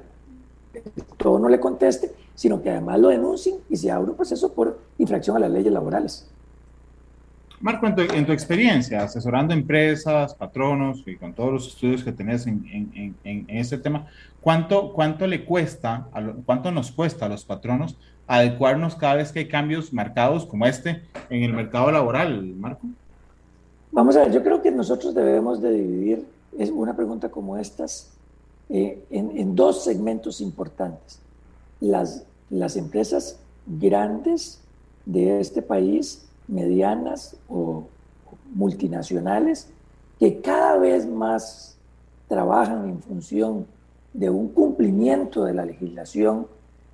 todo 1.17 1.39
no 1.39 1.49
le 1.49 1.59
conteste, 1.59 2.13
sino 2.35 2.63
que 2.63 2.71
además 2.71 3.01
lo 3.01 3.09
denuncien 3.09 3.57
y 3.69 3.77
se 3.77 3.91
abra 3.91 4.11
un 4.11 4.17
proceso 4.17 4.53
por 4.53 4.79
infracción 4.99 5.37
a 5.37 5.41
las 5.41 5.51
leyes 5.51 5.73
laborales. 5.73 6.29
Marco, 7.61 7.87
en 7.87 8.25
tu, 8.25 8.33
experiencia, 8.33 9.03
asesorando 9.03 9.53
empresas, 9.53 10.35
patronos 10.35 11.03
y 11.07 11.17
con 11.17 11.35
todos 11.35 11.53
los 11.53 11.69
estudios 11.69 12.03
que 12.03 12.11
tenés 12.11 12.47
en, 12.47 12.65
en, 12.95 13.15
en, 13.23 13.47
este 13.51 13.77
tema, 13.77 14.07
¿cuánto, 14.41 14.95
¿cuánto 14.95 15.27
le 15.27 15.45
cuesta, 15.45 16.09
a 16.15 16.23
cuánto 16.47 16.71
nos 16.71 16.91
cuesta 16.91 17.27
a 17.27 17.29
los 17.29 17.45
patronos 17.45 17.99
adecuarnos 18.27 18.95
cada 18.95 19.17
vez 19.17 19.31
que 19.31 19.41
hay 19.41 19.49
cambios 19.49 19.93
marcados 19.93 20.47
como 20.47 20.65
este 20.65 21.03
en 21.29 21.43
el 21.43 21.53
mercado 21.53 21.91
laboral, 21.91 22.43
Marco? 22.59 22.87
Vamos 23.93 24.17
a 24.17 24.21
ver, 24.21 24.33
yo 24.33 24.43
creo 24.43 24.63
que 24.63 24.71
nosotros 24.71 25.15
debemos 25.15 25.61
de 25.61 25.73
dividir 25.73 26.25
es 26.59 26.71
una 26.71 26.95
pregunta 26.95 27.29
como 27.29 27.57
estas 27.57 28.11
eh, 28.71 29.05
en, 29.11 29.57
dos 29.57 29.85
segmentos 29.85 30.41
importantes. 30.41 31.19
Las, 31.81 32.25
las 32.51 32.77
empresas 32.77 33.39
grandes 33.67 34.61
de 35.05 35.41
este 35.41 35.61
país 35.61 36.27
medianas 36.47 37.37
o 37.49 37.85
multinacionales 38.55 39.69
que 40.21 40.41
cada 40.41 40.77
vez 40.77 41.07
más 41.07 41.77
trabajan 42.29 42.89
en 42.89 43.03
función 43.03 43.67
de 44.13 44.31
un 44.31 44.49
cumplimiento 44.49 45.45
de 45.45 45.55
la 45.55 45.65
legislación, 45.65 46.47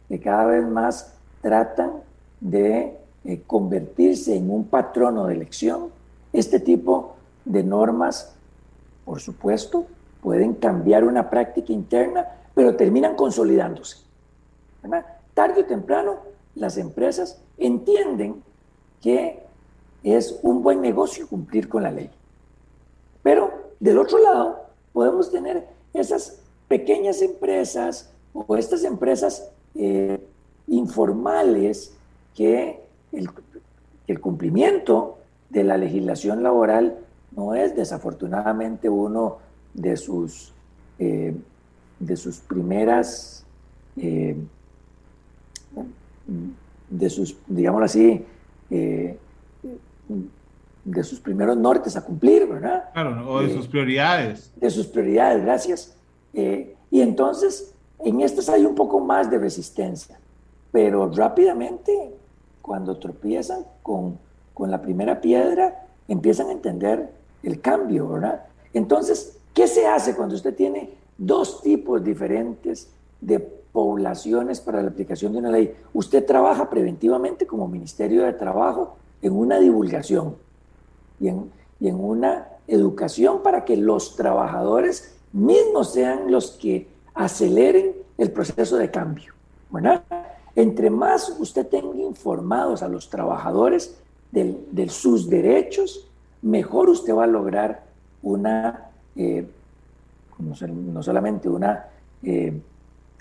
que 0.08 0.20
cada 0.20 0.46
vez 0.46 0.66
más 0.66 1.12
tratan 1.42 1.92
de 2.40 2.96
eh, 3.24 3.42
convertirse 3.46 4.36
en 4.36 4.50
un 4.50 4.64
patrono 4.64 5.26
de 5.26 5.34
elección. 5.34 5.88
Este 6.32 6.60
tipo 6.60 7.16
de 7.44 7.64
normas, 7.64 8.34
por 9.04 9.20
supuesto, 9.20 9.86
pueden 10.26 10.54
cambiar 10.54 11.04
una 11.04 11.30
práctica 11.30 11.72
interna, 11.72 12.26
pero 12.52 12.74
terminan 12.74 13.14
consolidándose. 13.14 13.98
Tarde 15.34 15.60
o 15.60 15.64
temprano, 15.66 16.16
las 16.56 16.78
empresas 16.78 17.40
entienden 17.56 18.42
que 19.00 19.44
es 20.02 20.40
un 20.42 20.64
buen 20.64 20.80
negocio 20.80 21.28
cumplir 21.28 21.68
con 21.68 21.84
la 21.84 21.92
ley. 21.92 22.10
Pero 23.22 23.52
del 23.78 23.98
otro 23.98 24.18
lado, 24.18 24.64
podemos 24.92 25.30
tener 25.30 25.68
esas 25.94 26.40
pequeñas 26.66 27.22
empresas 27.22 28.10
o 28.34 28.56
estas 28.56 28.82
empresas 28.82 29.48
eh, 29.76 30.18
informales 30.66 31.94
que 32.34 32.80
el, 33.12 33.30
el, 34.08 34.20
cumplimiento 34.20 35.18
de 35.50 35.62
la 35.62 35.76
legislación 35.76 36.42
laboral 36.42 36.98
no 37.30 37.54
es 37.54 37.76
desafortunadamente 37.76 38.88
uno 38.88 39.45
de 39.76 39.96
sus, 39.96 40.52
eh, 40.98 41.34
de 42.00 42.16
sus 42.16 42.38
primeras, 42.38 43.44
eh, 43.96 44.36
de 46.88 47.10
sus, 47.10 47.36
digámoslo 47.46 47.84
así, 47.84 48.24
de 50.86 51.02
sus 51.02 51.18
primeros 51.18 51.56
nortes 51.56 51.96
a 51.96 52.04
cumplir, 52.04 52.46
¿verdad? 52.46 52.90
Claro, 52.92 53.28
o 53.28 53.42
de 53.42 53.52
sus 53.52 53.66
prioridades. 53.66 54.52
De 54.56 54.70
sus 54.70 54.86
prioridades, 54.86 55.44
gracias. 55.44 55.96
Eh, 56.32 56.76
y 56.92 57.00
entonces, 57.00 57.74
en 57.98 58.20
estas 58.20 58.48
hay 58.48 58.64
un 58.64 58.76
poco 58.76 59.00
más 59.00 59.28
de 59.28 59.38
resistencia, 59.38 60.18
pero 60.70 61.10
rápidamente, 61.10 62.14
cuando 62.62 62.98
tropiezan 62.98 63.64
con, 63.82 64.18
con 64.54 64.70
la 64.70 64.80
primera 64.80 65.20
piedra, 65.20 65.86
empiezan 66.06 66.48
a 66.48 66.52
entender 66.52 67.10
el 67.42 67.60
cambio, 67.60 68.08
¿verdad? 68.08 68.44
Entonces, 68.72 69.35
¿qué 69.56 69.66
se 69.66 69.86
hace 69.86 70.14
cuando 70.14 70.36
usted 70.36 70.54
tiene 70.54 70.90
dos 71.18 71.62
tipos 71.62 72.04
diferentes 72.04 72.90
de 73.20 73.40
poblaciones 73.40 74.60
para 74.60 74.82
la 74.82 74.90
aplicación 74.90 75.32
de 75.32 75.38
una 75.38 75.50
ley? 75.50 75.74
Usted 75.94 76.24
trabaja 76.24 76.70
preventivamente 76.70 77.46
como 77.46 77.66
Ministerio 77.66 78.22
de 78.24 78.34
Trabajo 78.34 78.98
en 79.22 79.32
una 79.32 79.58
divulgación 79.58 80.36
y 81.18 81.28
en, 81.28 81.50
y 81.80 81.88
en 81.88 81.98
una 81.98 82.48
educación 82.68 83.42
para 83.42 83.64
que 83.64 83.76
los 83.76 84.14
trabajadores 84.14 85.16
mismos 85.32 85.92
sean 85.92 86.30
los 86.30 86.52
que 86.52 86.88
aceleren 87.14 87.94
el 88.18 88.30
proceso 88.30 88.76
de 88.76 88.90
cambio. 88.90 89.32
Bueno, 89.70 90.02
entre 90.54 90.90
más 90.90 91.34
usted 91.38 91.66
tenga 91.66 91.96
informados 91.96 92.82
a 92.82 92.88
los 92.88 93.08
trabajadores 93.10 93.96
de, 94.32 94.88
sus 94.90 95.28
derechos, 95.30 96.06
mejor 96.42 96.90
usted 96.90 97.14
va 97.14 97.24
a 97.24 97.28
lograr 97.28 97.84
una, 98.22 98.85
eh, 99.16 99.46
no, 100.38 101.02
solamente 101.02 101.48
eh, 102.22 102.60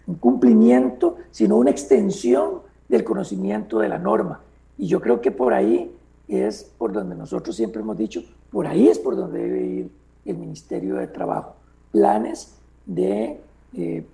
un 0.07 0.15
cumplimiento, 0.15 1.17
sino 1.31 1.55
una 1.55 1.71
extensión 1.71 2.61
del 2.89 3.03
conocimiento 3.03 3.79
de 3.79 3.89
la 3.89 3.97
norma. 3.97 4.41
Y 4.77 4.87
yo 4.87 4.99
creo 4.99 5.21
que 5.21 5.31
por 5.31 5.53
ahí 5.53 5.91
es 6.27 6.71
por 6.77 6.91
donde 6.91 7.15
nosotros 7.15 7.55
siempre 7.55 7.81
hemos 7.81 7.97
dicho, 7.97 8.21
por 8.51 8.67
ahí 8.67 8.89
es 8.89 8.99
por 8.99 9.15
donde 9.15 9.39
debe 9.39 9.63
ir 9.63 9.91
el 10.25 10.37
Ministerio 10.37 10.95
de 10.95 11.07
Trabajo. 11.07 11.55
Planes 11.91 12.55
de 12.85 13.39
eh, 13.73 14.05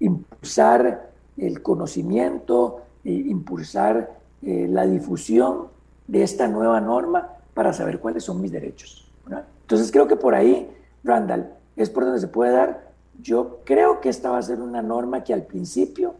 impulsar 0.00 1.10
el 1.38 1.62
conocimiento, 1.62 2.82
impulsar 3.04 4.18
la 4.42 4.86
difusión 4.86 5.68
de 6.06 6.22
esta 6.22 6.48
nueva 6.48 6.80
norma 6.80 7.28
para 7.54 7.72
saber 7.72 8.00
cuáles 8.00 8.24
son 8.24 8.40
mis 8.40 8.52
derechos. 8.52 9.09
Entonces 9.26 9.92
creo 9.92 10.08
que 10.08 10.16
por 10.16 10.34
ahí, 10.34 10.68
Randall, 11.04 11.52
es 11.76 11.90
por 11.90 12.04
donde 12.04 12.20
se 12.20 12.28
puede 12.28 12.52
dar. 12.52 12.90
Yo 13.22 13.60
creo 13.64 14.00
que 14.00 14.08
esta 14.08 14.30
va 14.30 14.38
a 14.38 14.42
ser 14.42 14.60
una 14.60 14.82
norma 14.82 15.22
que 15.22 15.32
al 15.32 15.42
principio 15.42 16.14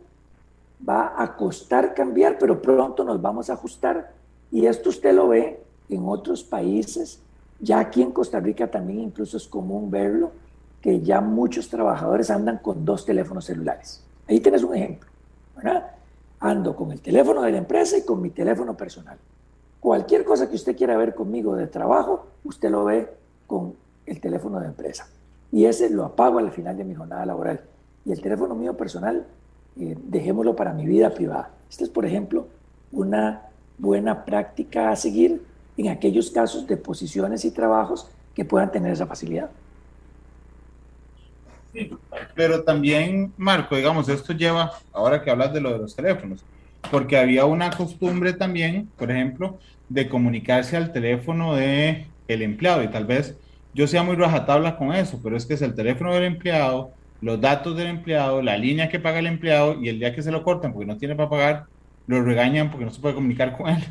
va 0.89 1.15
a 1.17 1.37
costar 1.37 1.95
cambiar, 1.95 2.39
pero 2.39 2.63
pronto 2.63 3.05
nos 3.05 3.21
vamos 3.21 3.51
a 3.51 3.55
ajustar. 3.55 4.13
Y 4.51 4.67
esto 4.67 4.91
usted 4.91 5.15
lo 5.15 5.29
ve 5.29 5.63
en 5.89 6.07
otros 6.07 6.45
países. 6.45 7.21
Ya 7.59 7.81
aquí 7.81 8.03
en 8.03 8.13
Costa 8.13 8.41
Rica 8.41 8.71
también 8.71 9.01
incluso 9.01 9.37
es 9.37 9.47
común 9.47 9.91
verlo, 9.91 10.33
que 10.81 11.01
ya 11.01 11.21
muchos 11.21 11.69
trabajadores 11.69 12.31
andan 12.31 12.59
con 12.59 12.85
dos 12.85 13.05
teléfonos 13.05 13.45
celulares. 13.45 14.03
Ahí 14.29 14.41
tienes 14.41 14.63
un 14.63 14.75
ejemplo. 14.75 15.11
Ando 16.39 16.75
con 16.75 16.91
el 16.93 17.01
teléfono 17.01 17.43
de 17.43 17.53
la 17.53 17.59
empresa 17.59 17.99
y 17.99 18.03
con 18.05 18.23
mi 18.23 18.31
teléfono 18.31 18.75
personal. 18.77 19.19
Cualquier 19.81 20.25
cosa 20.25 20.49
que 20.49 20.57
usted 20.57 20.77
quiera 20.77 20.97
ver 20.97 21.15
conmigo 21.15 21.57
de 21.57 21.67
trabajo, 21.67 22.27
usted 22.45 22.71
lo 22.71 22.85
ve 22.85 23.09
con 23.47 23.75
el 24.07 24.21
teléfono 24.21 24.61
de 24.61 24.67
empresa. 24.67 25.09
Y 25.51 25.65
ese 25.65 25.91
lo 25.91 26.05
apago 26.05 26.39
al 26.39 26.53
final 26.53 26.77
de 26.77 26.85
mi 26.85 26.95
jornada 26.95 27.25
laboral. 27.27 27.61
Y 28.05 28.13
el 28.13 28.21
teléfono 28.21 28.55
mío 28.55 28.77
personal 28.77 29.27
eh, 29.79 29.97
dejémoslo 30.05 30.55
para 30.55 30.73
mi 30.73 30.87
vida 30.87 31.11
privada. 31.11 31.51
Esta 31.69 31.85
es, 31.85 31.91
por 31.91 32.05
ejemplo, 32.05 32.47
una 32.93 33.43
buena 33.79 34.25
práctica 34.25 34.91
a 34.91 34.97
seguir 34.97 35.43
en 35.77 35.89
aquellos 35.89 36.31
casos 36.31 36.67
de 36.67 36.77
posiciones 36.77 37.45
y 37.45 37.51
trabajos 37.51 38.09
que 38.35 38.45
puedan 38.45 38.71
tener 38.71 38.93
esa 38.93 39.07
facilidad. 39.07 39.51
pero 42.35 42.63
también, 42.63 43.33
Marco, 43.37 43.77
digamos, 43.77 44.09
esto 44.09 44.33
lleva, 44.33 44.73
ahora 44.93 45.23
que 45.23 45.31
hablas 45.31 45.53
de 45.53 45.61
lo 45.61 45.73
de 45.73 45.79
los 45.79 45.95
teléfonos, 45.95 46.45
porque 46.91 47.19
había 47.19 47.45
una 47.45 47.71
costumbre 47.71 48.33
también, 48.33 48.89
por 48.97 49.11
ejemplo, 49.11 49.59
de 49.89 50.09
comunicarse 50.09 50.77
al 50.77 50.93
teléfono 50.93 51.55
de 51.55 52.07
el 52.29 52.43
empleado 52.43 52.83
y 52.83 52.89
tal 52.89 53.07
vez 53.07 53.37
yo 53.75 53.87
sea 53.87 54.03
muy 54.03 54.17
rajatabla 54.17 54.77
con 54.77 54.93
eso, 54.93 55.21
pero 55.23 55.37
es 55.37 55.47
que 55.47 55.55
es 55.55 55.63
el 55.63 55.75
teléfono 55.75 56.15
del 56.15 56.25
empleado, 56.25 56.91
los 57.21 57.41
datos 57.41 57.77
del 57.77 57.89
empleado, 57.89 58.43
la 58.43 58.57
línea 58.57 58.89
que 58.89 58.99
paga 58.99 59.19
el 59.19 59.27
empleado 59.27 59.81
y 59.81 59.89
el 59.89 59.99
día 59.99 60.15
que 60.15 60.23
se 60.23 60.33
lo 60.33 60.43
cortan 60.43 60.73
porque 60.73 60.87
no 60.87 60.97
tiene 60.97 61.15
para 61.15 61.29
pagar, 61.29 61.65
lo 62.07 62.23
regañan 62.23 62.71
porque 62.71 62.85
no 62.85 62.91
se 62.91 63.01
puede 63.01 63.15
comunicar 63.15 63.57
con 63.57 63.69
él. 63.69 63.83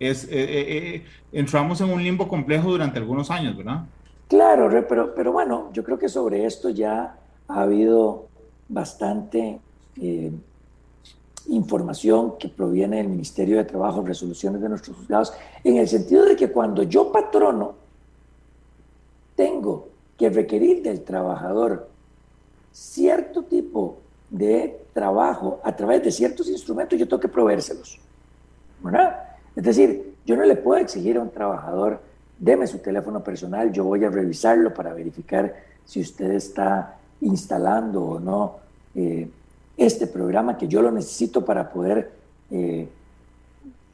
Eh, 0.00 0.12
eh, 0.12 0.24
eh, 0.30 1.04
entramos 1.32 1.80
en 1.80 1.90
un 1.90 2.00
limbo 2.00 2.28
complejo 2.28 2.70
durante 2.70 2.98
algunos 2.98 3.32
años, 3.32 3.56
¿verdad? 3.56 3.80
Claro, 4.28 4.70
pero, 4.88 5.12
pero 5.12 5.32
bueno, 5.32 5.70
yo 5.72 5.82
creo 5.82 5.98
que 5.98 6.08
sobre 6.08 6.44
esto 6.44 6.70
ya 6.70 7.16
ha 7.48 7.60
habido 7.62 8.28
bastante 8.68 9.58
información 11.48 12.38
que 12.38 12.48
proviene 12.48 12.98
del 12.98 13.08
Ministerio 13.08 13.56
de 13.56 13.64
Trabajo, 13.64 14.02
resoluciones 14.02 14.60
de 14.60 14.68
nuestros 14.68 14.96
juzgados, 14.96 15.32
en 15.64 15.76
el 15.76 15.88
sentido 15.88 16.24
de 16.24 16.36
que 16.36 16.50
cuando 16.50 16.82
yo 16.82 17.10
patrono 17.10 17.74
tengo 19.34 19.88
que 20.16 20.28
requerir 20.30 20.82
del 20.82 21.02
trabajador 21.02 21.88
cierto 22.72 23.44
tipo 23.44 23.98
de 24.30 24.84
trabajo 24.92 25.60
a 25.62 25.74
través 25.74 26.02
de 26.02 26.12
ciertos 26.12 26.48
instrumentos, 26.48 26.98
yo 26.98 27.08
tengo 27.08 27.20
que 27.20 27.28
proveérselos. 27.28 28.00
Es 29.56 29.64
decir, 29.64 30.14
yo 30.26 30.36
no 30.36 30.44
le 30.44 30.56
puedo 30.56 30.80
exigir 30.80 31.16
a 31.16 31.22
un 31.22 31.30
trabajador, 31.30 32.00
deme 32.38 32.66
su 32.66 32.78
teléfono 32.78 33.22
personal, 33.24 33.72
yo 33.72 33.84
voy 33.84 34.04
a 34.04 34.10
revisarlo 34.10 34.74
para 34.74 34.92
verificar 34.92 35.54
si 35.84 36.00
usted 36.00 36.32
está 36.32 36.98
instalando 37.20 38.04
o 38.04 38.20
no 38.20 38.56
eh, 38.94 39.28
este 39.78 40.06
programa 40.06 40.58
que 40.58 40.68
yo 40.68 40.82
lo 40.82 40.90
necesito 40.90 41.44
para 41.44 41.70
poder 41.70 42.12
eh, 42.50 42.88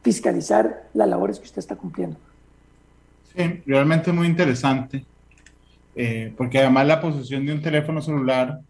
fiscalizar 0.02 0.88
las 0.94 1.08
labores 1.08 1.38
que 1.38 1.44
usted 1.44 1.58
está 1.58 1.76
cumpliendo. 1.76 2.16
Sí, 3.36 3.62
realmente 3.66 4.10
muy 4.10 4.26
interesante. 4.26 5.04
Eh, 5.94 6.32
porque 6.36 6.58
además 6.58 6.86
la 6.86 7.00
posesión 7.00 7.46
de 7.46 7.52
un 7.52 7.62
teléfono 7.62 8.02
celular, 8.02 8.60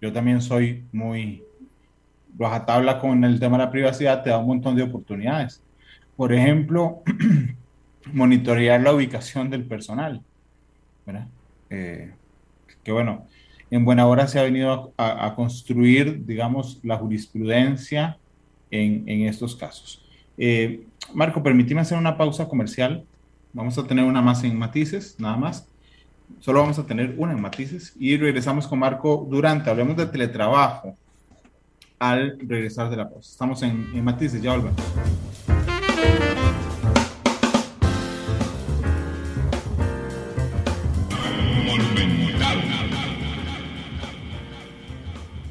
yo 0.00 0.12
también 0.12 0.42
soy 0.42 0.84
muy 0.92 1.42
baja 2.34 2.66
tabla 2.66 2.98
con 2.98 3.24
el 3.24 3.40
tema 3.40 3.56
de 3.56 3.64
la 3.64 3.70
privacidad, 3.70 4.22
te 4.22 4.30
da 4.30 4.38
un 4.38 4.46
montón 4.46 4.76
de 4.76 4.82
oportunidades. 4.82 5.62
por 6.16 6.32
ejemplo, 6.32 7.02
monitorear 8.12 8.80
la 8.80 8.92
ubicación 8.92 9.50
del 9.50 9.64
personal, 9.64 10.20
¿verdad? 11.06 11.28
Eh, 11.70 12.12
que 12.82 12.92
bueno, 12.92 13.26
en 13.70 13.84
buena 13.84 14.06
hora 14.06 14.26
se 14.26 14.38
ha 14.38 14.42
venido 14.42 14.92
a, 14.96 15.34
construir, 15.34 16.24
digamos, 16.24 16.80
la 16.82 16.96
jurisprudencia 16.96 18.16
en, 18.70 19.08
estos 19.22 19.56
casos. 19.56 20.02
Eh, 20.36 20.84
Marco, 21.14 21.42
permíteme 21.42 21.80
hacer 21.80 21.98
una 21.98 22.16
pausa 22.16 22.48
comercial. 22.48 23.04
Vamos 23.52 23.76
a 23.78 23.86
tener 23.86 24.04
una 24.04 24.22
más 24.22 24.44
en 24.44 24.56
matices, 24.58 25.16
nada 25.18 25.36
más. 25.36 25.66
Solo 26.40 26.60
vamos 26.60 26.78
a 26.78 26.86
tener 26.86 27.14
una 27.18 27.32
en 27.32 27.40
matices 27.40 27.94
y 27.98 28.16
regresamos 28.16 28.66
con 28.66 28.78
Marco 28.78 29.26
durante. 29.28 29.70
Hablemos 29.70 29.96
de 29.96 30.06
teletrabajo 30.06 30.94
al 31.98 32.38
regresar 32.40 32.90
de 32.90 32.96
la 32.96 33.08
pausa. 33.08 33.30
Estamos 33.30 33.62
en, 33.62 33.86
en 33.94 34.04
matices, 34.04 34.40
ya 34.40 34.52
volvemos. 34.52 35.27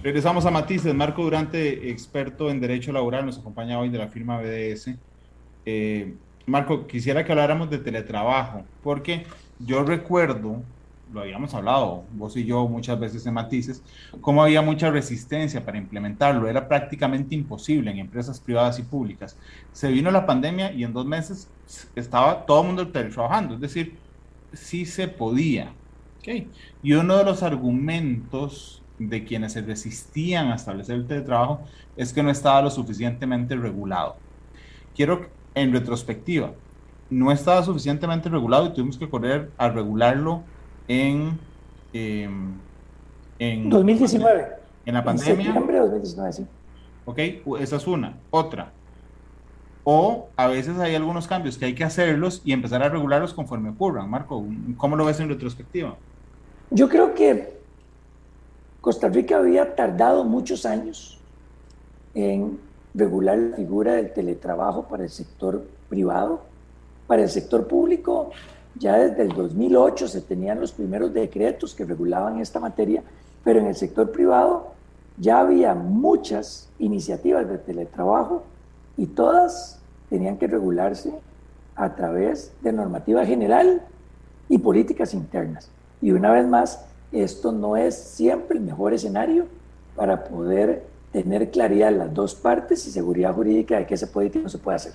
Regresamos 0.07 0.45
a 0.45 0.51
Matices. 0.51 0.95
Marco 0.95 1.21
Durante, 1.21 1.89
experto 1.91 2.49
en 2.49 2.61
Derecho 2.61 2.93
Laboral, 2.93 3.25
nos 3.25 3.39
acompaña 3.39 3.77
hoy 3.77 3.89
de 3.89 3.97
la 3.97 4.07
firma 4.07 4.39
BDS. 4.39 4.91
Eh, 5.65 6.15
Marco, 6.45 6.87
quisiera 6.87 7.25
que 7.25 7.33
habláramos 7.33 7.69
de 7.69 7.77
teletrabajo, 7.77 8.63
porque 8.81 9.25
yo 9.59 9.83
recuerdo, 9.83 10.61
lo 11.11 11.19
habíamos 11.19 11.53
hablado 11.53 12.05
vos 12.13 12.37
y 12.37 12.45
yo 12.45 12.69
muchas 12.69 12.97
veces 12.97 13.25
en 13.25 13.33
Matices, 13.33 13.83
cómo 14.21 14.41
había 14.41 14.61
mucha 14.61 14.89
resistencia 14.89 15.65
para 15.65 15.77
implementarlo. 15.77 16.47
Era 16.47 16.69
prácticamente 16.69 17.35
imposible 17.35 17.91
en 17.91 17.97
empresas 17.97 18.39
privadas 18.39 18.79
y 18.79 18.83
públicas. 18.83 19.37
Se 19.73 19.91
vino 19.91 20.09
la 20.09 20.25
pandemia 20.25 20.71
y 20.71 20.85
en 20.85 20.93
dos 20.93 21.05
meses 21.05 21.49
estaba 21.97 22.45
todo 22.45 22.61
el 22.61 22.67
mundo 22.67 22.87
teletrabajando, 22.87 23.55
es 23.55 23.59
decir, 23.59 23.97
sí 24.53 24.85
se 24.85 25.09
podía. 25.09 25.73
Okay. 26.19 26.47
Y 26.81 26.93
uno 26.93 27.17
de 27.17 27.25
los 27.25 27.43
argumentos 27.43 28.81
de 28.99 29.23
quienes 29.23 29.53
se 29.53 29.62
resistían 29.62 30.47
a 30.51 30.55
establecer 30.55 30.95
el 30.95 31.07
teletrabajo 31.07 31.62
es 31.95 32.13
que 32.13 32.23
no 32.23 32.29
estaba 32.29 32.62
lo 32.62 32.69
suficientemente 32.69 33.55
regulado. 33.55 34.15
Quiero, 34.95 35.27
en 35.53 35.71
retrospectiva, 35.73 36.51
no 37.10 37.31
estaba 37.31 37.63
suficientemente 37.63 38.29
regulado 38.29 38.67
y 38.67 38.73
tuvimos 38.73 38.97
que 38.97 39.10
correr 39.10 39.51
a 39.57 39.69
regularlo 39.69 40.43
en... 40.88 41.39
Em, 41.93 42.53
en 43.39 43.69
2019. 43.69 44.47
En 44.86 44.93
la 44.93 45.03
pandemia. 45.03 45.31
En 45.31 45.43
septiembre 45.43 45.75
de 45.75 45.81
2019, 45.81 46.33
sí. 46.33 46.45
Ok, 47.05 47.19
esa 47.60 47.75
es 47.75 47.88
una. 47.88 48.17
Otra. 48.31 48.71
O 49.83 50.27
a 50.36 50.47
veces 50.47 50.77
hay 50.79 50.95
algunos 50.95 51.27
cambios 51.27 51.57
que 51.57 51.65
hay 51.65 51.73
que 51.73 51.83
hacerlos 51.83 52.41
y 52.43 52.51
empezar 52.51 52.83
a 52.83 52.89
regularlos 52.89 53.33
conforme 53.33 53.69
ocurran. 53.69 54.10
Marco, 54.10 54.43
¿cómo 54.75 54.95
lo 54.97 55.05
ves 55.05 55.19
en 55.19 55.29
retrospectiva? 55.29 55.95
Yo 56.71 56.89
creo 56.89 57.13
que 57.13 57.56
Costa 58.81 59.07
Rica 59.09 59.37
había 59.37 59.75
tardado 59.75 60.23
muchos 60.23 60.65
años 60.65 61.19
en 62.13 62.59
regular 62.93 63.37
la 63.37 63.55
figura 63.57 63.93
del 63.93 64.13
teletrabajo 64.13 64.83
para 64.83 65.03
el 65.03 65.09
sector 65.09 65.65
privado. 65.89 66.41
Para 67.05 67.23
el 67.23 67.29
sector 67.29 67.67
público, 67.67 68.31
ya 68.75 68.97
desde 68.97 69.23
el 69.23 69.29
2008 69.29 70.07
se 70.07 70.21
tenían 70.21 70.59
los 70.59 70.71
primeros 70.71 71.13
decretos 71.13 71.73
que 71.73 71.85
regulaban 71.85 72.39
esta 72.39 72.59
materia, 72.59 73.03
pero 73.43 73.59
en 73.59 73.67
el 73.67 73.75
sector 73.75 74.11
privado 74.11 74.71
ya 75.17 75.39
había 75.39 75.73
muchas 75.73 76.69
iniciativas 76.79 77.47
de 77.47 77.57
teletrabajo 77.57 78.43
y 78.97 79.07
todas 79.07 79.79
tenían 80.09 80.37
que 80.37 80.47
regularse 80.47 81.13
a 81.75 81.95
través 81.95 82.51
de 82.61 82.73
normativa 82.73 83.25
general 83.25 83.81
y 84.49 84.57
políticas 84.57 85.13
internas. 85.13 85.69
Y 86.01 86.11
una 86.11 86.31
vez 86.31 86.47
más, 86.47 86.85
esto 87.11 87.51
no 87.51 87.77
es 87.77 87.95
siempre 87.95 88.57
el 88.57 88.63
mejor 88.63 88.93
escenario 88.93 89.45
para 89.95 90.25
poder 90.25 90.85
tener 91.11 91.49
claridad 91.51 91.89
en 91.89 91.99
las 91.99 92.13
dos 92.13 92.35
partes 92.35 92.85
y 92.87 92.91
seguridad 92.91 93.33
jurídica 93.33 93.77
de 93.77 93.87
qué 93.87 93.97
se 93.97 94.07
puede 94.07 94.27
y 94.27 94.29
qué 94.31 94.39
no 94.39 94.49
se 94.49 94.57
puede 94.57 94.75
hacer. 94.75 94.93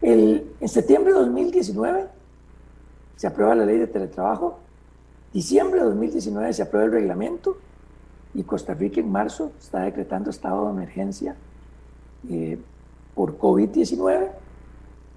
El, 0.00 0.52
en 0.60 0.68
septiembre 0.68 1.12
de 1.12 1.18
2019 1.18 2.06
se 3.16 3.26
aprueba 3.26 3.54
la 3.54 3.64
ley 3.64 3.78
de 3.78 3.86
teletrabajo, 3.86 4.58
diciembre 5.32 5.80
de 5.80 5.86
2019 5.86 6.52
se 6.52 6.62
aprueba 6.62 6.86
el 6.86 6.92
reglamento 6.92 7.58
y 8.34 8.42
Costa 8.42 8.74
Rica 8.74 9.00
en 9.00 9.10
marzo 9.10 9.52
está 9.60 9.80
decretando 9.80 10.30
estado 10.30 10.66
de 10.66 10.70
emergencia 10.72 11.36
eh, 12.30 12.58
por 13.14 13.38
COVID-19 13.38 14.30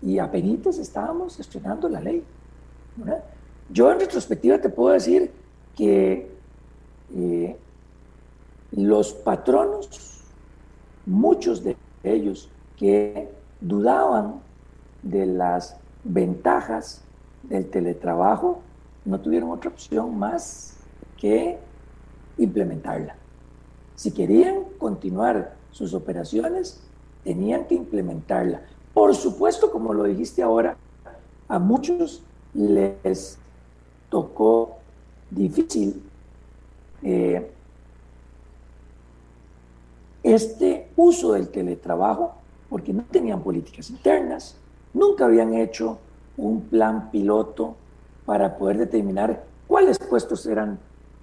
y 0.02 0.20
apenas 0.20 0.78
estábamos 0.78 1.40
estrenando 1.40 1.88
la 1.88 2.02
ley. 2.02 2.24
Yo 3.70 3.92
en 3.92 4.00
retrospectiva 4.00 4.60
te 4.60 4.70
puedo 4.70 4.94
decir 4.94 5.32
que 5.82 6.30
eh, 7.16 7.58
los 8.70 9.14
patronos, 9.14 10.22
muchos 11.08 11.64
de 11.64 11.76
ellos 12.04 12.52
que 12.78 13.32
dudaban 13.62 14.42
de 15.02 15.26
las 15.26 15.76
ventajas 16.04 17.02
del 17.42 17.68
teletrabajo, 17.72 18.62
no 19.06 19.20
tuvieron 19.22 19.50
otra 19.50 19.72
opción 19.72 20.20
más 20.20 20.78
que 21.18 21.58
implementarla. 22.38 23.16
Si 23.96 24.12
querían 24.12 24.66
continuar 24.78 25.56
sus 25.72 25.96
operaciones, 25.96 26.80
tenían 27.24 27.66
que 27.66 27.74
implementarla. 27.74 28.62
Por 28.94 29.16
supuesto, 29.16 29.72
como 29.72 29.96
lo 29.96 30.04
dijiste 30.04 30.44
ahora, 30.44 30.78
a 31.48 31.58
muchos 31.58 32.22
les 32.54 33.40
tocó 34.12 34.81
difícil. 35.32 36.04
Eh, 37.04 37.50
este 40.24 40.90
uso 40.96 41.34
del 41.34 41.50
teletrabajo 41.50 42.36
porque 42.70 42.94
no 42.94 43.04
tenían 43.10 43.42
políticas 43.42 43.90
internas, 43.90 44.56
nunca 44.94 45.26
habían 45.26 45.54
hecho 45.54 45.98
un 46.38 46.62
plan 46.62 47.10
piloto 47.12 47.76
para 48.26 48.58
poder 48.58 48.78
determinar 48.78 49.44
cuáles 49.68 50.00
puestos 50.00 50.46
eran 50.46 50.80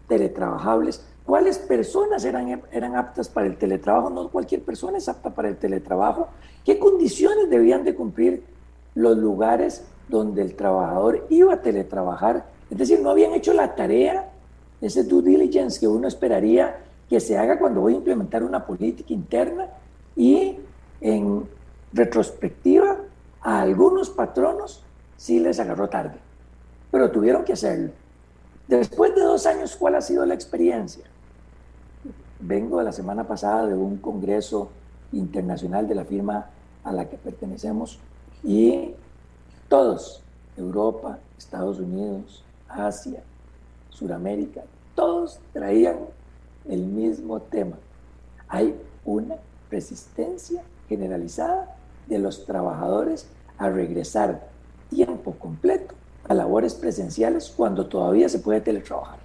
teletrabajables, 0.09 1.07
cuáles 1.25 1.59
personas 1.59 2.25
eran, 2.25 2.63
eran 2.73 2.97
aptas 2.97 3.29
para 3.29 3.47
el 3.47 3.57
teletrabajo, 3.57 4.11
no 4.11 4.29
cualquier 4.29 4.63
persona 4.63 4.99
es 4.99 5.09
apta 5.09 5.35
para 5.35 5.49
el 5.49 5.57
teletrabajo, 5.57 6.29
qué 6.65 6.79
condiciones 6.79 7.49
debían 7.49 7.85
de 7.85 7.95
cumplir 7.95 8.45
los 8.95 9.17
lugares 9.17 9.85
donde 10.09 10.43
el 10.43 10.55
trabajador 10.55 11.27
iba 11.31 11.55
a 11.55 11.63
teletrabajar 11.63 12.47
es 12.71 12.79
decir, 12.79 13.01
no 13.01 13.11
habían 13.11 13.33
hecho 13.33 13.53
la 13.53 13.75
tarea, 13.75 14.31
ese 14.81 15.05
due 15.05 15.23
diligence 15.23 15.81
que 15.81 15.89
uno 15.89 16.07
esperaría 16.07 16.79
que 17.09 17.21
se 17.21 17.39
haga 17.39 17.59
cuando 17.59 17.81
voy 17.81 17.95
a 17.95 17.97
implementar 17.97 18.43
una 18.43 18.67
política 18.67 19.13
interna 19.13 19.69
y 20.15 20.59
en 21.01 21.49
retrospectiva 21.93 22.99
a 23.41 23.61
algunos 23.63 24.11
patronos 24.11 24.85
sí 25.17 25.41
les 25.41 25.59
agarró 25.59 25.89
tarde, 25.89 26.19
pero 26.91 27.11
tuvieron 27.11 27.45
que 27.45 27.55
hacerlo. 27.55 27.91
Después 28.67 29.15
de 29.15 29.23
dos 29.23 29.47
años, 29.47 29.75
¿cuál 29.77 29.95
ha 29.95 30.03
sido 30.03 30.27
la 30.27 30.35
experiencia? 30.35 31.05
Vengo 32.41 32.83
la 32.83 32.93
semana 32.93 33.27
pasada 33.27 33.67
de 33.67 33.75
un 33.75 33.97
congreso 33.97 34.71
internacional 35.13 35.89
de 35.89 35.95
la 35.95 36.05
firma 36.05 36.51
a 36.85 36.93
la 36.93 37.09
que 37.09 37.17
pertenecemos 37.17 37.99
y 38.45 38.95
todos, 39.69 40.23
Europa, 40.57 41.19
Estados 41.39 41.81
Unidos, 41.81 42.45
Asia, 42.69 43.23
Sudamérica, 43.91 44.63
todos 44.95 45.39
traían 45.53 45.99
el 46.69 46.83
mismo 46.83 47.41
tema. 47.41 47.77
Hay 48.49 48.75
una 49.05 49.37
resistencia 49.71 50.63
generalizada 50.89 51.77
de 52.07 52.19
los 52.19 52.45
trabajadores 52.47 53.27
a 53.59 53.69
regresar 53.69 54.49
tiempo 54.91 55.33
completo 55.33 55.95
a 56.29 56.35
labores 56.35 56.75
presenciales 56.75 57.53
cuando 57.57 57.87
todavía 57.87 58.29
se 58.29 58.39
puede 58.39 58.61
teletrabajar. 58.61 59.19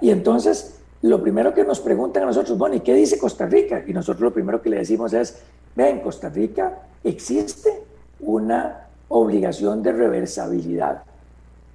Y 0.00 0.10
entonces, 0.10 0.80
lo 1.02 1.20
primero 1.22 1.52
que 1.52 1.64
nos 1.64 1.80
preguntan 1.80 2.22
a 2.22 2.26
nosotros, 2.26 2.56
bueno, 2.56 2.76
¿y 2.76 2.80
qué 2.80 2.94
dice 2.94 3.18
Costa 3.18 3.46
Rica? 3.46 3.82
Y 3.86 3.92
nosotros 3.92 4.22
lo 4.22 4.32
primero 4.32 4.62
que 4.62 4.70
le 4.70 4.78
decimos 4.78 5.12
es, 5.12 5.42
en 5.76 6.00
Costa 6.00 6.28
Rica 6.28 6.82
existe 7.04 7.84
una 8.20 8.86
obligación 9.08 9.82
de 9.82 9.92
reversibilidad. 9.92 11.02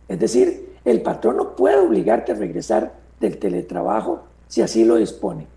Es 0.07 0.19
decir, 0.19 0.75
el 0.85 1.01
patrón 1.01 1.37
no 1.37 1.55
puede 1.55 1.77
obligarte 1.77 2.31
a 2.31 2.35
regresar 2.35 2.93
del 3.19 3.37
teletrabajo 3.37 4.23
si 4.47 4.61
así 4.61 4.85
lo 4.85 4.95
dispone. 4.95 5.47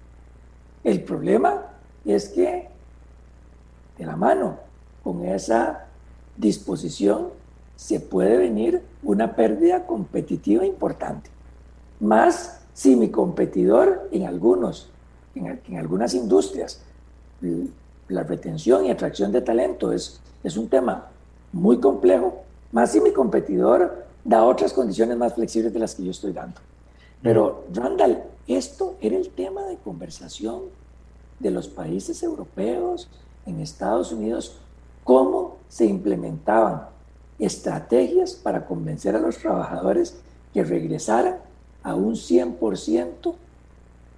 El 0.84 1.02
problema 1.02 1.66
es 2.04 2.28
que 2.30 2.68
de 3.98 4.06
la 4.06 4.16
mano 4.16 4.58
con 5.02 5.24
esa 5.24 5.86
disposición 6.36 7.28
se 7.76 8.00
puede 8.00 8.36
venir 8.36 8.82
una 9.02 9.36
pérdida 9.36 9.86
competitiva 9.86 10.64
importante. 10.64 11.30
Más 12.00 12.60
si 12.72 12.96
mi 12.96 13.10
competidor 13.10 14.08
en 14.12 14.24
algunos, 14.24 14.88
en, 15.34 15.76
algunas 15.76 16.14
industrias, 16.14 16.80
la 18.08 18.22
retención 18.22 18.86
y 18.86 18.90
atracción 18.90 19.30
de 19.32 19.42
talento 19.42 19.92
es, 19.92 20.20
es 20.42 20.56
un 20.56 20.68
tema 20.68 21.08
muy 21.52 21.78
complejo, 21.78 22.42
más 22.72 22.92
si 22.92 23.00
mi 23.00 23.12
competidor 23.12 24.07
da 24.28 24.44
otras 24.44 24.74
condiciones 24.74 25.16
más 25.16 25.34
flexibles 25.34 25.72
de 25.72 25.78
las 25.78 25.94
que 25.94 26.04
yo 26.04 26.10
estoy 26.10 26.32
dando. 26.32 26.60
Pero, 27.22 27.64
Randall, 27.72 28.24
esto 28.46 28.98
era 29.00 29.16
el 29.16 29.30
tema 29.30 29.62
de 29.62 29.78
conversación 29.78 30.64
de 31.38 31.50
los 31.50 31.66
países 31.66 32.22
europeos, 32.22 33.08
en 33.46 33.60
Estados 33.60 34.12
Unidos, 34.12 34.58
cómo 35.02 35.56
se 35.70 35.86
implementaban 35.86 36.88
estrategias 37.38 38.34
para 38.34 38.66
convencer 38.66 39.16
a 39.16 39.20
los 39.20 39.38
trabajadores 39.38 40.20
que 40.52 40.62
regresaran 40.62 41.36
a 41.82 41.94
un 41.94 42.14
100% 42.14 43.34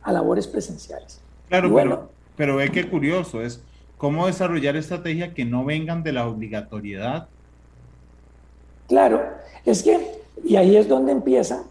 a 0.03 0.13
labores 0.13 0.49
presenciales. 0.49 1.21
Claro, 1.49 1.71
bueno, 1.71 2.09
pero, 2.37 2.57
ve 2.57 2.73
qué 2.73 2.91
curioso 2.91 3.43
es 3.43 3.63
cómo 3.97 4.27
desarrollar 4.27 4.75
estrategias 4.75 5.35
que 5.35 5.45
no 5.45 5.65
vengan 5.65 6.03
de 6.03 6.13
la 6.13 6.27
obligatoriedad. 6.27 7.29
Claro, 8.91 9.23
es 9.65 9.85
que, 9.85 10.21
y 10.43 10.57
ahí 10.57 10.77
es 10.77 10.89
donde 10.89 11.13
empiezan 11.13 11.63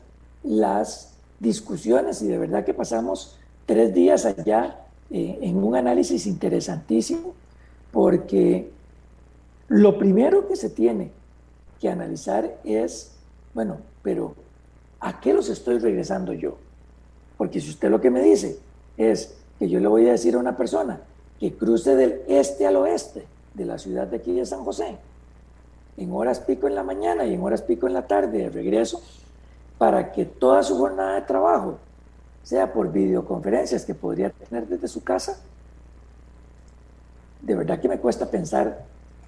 las 0.42 1.16
discusiones, 1.42 2.22
y 2.22 2.28
de 2.28 2.38
verdad 2.38 2.64
que 2.64 2.74
pasamos 2.74 3.38
tres 3.66 3.94
días 3.94 4.24
allá 4.24 4.80
eh, 5.12 5.38
en 5.42 5.62
un 5.62 5.76
análisis 5.76 6.26
interesantísimo, 6.28 7.34
porque 7.92 8.72
lo 9.68 9.98
primero 9.98 10.48
que 10.48 10.56
se 10.56 10.70
tiene 10.70 11.12
que 11.82 11.90
analizar 11.90 12.58
es, 12.64 13.12
bueno, 13.54 13.80
pero 14.02 14.34
¿a 15.02 15.20
qué 15.20 15.34
los 15.34 15.50
estoy 15.50 15.80
regresando 15.80 16.32
yo? 16.32 16.56
Porque 17.38 17.60
si 17.60 17.70
usted 17.70 17.90
lo 17.90 18.00
que 18.00 18.12
me 18.12 18.22
dice 18.22 18.60
es 18.96 19.36
que 19.60 19.68
yo 19.68 19.82
le 19.82 19.90
voy 19.90 20.08
a 20.08 20.12
decir 20.14 20.36
a 20.36 20.40
una 20.40 20.56
persona 20.56 21.02
que 21.38 21.54
cruce 21.54 21.98
del 21.98 22.22
este 22.30 22.66
al 22.66 22.78
oeste 22.78 23.26
de 23.56 23.66
la 23.66 23.78
ciudad 23.78 24.08
de 24.08 24.16
aquí 24.16 24.32
de 24.32 24.46
San 24.46 24.64
José, 24.64 24.98
en 26.00 26.12
horas 26.14 26.40
pico 26.40 26.68
en 26.68 26.76
la 26.76 26.84
mañana 26.84 27.26
y 27.26 27.34
en 27.34 27.44
horas 27.44 27.62
pico 27.62 27.88
en 27.88 27.94
la 27.94 28.08
tarde 28.08 28.40
de 28.40 28.50
regreso, 28.50 29.02
para 29.78 30.12
que 30.12 30.26
toda 30.26 30.64
su 30.64 30.78
jornada 30.78 31.16
de 31.16 31.22
trabajo 31.22 31.78
sea 32.44 32.72
por 32.74 32.92
videoconferencias 32.92 33.86
que 33.86 33.94
podría 33.94 34.30
tener 34.30 34.68
desde 34.68 34.88
su 34.88 35.04
casa, 35.04 35.40
de 37.42 37.56
verdad 37.56 37.80
que 37.80 37.88
me 37.88 38.00
cuesta 38.00 38.30
pensar 38.30 38.86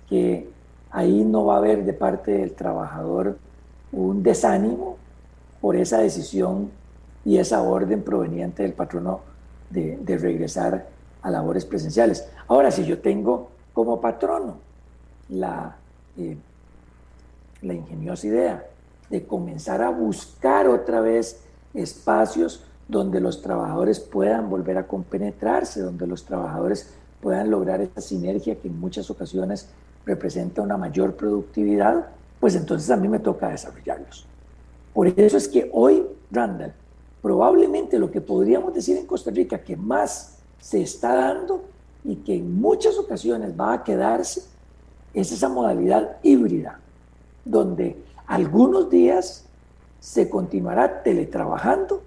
que 0.10 0.50
ahí 0.92 1.24
no 1.24 1.46
va 1.46 1.56
a 1.56 1.58
haber 1.58 1.86
de 1.86 1.94
parte 1.94 2.32
del 2.32 2.54
trabajador 2.54 3.38
un 3.92 4.24
desánimo 4.24 4.98
por 5.60 5.76
esa 5.76 6.00
decisión 6.00 6.72
y 7.24 7.38
esa 7.38 7.62
orden 7.62 8.04
proveniente 8.04 8.64
del 8.64 8.74
patrono 8.74 9.22
de, 9.70 10.00
regresar 10.18 10.88
a 11.22 11.30
labores 11.30 11.66
presenciales. 11.66 12.28
Ahora, 12.48 12.72
si 12.72 12.86
yo 12.86 13.00
tengo 13.00 13.50
como 13.74 14.02
patrono 14.02 14.58
la, 15.30 15.78
eh, 16.18 16.36
la 17.62 17.74
ingeniosa 17.74 18.28
idea 18.28 18.66
de 19.10 19.26
comenzar 19.26 19.82
a 19.82 19.90
buscar 19.90 20.68
otra 20.68 21.02
vez 21.02 21.42
espacios 21.74 22.64
donde 22.88 23.22
los 23.22 23.42
trabajadores 23.42 24.00
puedan 24.00 24.50
volver 24.50 24.78
a 24.78 24.88
compenetrarse, 24.88 25.82
donde 25.82 26.08
los 26.08 26.26
trabajadores 26.26 26.94
puedan 27.22 27.50
lograr 27.52 27.82
esa 27.82 28.02
sinergia 28.02 28.56
que 28.56 28.68
en 28.68 28.80
muchas 28.80 29.10
ocasiones 29.10 29.70
representa 30.06 30.62
una 30.62 30.78
mayor 30.78 31.16
productividad, 31.16 32.08
pues 32.40 32.56
entonces 32.56 32.90
a 32.90 32.98
mí 32.98 33.08
me 33.08 33.20
toca 33.20 33.50
desarrollarlos. 33.50 34.26
Por 34.94 35.08
eso 35.08 35.38
es 35.38 35.48
que 35.48 35.70
hoy, 35.72 36.06
Randall, 36.32 36.74
probablemente 37.22 38.00
lo 38.00 38.12
que 38.12 38.20
podríamos 38.20 38.74
decir 38.74 38.98
en 38.98 39.06
Costa 39.06 39.32
Rica 39.32 39.60
que 39.60 39.78
más 39.78 40.40
se 40.60 40.82
está 40.82 41.16
dando 41.16 41.64
y 42.04 42.16
que 42.18 42.36
en 42.36 42.60
muchas 42.60 42.98
ocasiones 42.98 43.54
va 43.58 43.74
a 43.74 43.84
quedarse 43.84 44.42
es 45.14 45.32
esa 45.32 45.50
modalidad 45.50 46.18
híbrida, 46.24 46.80
donde 47.46 47.98
algunos 48.28 48.90
días 48.90 49.46
se 50.00 50.30
continuará 50.30 51.04
teletrabajando 51.04 52.02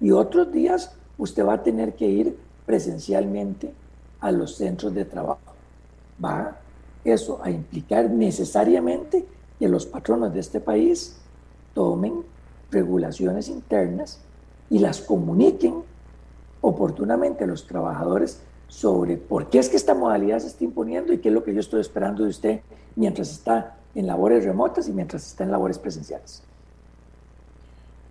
y 0.00 0.10
otros 0.10 0.52
días 0.52 0.92
usted 1.16 1.44
va 1.44 1.54
a 1.54 1.62
tener 1.62 1.94
que 1.94 2.06
ir 2.06 2.38
presencialmente 2.66 3.72
a 4.20 4.30
los 4.30 4.56
centros 4.56 4.94
de 4.94 5.04
trabajo. 5.04 5.40
Va 6.22 6.58
eso 7.04 7.40
a 7.42 7.50
implicar 7.50 8.10
necesariamente 8.10 9.24
que 9.58 9.68
los 9.68 9.86
patronos 9.86 10.32
de 10.34 10.40
este 10.40 10.60
país 10.60 11.16
tomen 11.74 12.22
regulaciones 12.70 13.48
internas 13.48 14.20
y 14.70 14.78
las 14.78 15.00
comuniquen 15.00 15.82
oportunamente 16.60 17.44
a 17.44 17.46
los 17.46 17.66
trabajadores 17.66 18.42
sobre 18.68 19.16
por 19.16 19.48
qué 19.48 19.58
es 19.58 19.68
que 19.68 19.76
esta 19.76 19.94
modalidad 19.94 20.40
se 20.40 20.48
está 20.48 20.64
imponiendo 20.64 21.12
y 21.12 21.18
qué 21.18 21.28
es 21.28 21.34
lo 21.34 21.42
que 21.42 21.54
yo 21.54 21.60
estoy 21.60 21.80
esperando 21.80 22.24
de 22.24 22.30
usted 22.30 22.60
mientras 22.96 23.30
está 23.30 23.77
en 23.98 24.06
labores 24.06 24.44
remotas 24.44 24.88
y 24.88 24.92
mientras 24.92 25.26
está 25.26 25.42
en 25.42 25.50
labores 25.50 25.78
presenciales. 25.78 26.42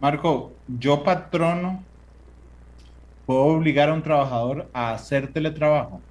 Marco, 0.01 0.51
yo 0.67 1.01
patrono, 1.03 1.81
¿puedo 3.25 3.45
obligar 3.45 3.89
a 3.89 3.93
un 3.93 4.03
trabajador 4.03 4.67
a 4.73 4.91
hacer 4.91 5.31
teletrabajo? 5.31 6.01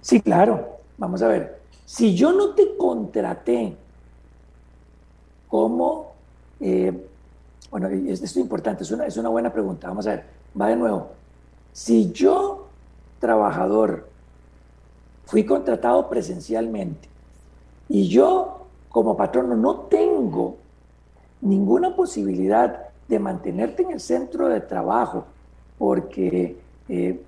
Sí, 0.00 0.20
claro. 0.20 0.78
Vamos 0.98 1.22
a 1.22 1.28
ver. 1.28 1.60
Si 1.84 2.14
yo 2.14 2.32
no 2.32 2.54
te 2.54 2.76
contraté 2.76 3.76
como, 5.48 6.12
eh, 6.60 7.08
bueno, 7.70 7.88
esto 7.88 8.24
es 8.24 8.36
importante, 8.36 8.82
es 8.82 8.90
una, 8.90 9.06
es 9.06 9.16
una 9.16 9.28
buena 9.28 9.52
pregunta. 9.52 9.88
Vamos 9.88 10.06
a 10.08 10.10
ver, 10.10 10.24
va 10.60 10.68
de 10.68 10.76
nuevo. 10.76 11.12
Si 11.72 12.10
yo, 12.12 12.68
trabajador, 13.20 14.08
fui 15.24 15.44
contratado 15.44 16.08
presencialmente 16.08 17.08
y 17.88 18.08
yo 18.08 18.61
como 18.92 19.16
patrono 19.16 19.56
no 19.56 19.76
tengo 19.88 20.58
ninguna 21.40 21.96
posibilidad 21.96 22.88
de 23.08 23.18
mantenerte 23.18 23.82
en 23.82 23.92
el 23.92 24.00
centro 24.00 24.48
de 24.48 24.60
trabajo, 24.60 25.24
porque 25.78 26.56
eh, 26.88 27.20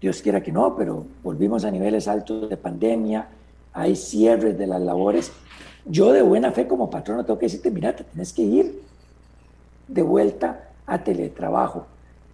Dios 0.00 0.20
quiera 0.20 0.42
que 0.42 0.52
no, 0.52 0.76
pero 0.76 1.06
volvimos 1.22 1.64
a 1.64 1.70
niveles 1.70 2.08
altos 2.08 2.50
de 2.50 2.56
pandemia, 2.56 3.28
hay 3.72 3.94
cierres 3.94 4.58
de 4.58 4.66
las 4.66 4.80
labores. 4.80 5.32
Yo 5.84 6.12
de 6.12 6.22
buena 6.22 6.50
fe 6.50 6.66
como 6.66 6.90
patrono 6.90 7.24
tengo 7.24 7.38
que 7.38 7.46
decirte, 7.46 7.70
mira, 7.70 7.94
te 7.94 8.04
tienes 8.04 8.32
que 8.32 8.42
ir 8.42 8.82
de 9.86 10.02
vuelta 10.02 10.70
a 10.86 10.98
teletrabajo. 10.98 11.86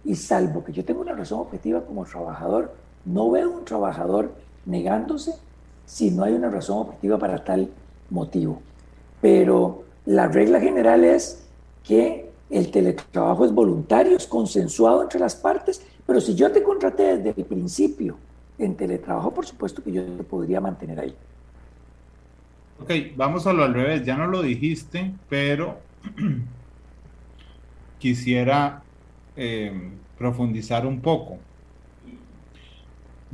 Y 0.03 0.15
salvo 0.15 0.63
que 0.63 0.73
yo 0.73 0.83
tenga 0.83 0.99
una 1.01 1.13
razón 1.13 1.39
objetiva 1.39 1.81
como 1.81 2.05
trabajador, 2.05 2.73
no 3.05 3.29
veo 3.29 3.51
un 3.51 3.65
trabajador 3.65 4.33
negándose 4.65 5.35
si 5.85 6.11
no 6.11 6.23
hay 6.23 6.33
una 6.33 6.49
razón 6.49 6.79
objetiva 6.79 7.17
para 7.17 7.43
tal 7.43 7.69
motivo. 8.09 8.61
Pero 9.21 9.83
la 10.05 10.27
regla 10.27 10.59
general 10.59 11.03
es 11.03 11.45
que 11.83 12.29
el 12.49 12.71
teletrabajo 12.71 13.45
es 13.45 13.51
voluntario, 13.51 14.17
es 14.17 14.27
consensuado 14.27 15.01
entre 15.03 15.19
las 15.19 15.35
partes, 15.35 15.85
pero 16.05 16.21
si 16.21 16.35
yo 16.35 16.51
te 16.51 16.61
contraté 16.61 17.17
desde 17.17 17.41
el 17.41 17.47
principio 17.47 18.17
en 18.57 18.75
teletrabajo, 18.75 19.33
por 19.33 19.45
supuesto 19.45 19.83
que 19.83 19.91
yo 19.91 20.03
te 20.03 20.23
podría 20.23 20.61
mantener 20.61 20.99
ahí. 20.99 21.15
Ok, 22.81 22.91
vamos 23.15 23.47
a 23.47 23.53
lo 23.53 23.63
al 23.63 23.73
revés, 23.73 24.05
ya 24.05 24.17
no 24.17 24.27
lo 24.27 24.41
dijiste, 24.41 25.13
pero 25.29 25.77
quisiera 27.99 28.83
eh, 29.35 29.91
profundizar 30.17 30.85
un 30.85 30.99
poco. 30.99 31.37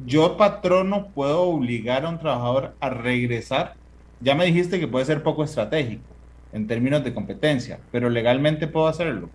Yo, 0.06 0.38
patrono, 0.38 1.08
puedo 1.08 1.42
obligar 1.42 2.06
a 2.06 2.10
un 2.10 2.20
trabajador 2.20 2.76
a 2.80 2.90
regresar. 2.90 3.76
Ya 4.22 4.36
me 4.36 4.46
dijiste 4.46 4.80
que 4.80 4.88
puede 4.88 5.06
ser 5.06 5.24
poco 5.24 5.44
estratégico 5.44 6.04
en 6.52 6.68
términos 6.68 7.04
de 7.04 7.14
competencia, 7.14 7.80
pero 7.92 8.10
legalmente 8.10 8.68
puedo 8.68 8.88
hacerlo. 8.88 9.30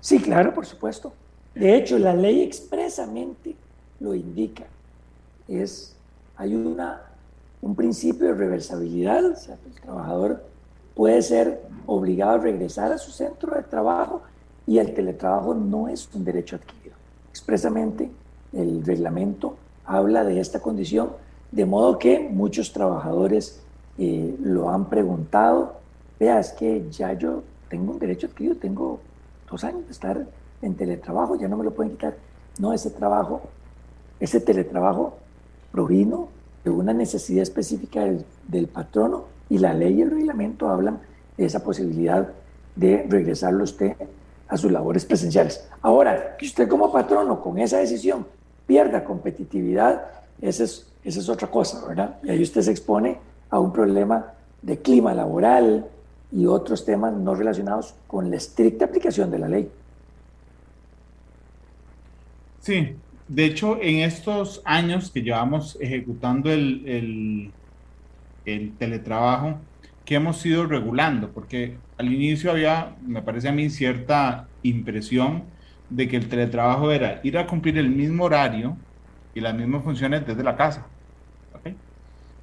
Sí, 0.00 0.18
claro, 0.20 0.52
por 0.54 0.66
supuesto. 0.66 1.12
De 1.54 1.76
hecho, 1.76 1.98
la 1.98 2.14
ley 2.14 2.42
expresamente 2.42 3.54
lo 4.00 4.14
indica. 4.14 4.64
Es, 5.46 5.96
hay 6.36 6.54
una, 6.54 7.02
un 7.60 7.74
principio 7.74 8.28
de 8.28 8.34
reversibilidad, 8.34 9.24
o 9.24 9.36
sea, 9.36 9.58
el 9.66 9.80
trabajador 9.80 10.44
puede 10.94 11.22
ser 11.22 11.60
obligado 11.86 12.32
a 12.32 12.38
regresar 12.38 12.92
a 12.92 12.98
su 12.98 13.10
centro 13.10 13.54
de 13.54 13.62
trabajo 13.62 14.22
y 14.66 14.78
el 14.78 14.94
teletrabajo 14.94 15.54
no 15.54 15.88
es 15.88 16.08
un 16.14 16.24
derecho 16.24 16.56
adquirido. 16.56 16.96
Expresamente, 17.30 18.10
el 18.52 18.84
reglamento 18.84 19.56
habla 19.84 20.24
de 20.24 20.40
esta 20.40 20.60
condición, 20.60 21.12
de 21.50 21.64
modo 21.64 21.98
que 21.98 22.28
muchos 22.30 22.72
trabajadores 22.72 23.60
eh, 24.00 24.34
lo 24.42 24.70
han 24.70 24.86
preguntado 24.86 25.80
vea, 26.18 26.38
es 26.38 26.52
que 26.52 26.86
ya 26.90 27.12
yo 27.14 27.42
tengo 27.68 27.92
un 27.92 27.98
derecho 27.98 28.26
adquirido, 28.26 28.56
tengo 28.56 29.00
dos 29.50 29.62
años 29.64 29.86
de 29.86 29.92
estar 29.92 30.26
en 30.62 30.74
teletrabajo, 30.74 31.36
ya 31.36 31.48
no 31.48 31.56
me 31.56 31.64
lo 31.64 31.72
pueden 31.72 31.92
quitar. 31.92 32.14
No, 32.58 32.72
ese 32.72 32.90
trabajo, 32.90 33.42
ese 34.20 34.40
teletrabajo 34.40 35.16
provino 35.72 36.28
de 36.62 36.70
una 36.70 36.92
necesidad 36.92 37.42
específica 37.42 38.04
del, 38.48 38.66
patrono 38.68 39.24
y 39.48 39.58
la 39.58 39.72
ley 39.72 39.98
y 39.98 40.02
el 40.02 40.10
reglamento 40.10 40.68
hablan 40.68 41.00
de 41.36 41.46
esa 41.46 41.64
posibilidad 41.64 42.28
de 42.76 43.06
regresarlo 43.08 43.64
usted 43.64 43.96
a 44.48 44.56
sus 44.56 44.70
labores 44.70 45.04
presenciales. 45.06 45.66
Ahora, 45.80 46.36
que 46.36 46.46
usted 46.46 46.68
como 46.68 46.92
patrono 46.92 47.40
con 47.40 47.58
esa 47.58 47.78
decisión 47.78 48.26
pierda 48.66 49.04
competitividad 49.04 50.04
esa 50.40 50.64
es, 50.64 50.86
esa 51.04 51.20
es 51.20 51.28
otra 51.28 51.50
cosa, 51.50 51.86
¿verdad? 51.86 52.18
Y 52.22 52.30
ahí 52.30 52.42
usted 52.42 52.62
se 52.62 52.70
expone 52.70 53.18
a 53.50 53.58
un 53.58 53.72
problema 53.72 54.32
de 54.62 54.78
clima 54.78 55.14
laboral 55.14 55.86
y 56.32 56.46
otros 56.46 56.84
temas 56.84 57.12
no 57.12 57.34
relacionados 57.34 57.94
con 58.06 58.30
la 58.30 58.36
estricta 58.36 58.84
aplicación 58.84 59.30
de 59.30 59.38
la 59.38 59.48
ley. 59.48 59.70
Sí, 62.60 62.94
de 63.26 63.44
hecho, 63.44 63.78
en 63.80 64.00
estos 64.00 64.60
años 64.64 65.10
que 65.10 65.22
llevamos 65.22 65.78
ejecutando 65.80 66.50
el, 66.52 67.52
el, 68.44 68.72
teletrabajo, 68.76 69.58
que 70.04 70.16
hemos 70.16 70.44
ido 70.44 70.66
regulando, 70.66 71.30
porque 71.30 71.76
al 71.96 72.12
inicio 72.12 72.50
había, 72.50 72.96
me 73.06 73.22
parece 73.22 73.48
a 73.48 73.52
mí, 73.52 73.70
cierta 73.70 74.48
impresión 74.62 75.44
de 75.88 76.08
que 76.08 76.16
el 76.16 76.28
teletrabajo 76.28 76.90
era 76.90 77.20
ir 77.22 77.38
a 77.38 77.46
cumplir 77.46 77.78
el 77.78 77.88
mismo 77.88 78.24
horario 78.24 78.76
y 79.34 79.40
las 79.40 79.54
mismas 79.54 79.84
funciones 79.84 80.26
desde 80.26 80.42
la 80.42 80.56
casa. 80.56 80.89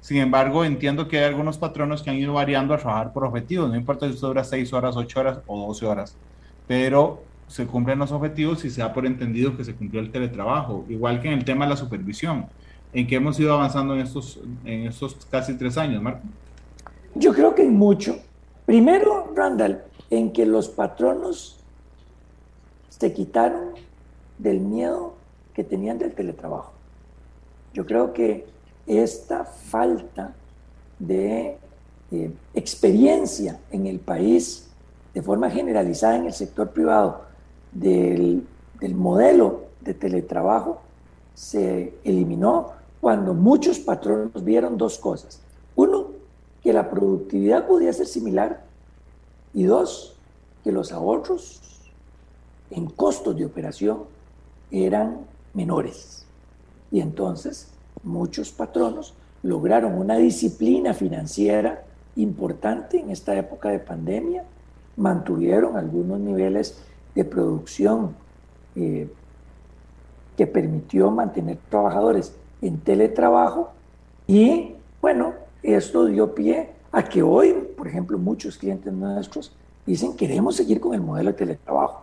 Sin 0.00 0.18
embargo, 0.18 0.64
entiendo 0.64 1.08
que 1.08 1.18
hay 1.18 1.24
algunos 1.24 1.58
patronos 1.58 2.02
que 2.02 2.10
han 2.10 2.16
ido 2.16 2.32
variando 2.32 2.74
a 2.74 2.78
trabajar 2.78 3.12
por 3.12 3.24
objetivos, 3.24 3.68
no 3.68 3.76
importa 3.76 4.06
si 4.06 4.14
usted 4.14 4.28
dura 4.28 4.44
6 4.44 4.72
horas, 4.72 4.96
8 4.96 5.20
horas 5.20 5.40
o 5.46 5.66
12 5.66 5.86
horas, 5.86 6.14
pero 6.66 7.22
se 7.48 7.66
cumplen 7.66 7.98
los 7.98 8.12
objetivos 8.12 8.64
y 8.64 8.70
se 8.70 8.80
da 8.80 8.92
por 8.92 9.06
entendido 9.06 9.56
que 9.56 9.64
se 9.64 9.74
cumplió 9.74 10.00
el 10.00 10.12
teletrabajo, 10.12 10.84
igual 10.88 11.20
que 11.20 11.28
en 11.28 11.34
el 11.34 11.44
tema 11.44 11.64
de 11.64 11.70
la 11.70 11.76
supervisión. 11.76 12.46
¿En 12.92 13.06
qué 13.06 13.16
hemos 13.16 13.38
ido 13.40 13.52
avanzando 13.52 13.94
en 13.94 14.00
estos, 14.00 14.40
en 14.64 14.86
estos 14.86 15.14
casi 15.30 15.54
tres 15.54 15.76
años, 15.76 16.02
Marco? 16.02 16.22
Yo 17.14 17.32
creo 17.34 17.54
que 17.54 17.62
en 17.62 17.74
mucho. 17.74 18.18
Primero, 18.64 19.32
Randall, 19.34 19.82
en 20.10 20.32
que 20.32 20.46
los 20.46 20.68
patronos 20.68 21.58
se 22.88 23.12
quitaron 23.12 23.74
del 24.38 24.60
miedo 24.60 25.14
que 25.54 25.64
tenían 25.64 25.98
del 25.98 26.12
teletrabajo. 26.12 26.72
Yo 27.74 27.86
creo 27.86 28.12
que 28.12 28.46
esta 28.88 29.44
falta 29.44 30.34
de 30.98 31.58
eh, 32.10 32.30
experiencia 32.54 33.60
en 33.70 33.86
el 33.86 34.00
país 34.00 34.68
de 35.14 35.22
forma 35.22 35.50
generalizada 35.50 36.16
en 36.16 36.26
el 36.26 36.32
sector 36.32 36.70
privado 36.70 37.22
del, 37.72 38.46
del 38.80 38.94
modelo 38.94 39.64
de 39.80 39.94
teletrabajo 39.94 40.80
se 41.34 41.94
eliminó 42.02 42.72
cuando 43.00 43.34
muchos 43.34 43.78
patronos 43.78 44.42
vieron 44.42 44.76
dos 44.76 44.98
cosas. 44.98 45.40
Uno, 45.76 46.08
que 46.62 46.72
la 46.72 46.90
productividad 46.90 47.66
podía 47.66 47.92
ser 47.92 48.06
similar 48.06 48.64
y 49.54 49.64
dos, 49.64 50.16
que 50.64 50.72
los 50.72 50.90
ahorros 50.92 51.60
en 52.70 52.86
costos 52.86 53.36
de 53.36 53.46
operación 53.46 54.04
eran 54.70 55.18
menores. 55.54 56.24
Y 56.90 57.00
entonces 57.00 57.68
muchos 58.08 58.50
patronos 58.50 59.14
lograron 59.42 59.94
una 59.94 60.16
disciplina 60.16 60.94
financiera 60.94 61.84
importante 62.16 62.98
en 62.98 63.10
esta 63.10 63.36
época 63.36 63.68
de 63.68 63.78
pandemia, 63.78 64.44
mantuvieron 64.96 65.76
algunos 65.76 66.18
niveles 66.18 66.82
de 67.14 67.24
producción 67.24 68.16
eh, 68.74 69.08
que 70.36 70.46
permitió 70.46 71.10
mantener 71.10 71.58
trabajadores 71.68 72.34
en 72.60 72.78
teletrabajo 72.78 73.70
y 74.26 74.74
bueno, 75.00 75.34
esto 75.62 76.06
dio 76.06 76.34
pie 76.34 76.70
a 76.90 77.04
que 77.04 77.22
hoy, 77.22 77.52
por 77.76 77.86
ejemplo, 77.86 78.18
muchos 78.18 78.58
clientes 78.58 78.92
nuestros 78.92 79.52
dicen 79.86 80.16
queremos 80.16 80.56
seguir 80.56 80.80
con 80.80 80.94
el 80.94 81.00
modelo 81.00 81.30
de 81.30 81.36
teletrabajo. 81.36 82.02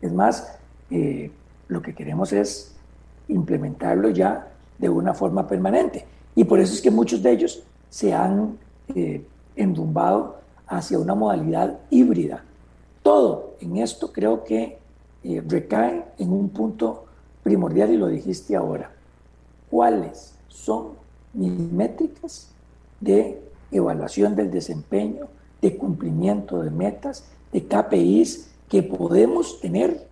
Es 0.00 0.12
más, 0.12 0.58
eh, 0.90 1.30
lo 1.68 1.82
que 1.82 1.94
queremos 1.94 2.32
es 2.32 2.74
implementarlo 3.28 4.10
ya 4.10 4.49
de 4.80 4.88
una 4.88 5.14
forma 5.14 5.46
permanente. 5.46 6.06
Y 6.34 6.44
por 6.44 6.58
eso 6.58 6.72
es 6.72 6.80
que 6.80 6.90
muchos 6.90 7.22
de 7.22 7.32
ellos 7.32 7.62
se 7.90 8.14
han 8.14 8.58
eh, 8.94 9.24
enrumbado 9.54 10.38
hacia 10.66 10.98
una 10.98 11.14
modalidad 11.14 11.78
híbrida. 11.90 12.44
Todo 13.02 13.54
en 13.60 13.76
esto 13.76 14.12
creo 14.12 14.42
que 14.42 14.78
eh, 15.22 15.42
recae 15.46 16.04
en 16.18 16.32
un 16.32 16.48
punto 16.48 17.04
primordial 17.42 17.90
y 17.90 17.96
lo 17.96 18.06
dijiste 18.06 18.56
ahora. 18.56 18.90
¿Cuáles 19.70 20.34
son 20.48 20.92
mis 21.34 21.52
métricas 21.52 22.48
de 23.00 23.42
evaluación 23.70 24.34
del 24.34 24.50
desempeño, 24.50 25.28
de 25.60 25.76
cumplimiento 25.76 26.62
de 26.62 26.70
metas, 26.70 27.24
de 27.52 27.66
KPIs 27.66 28.50
que 28.68 28.82
podemos 28.82 29.60
tener 29.60 30.06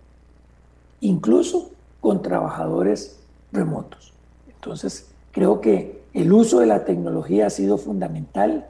incluso 1.01 1.71
con 2.01 2.21
trabajadores 2.21 3.19
remotos? 3.51 4.13
Entonces, 4.61 5.09
creo 5.31 5.61
que 5.61 6.01
el 6.13 6.33
uso 6.33 6.59
de 6.59 6.65
la 6.65 6.83
tecnología 6.83 7.47
ha 7.47 7.49
sido 7.49 7.77
fundamental. 7.77 8.67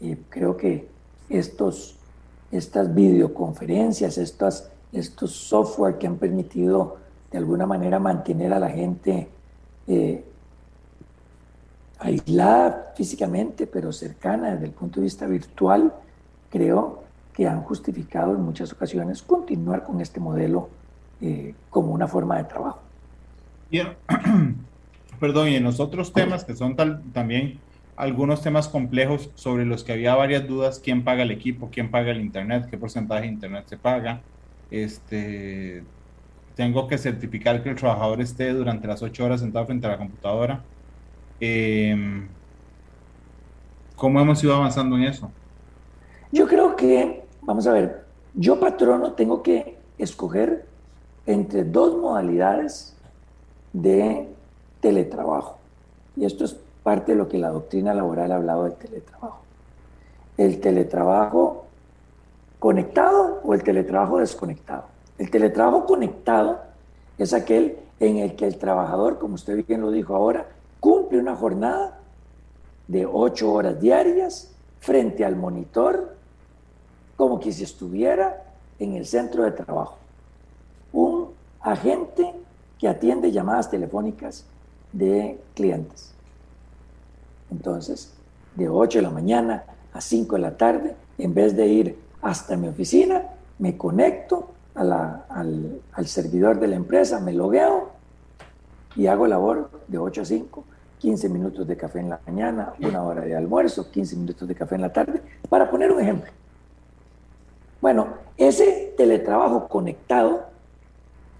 y 0.00 0.16
creo 0.16 0.56
que 0.56 0.88
estos, 1.30 1.96
estas 2.50 2.94
videoconferencias, 2.94 4.18
estos, 4.18 4.68
estos 4.92 5.30
software 5.30 5.96
que 5.96 6.06
han 6.06 6.16
permitido 6.16 6.96
de 7.30 7.38
alguna 7.38 7.66
manera 7.66 7.98
mantener 7.98 8.52
a 8.52 8.58
la 8.58 8.68
gente 8.68 9.28
eh, 9.86 10.24
aislada 11.98 12.92
físicamente, 12.94 13.66
pero 13.66 13.92
cercana 13.92 14.52
desde 14.52 14.66
el 14.66 14.72
punto 14.72 15.00
de 15.00 15.04
vista 15.04 15.26
virtual, 15.26 15.94
creo 16.50 17.04
que 17.32 17.46
han 17.46 17.62
justificado 17.62 18.34
en 18.34 18.42
muchas 18.42 18.72
ocasiones 18.72 19.22
continuar 19.22 19.84
con 19.84 20.00
este 20.00 20.20
modelo 20.20 20.68
eh, 21.22 21.54
como 21.70 21.92
una 21.92 22.06
forma 22.06 22.36
de 22.36 22.44
trabajo. 22.44 22.80
Bien. 23.70 23.96
perdón, 25.22 25.50
y 25.50 25.54
en 25.54 25.62
los 25.62 25.78
otros 25.78 26.12
temas 26.12 26.44
que 26.44 26.56
son 26.56 26.74
también 27.12 27.60
algunos 27.94 28.42
temas 28.42 28.66
complejos 28.66 29.30
sobre 29.36 29.64
los 29.64 29.84
que 29.84 29.92
había 29.92 30.16
varias 30.16 30.48
dudas, 30.48 30.80
quién 30.82 31.04
paga 31.04 31.22
el 31.22 31.30
equipo, 31.30 31.68
quién 31.70 31.92
paga 31.92 32.10
el 32.10 32.20
internet, 32.20 32.66
qué 32.68 32.76
porcentaje 32.76 33.22
de 33.22 33.28
internet 33.28 33.64
se 33.68 33.76
paga. 33.76 34.20
Este, 34.68 35.84
tengo 36.56 36.88
que 36.88 36.98
certificar 36.98 37.62
que 37.62 37.68
el 37.68 37.76
trabajador 37.76 38.20
esté 38.20 38.52
durante 38.52 38.88
las 38.88 39.00
ocho 39.00 39.24
horas 39.24 39.38
sentado 39.40 39.64
frente 39.64 39.86
a 39.86 39.90
la 39.90 39.98
computadora. 39.98 40.60
Em, 41.38 42.26
¿Cómo 43.94 44.20
hemos 44.20 44.42
ido 44.42 44.56
avanzando 44.56 44.96
en 44.96 45.04
eso? 45.04 45.30
Yo 46.32 46.48
creo 46.48 46.74
que, 46.74 47.22
vamos 47.42 47.68
a 47.68 47.72
ver, 47.72 48.06
yo 48.34 48.58
patrono 48.58 49.12
tengo 49.12 49.40
que 49.44 49.78
escoger 49.98 50.66
entre 51.26 51.62
dos 51.62 51.96
modalidades 51.96 52.96
de 53.72 54.31
teletrabajo. 54.82 55.56
Y 56.16 56.26
esto 56.26 56.44
es 56.44 56.54
parte 56.82 57.12
de 57.12 57.18
lo 57.18 57.28
que 57.28 57.38
la 57.38 57.48
doctrina 57.48 57.94
laboral 57.94 58.32
ha 58.32 58.36
hablado 58.36 58.64
del 58.64 58.74
teletrabajo. 58.74 59.38
El 60.36 60.60
teletrabajo 60.60 61.64
conectado 62.58 63.40
o 63.44 63.54
el 63.54 63.62
teletrabajo 63.62 64.18
desconectado. 64.18 64.84
El 65.16 65.30
teletrabajo 65.30 65.86
conectado 65.86 66.60
es 67.16 67.32
aquel 67.32 67.78
en 68.00 68.18
el 68.18 68.34
que 68.34 68.46
el 68.46 68.58
trabajador, 68.58 69.18
como 69.18 69.36
usted 69.36 69.64
bien 69.64 69.80
lo 69.80 69.90
dijo 69.90 70.14
ahora, 70.14 70.46
cumple 70.80 71.18
una 71.18 71.36
jornada 71.36 72.00
de 72.88 73.06
ocho 73.06 73.52
horas 73.52 73.80
diarias 73.80 74.50
frente 74.80 75.24
al 75.24 75.36
monitor, 75.36 76.16
como 77.16 77.38
que 77.38 77.52
si 77.52 77.62
estuviera 77.62 78.42
en 78.80 78.96
el 78.96 79.06
centro 79.06 79.44
de 79.44 79.52
trabajo. 79.52 79.96
Un 80.92 81.28
agente 81.60 82.34
que 82.78 82.88
atiende 82.88 83.30
llamadas 83.30 83.70
telefónicas 83.70 84.44
de 84.92 85.38
clientes. 85.54 86.12
Entonces, 87.50 88.12
de 88.56 88.68
8 88.68 88.98
de 88.98 89.02
la 89.02 89.10
mañana 89.10 89.64
a 89.92 90.00
5 90.00 90.36
de 90.36 90.40
la 90.40 90.56
tarde, 90.56 90.94
en 91.18 91.34
vez 91.34 91.56
de 91.56 91.66
ir 91.66 91.98
hasta 92.20 92.56
mi 92.56 92.68
oficina, 92.68 93.22
me 93.58 93.76
conecto 93.76 94.50
al, 94.74 94.92
al, 95.92 96.06
servidor 96.06 96.58
de 96.58 96.68
la 96.68 96.76
empresa, 96.76 97.20
me 97.20 97.32
logueo 97.32 97.90
y 98.96 99.06
hago 99.06 99.26
labor 99.26 99.70
de 99.88 99.98
8 99.98 100.22
a 100.22 100.24
5, 100.24 100.64
15 100.98 101.28
minutos 101.28 101.66
de 101.66 101.76
café 101.76 102.00
en 102.00 102.10
la 102.10 102.20
mañana, 102.26 102.72
una 102.80 103.02
hora 103.02 103.22
de 103.22 103.36
almuerzo, 103.36 103.90
15 103.90 104.16
minutos 104.16 104.48
de 104.48 104.54
café 104.54 104.76
en 104.76 104.82
la 104.82 104.92
tarde, 104.92 105.20
para 105.48 105.70
poner 105.70 105.90
un 105.92 106.00
ejemplo. 106.00 106.30
Bueno, 107.80 108.08
ese 108.36 108.94
teletrabajo 108.96 109.68
conectado 109.68 110.44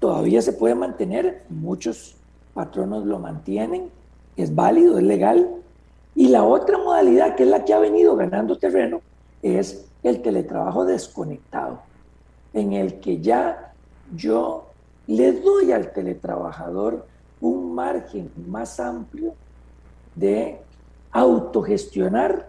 todavía 0.01 0.43
se 0.43 0.53
puede 0.53 0.75
mantener, 0.75 1.45
muchos 1.49 2.17
patronos 2.55 3.05
lo 3.05 3.19
mantienen, 3.19 3.91
es 4.37 4.55
válido, 4.55 4.99
es 4.99 5.05
legal. 5.05 5.49
Y 6.15 6.29
la 6.29 6.45
otra 6.45 6.79
modalidad, 6.79 7.35
que 7.35 7.45
es 7.45 7.49
la 7.49 7.65
que 7.65 7.75
ha 7.75 7.79
venido 7.79 8.17
ganando 8.17 8.59
terreno, 8.59 9.01
es 9.43 9.87
el 10.03 10.21
teletrabajo 10.21 10.85
desconectado, 10.85 11.81
en 12.53 12.73
el 12.73 13.01
que 13.01 13.21
ya 13.21 13.73
yo 14.15 14.67
le 15.07 15.33
doy 15.33 15.73
al 15.73 15.93
teletrabajador 15.93 17.07
un 17.41 17.75
margen 17.75 18.31
más 18.47 18.79
amplio 18.79 19.35
de 20.15 20.61
autogestionar 21.11 22.49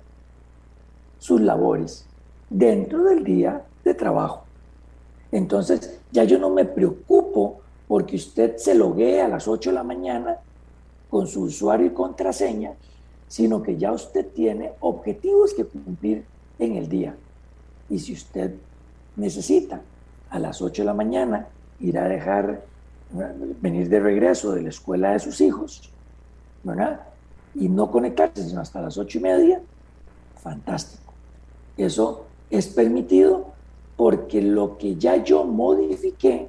sus 1.18 1.41
labores 1.41 2.06
dentro 2.49 3.04
del 3.04 3.24
día 3.24 3.64
de 3.84 3.93
trabajo. 3.93 4.43
Entonces, 5.32 5.99
ya 6.12 6.26
yo 6.26 6.38
no 6.38 6.49
me 6.49 6.66
preocupo 6.66 7.62
porque 7.88 8.15
usted 8.15 8.57
se 8.57 8.75
loguee 8.75 9.21
a 9.21 9.27
las 9.27 9.47
8 9.47 9.69
de 9.69 9.75
la 9.75 9.84
mañana 9.84 10.38
con 11.09 11.27
su 11.27 11.43
usuario 11.43 11.88
y 11.88 11.91
contraseña, 11.91 12.73
sino 13.27 13.61
que 13.61 13.77
ya 13.77 13.91
usted 13.91 14.27
tiene 14.27 14.73
objetivos 14.79 15.53
que 15.53 15.65
cumplir 15.65 16.25
en 16.59 16.75
el 16.75 16.88
día. 16.88 17.15
Y 17.89 17.99
si 17.99 18.13
usted 18.13 18.55
necesita 19.15 19.81
a 20.29 20.39
las 20.39 20.61
8 20.61 20.81
de 20.81 20.86
la 20.86 20.93
mañana 20.93 21.47
ir 21.79 21.97
a 21.99 22.07
dejar, 22.07 22.65
venir 23.61 23.89
de 23.89 23.99
regreso 23.99 24.53
de 24.53 24.63
la 24.63 24.69
escuela 24.69 25.11
de 25.11 25.19
sus 25.19 25.41
hijos, 25.41 25.91
¿verdad? 26.63 27.01
Y 27.53 27.69
no 27.69 27.91
conectarse 27.91 28.47
sino 28.47 28.61
hasta 28.61 28.81
las 28.81 28.97
8 28.97 29.17
y 29.17 29.21
media, 29.21 29.61
fantástico. 30.41 31.13
Eso 31.77 32.25
es 32.49 32.67
permitido 32.67 33.51
porque 33.95 34.41
lo 34.41 34.77
que 34.77 34.95
ya 34.95 35.23
yo 35.23 35.43
modifiqué 35.43 36.47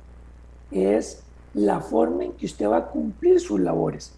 es 0.71 1.24
la 1.55 1.81
forma 1.81 2.25
en 2.25 2.33
que 2.33 2.47
usted 2.47 2.69
va 2.69 2.79
a 2.79 2.87
cumplir 2.87 3.41
sus 3.41 3.61
labores. 3.61 4.15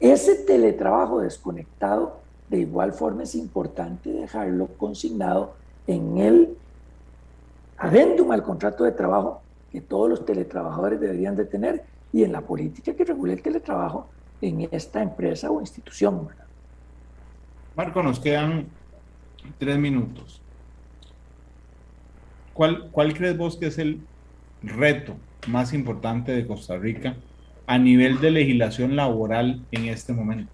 Ese 0.00 0.34
teletrabajo 0.34 1.20
desconectado, 1.20 2.20
de 2.48 2.58
igual 2.58 2.92
forma 2.92 3.22
es 3.22 3.34
importante 3.36 4.10
dejarlo 4.10 4.66
consignado 4.76 5.54
en 5.86 6.18
el 6.18 6.56
adendum 7.78 8.32
al 8.32 8.42
contrato 8.42 8.84
de 8.84 8.92
trabajo 8.92 9.42
que 9.70 9.80
todos 9.80 10.10
los 10.10 10.26
teletrabajadores 10.26 11.00
deberían 11.00 11.36
de 11.36 11.44
tener 11.44 11.84
y 12.12 12.24
en 12.24 12.32
la 12.32 12.42
política 12.42 12.94
que 12.94 13.04
regule 13.04 13.32
el 13.32 13.42
teletrabajo 13.42 14.08
en 14.40 14.68
esta 14.70 15.02
empresa 15.02 15.50
o 15.50 15.60
institución. 15.60 16.28
Marco, 17.76 18.02
nos 18.02 18.18
quedan 18.20 18.66
tres 19.58 19.78
minutos. 19.78 20.42
¿Cuál, 22.52 22.90
¿Cuál 22.90 23.14
crees 23.14 23.38
vos 23.38 23.56
que 23.56 23.68
es 23.68 23.78
el 23.78 24.00
reto 24.62 25.14
más 25.48 25.72
importante 25.72 26.32
de 26.32 26.46
Costa 26.46 26.76
Rica 26.76 27.16
a 27.66 27.78
nivel 27.78 28.20
de 28.20 28.30
legislación 28.30 28.96
laboral 28.96 29.64
en 29.70 29.86
este 29.86 30.12
momento? 30.12 30.52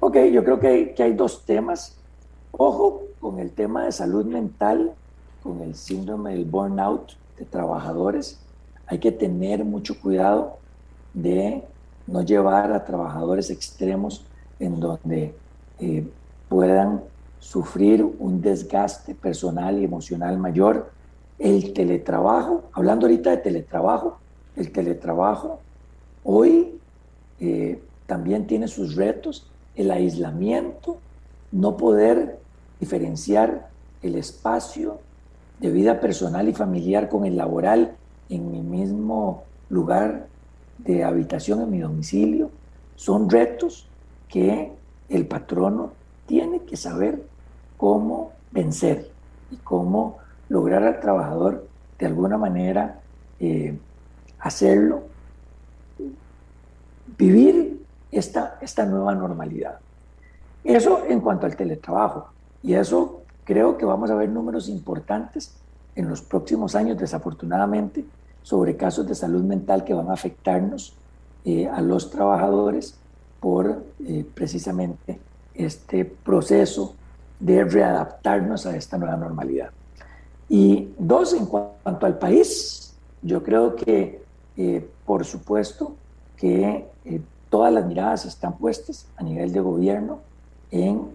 Ok, 0.00 0.16
yo 0.32 0.44
creo 0.44 0.58
que 0.58 0.94
que 0.94 1.02
hay 1.02 1.12
dos 1.14 1.44
temas. 1.44 1.96
Ojo 2.52 3.02
con 3.20 3.38
el 3.38 3.52
tema 3.52 3.84
de 3.84 3.92
salud 3.92 4.26
mental, 4.26 4.92
con 5.42 5.60
el 5.60 5.74
síndrome 5.74 6.32
del 6.34 6.44
burnout 6.44 7.12
de 7.38 7.44
trabajadores. 7.44 8.40
Hay 8.86 8.98
que 8.98 9.12
tener 9.12 9.64
mucho 9.64 9.98
cuidado 10.00 10.58
de 11.14 11.62
no 12.06 12.22
llevar 12.22 12.72
a 12.72 12.84
trabajadores 12.84 13.50
extremos 13.50 14.24
en 14.58 14.80
donde 14.80 15.34
eh, 15.78 16.06
puedan 16.48 17.02
sufrir 17.38 18.04
un 18.18 18.40
desgaste 18.40 19.14
personal 19.14 19.78
y 19.78 19.84
emocional 19.84 20.38
mayor. 20.38 20.90
El 21.42 21.72
teletrabajo, 21.72 22.62
hablando 22.72 23.06
ahorita 23.06 23.30
de 23.30 23.38
teletrabajo, 23.38 24.18
el 24.54 24.70
teletrabajo 24.70 25.58
hoy 26.22 26.78
eh, 27.40 27.82
también 28.06 28.46
tiene 28.46 28.68
sus 28.68 28.94
retos, 28.94 29.50
el 29.74 29.90
aislamiento, 29.90 30.98
no 31.50 31.76
poder 31.76 32.38
diferenciar 32.78 33.70
el 34.02 34.14
espacio 34.14 35.00
de 35.58 35.72
vida 35.72 36.00
personal 36.00 36.48
y 36.48 36.52
familiar 36.52 37.08
con 37.08 37.24
el 37.24 37.36
laboral 37.36 37.96
en 38.28 38.52
mi 38.52 38.60
mismo 38.60 39.42
lugar 39.68 40.28
de 40.78 41.02
habitación, 41.02 41.60
en 41.60 41.70
mi 41.72 41.80
domicilio, 41.80 42.50
son 42.94 43.28
retos 43.28 43.88
que 44.28 44.70
el 45.08 45.26
patrono 45.26 45.90
tiene 46.26 46.60
que 46.60 46.76
saber 46.76 47.20
cómo 47.76 48.30
vencer 48.52 49.10
y 49.50 49.56
cómo 49.56 50.22
lograr 50.52 50.84
al 50.84 51.00
trabajador 51.00 51.66
de 51.98 52.06
alguna 52.06 52.36
manera 52.36 53.00
eh, 53.40 53.74
hacerlo, 54.38 55.04
vivir 57.16 57.82
esta, 58.10 58.58
esta 58.60 58.84
nueva 58.84 59.14
normalidad. 59.14 59.78
Eso 60.62 61.04
en 61.08 61.20
cuanto 61.20 61.46
al 61.46 61.56
teletrabajo. 61.56 62.28
Y 62.62 62.74
eso 62.74 63.22
creo 63.44 63.78
que 63.78 63.86
vamos 63.86 64.10
a 64.10 64.14
ver 64.14 64.28
números 64.28 64.68
importantes 64.68 65.56
en 65.96 66.10
los 66.10 66.20
próximos 66.20 66.74
años, 66.74 66.98
desafortunadamente, 66.98 68.04
sobre 68.42 68.76
casos 68.76 69.06
de 69.06 69.14
salud 69.14 69.42
mental 69.42 69.84
que 69.84 69.94
van 69.94 70.10
a 70.10 70.12
afectarnos 70.12 70.94
eh, 71.46 71.66
a 71.66 71.80
los 71.80 72.10
trabajadores 72.10 72.98
por 73.40 73.82
eh, 74.06 74.26
precisamente 74.34 75.18
este 75.54 76.04
proceso 76.04 76.94
de 77.40 77.64
readaptarnos 77.64 78.66
a 78.66 78.76
esta 78.76 78.98
nueva 78.98 79.16
normalidad. 79.16 79.70
Y 80.52 80.90
dos, 80.98 81.32
en 81.32 81.46
cuanto 81.46 82.04
al 82.04 82.18
país, 82.18 82.92
yo 83.22 83.42
creo 83.42 83.74
que 83.74 84.22
eh, 84.58 84.86
por 85.06 85.24
supuesto 85.24 85.94
que 86.36 86.90
eh, 87.06 87.20
todas 87.48 87.72
las 87.72 87.86
miradas 87.86 88.26
están 88.26 88.58
puestas 88.58 89.06
a 89.16 89.22
nivel 89.22 89.50
de 89.50 89.60
gobierno 89.60 90.18
en 90.70 91.08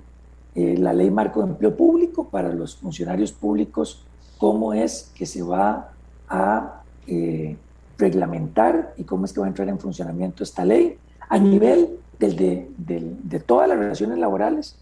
eh, 0.56 0.76
la 0.80 0.92
ley 0.92 1.12
marco 1.12 1.44
de 1.44 1.50
empleo 1.52 1.78
público 1.78 2.30
para 2.30 2.52
los 2.52 2.78
funcionarios 2.78 3.32
públicos, 3.32 4.04
cómo 4.40 4.74
es 4.74 5.12
que 5.14 5.28
se 5.28 5.44
va 5.44 5.92
a 6.28 6.82
reglamentar 8.00 8.96
y 8.98 9.04
cómo 9.04 9.26
es 9.26 9.34
que 9.34 9.40
va 9.40 9.46
a 9.46 9.50
entrar 9.50 9.70
en 9.70 9.78
funcionamiento 9.78 10.42
esta 10.42 10.66
ley. 10.66 10.98
A 11.30 11.38
nivel 11.38 12.00
del, 12.18 12.36
de, 12.36 12.68
de, 12.76 13.40
todas 13.40 13.70
las 13.70 13.78
relaciones 13.78 14.18
laborales, 14.18 14.78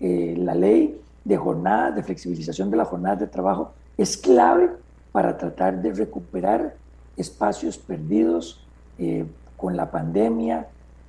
la 0.00 0.56
ley 0.56 1.00
de 1.24 1.36
jornadas, 1.36 1.94
de 1.94 2.02
flexibilización 2.02 2.72
de 2.72 2.76
las 2.76 2.88
jornadas 2.88 3.20
de 3.20 3.28
trabajo, 3.28 3.72
es 4.00 4.16
clave 4.16 4.70
para 5.12 5.36
tratar 5.36 5.82
de 5.82 5.92
recuperar 5.92 6.74
espacios 7.18 7.76
perdidos 7.76 8.66
eh, 8.98 9.26
con 9.58 9.76
la 9.76 9.90
pandemia 9.90 10.68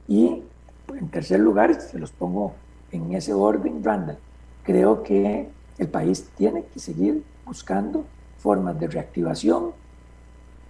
y 0.09 0.43
en 0.89 1.07
tercer 1.09 1.39
lugar, 1.39 1.73
se 1.79 1.97
los 1.97 2.11
pongo 2.11 2.53
en 2.91 3.13
ese 3.13 3.33
orden, 3.33 3.81
Randall, 3.81 4.17
creo 4.63 5.03
que 5.03 5.47
el 5.77 5.87
país 5.87 6.29
tiene 6.35 6.65
que 6.65 6.81
seguir 6.81 7.23
buscando 7.45 8.03
formas 8.39 8.77
de 8.77 8.87
reactivación 8.87 9.71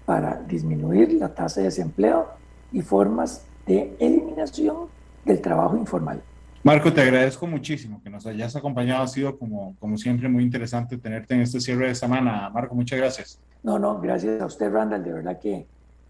para 0.06 0.44
disminuir 0.44 1.14
la 1.14 1.34
tasa 1.34 1.62
de 1.62 1.68
desempleo 1.68 2.28
y 2.72 2.84
formas 2.84 3.46
de 3.66 3.96
eliminación 3.98 4.90
del 5.26 5.42
trabajo 5.42 5.76
informal. 5.76 6.22
Marco, 6.64 6.94
te 6.94 7.02
agradezco 7.02 7.48
muchísimo 7.48 8.02
que 8.04 8.10
nos 8.12 8.28
hayas 8.28 8.56
acompañado. 8.56 9.02
Ha 9.02 9.08
sido 9.08 9.40
como, 9.40 9.76
como 9.80 9.98
siempre 9.98 10.30
muy 10.30 10.44
interesante 10.44 10.96
tenerte 10.96 11.34
en 11.34 11.42
este 11.42 11.60
cierre 11.60 11.88
de 11.88 11.96
semana. 11.96 12.52
Marco, 12.52 12.76
muchas 12.76 13.00
gracias. 13.00 13.40
No, 13.64 13.80
no, 13.80 14.00
gracias 14.00 14.40
a 14.40 14.46
usted, 14.46 14.72
Randall. 14.72 15.04
De 15.04 15.12
verdad 15.12 15.40
que 15.40 15.66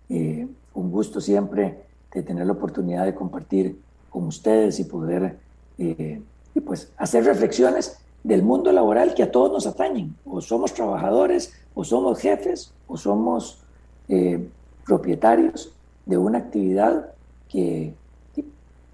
eh, 0.10 0.48
un 0.74 0.92
gusto 0.92 1.22
siempre 1.22 1.86
de 2.14 2.24
tener 2.24 2.46
la 2.46 2.52
oportunidad 2.52 3.06
de 3.06 3.16
compartir 3.16 3.80
con 4.10 4.28
ustedes 4.28 4.78
y 4.82 4.84
poder 4.84 5.38
eh, 5.78 6.22
y 6.54 6.60
pues 6.60 6.92
hacer 6.98 7.24
reflexiones 7.24 7.98
del 8.22 8.44
mundo 8.44 8.74
laboral 8.74 9.14
que 9.14 9.24
a 9.24 9.32
todos 9.32 9.54
nos 9.54 9.66
atañen. 9.66 10.18
O 10.26 10.42
somos 10.42 10.74
trabajadores, 10.74 11.54
o 11.74 11.86
somos 11.86 12.20
jefes, 12.20 12.74
o 12.88 12.98
somos 12.98 13.64
eh, 14.10 14.50
propietarios 14.86 15.72
de 16.06 16.18
una 16.18 16.40
actividad 16.40 17.14
que 17.48 17.94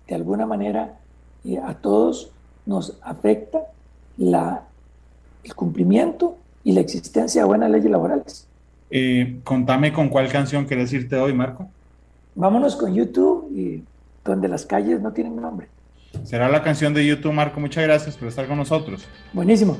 de 0.07 0.15
alguna 0.15 0.45
manera 0.45 0.99
a 1.55 1.75
todos 1.75 2.31
nos 2.65 2.97
afecta 3.01 3.59
la, 4.17 4.63
el 5.43 5.55
cumplimiento 5.55 6.37
y 6.63 6.73
la 6.73 6.81
existencia 6.81 7.41
de 7.41 7.47
buenas 7.47 7.71
leyes 7.71 7.89
laborales. 7.89 8.47
Eh, 8.89 9.39
contame 9.43 9.93
con 9.93 10.09
cuál 10.09 10.29
canción 10.29 10.65
querés 10.65 10.91
irte 10.93 11.15
hoy, 11.15 11.33
Marco. 11.33 11.69
Vámonos 12.35 12.75
con 12.75 12.93
YouTube 12.93 13.49
y 13.55 13.83
donde 14.23 14.47
las 14.47 14.65
calles 14.65 15.01
no 15.01 15.11
tienen 15.13 15.35
nombre. 15.37 15.67
Será 16.23 16.49
la 16.49 16.61
canción 16.61 16.93
de 16.93 17.05
YouTube, 17.05 17.31
Marco. 17.31 17.59
Muchas 17.59 17.83
gracias 17.83 18.17
por 18.17 18.27
estar 18.27 18.47
con 18.47 18.57
nosotros. 18.57 19.05
Buenísimo. 19.33 19.77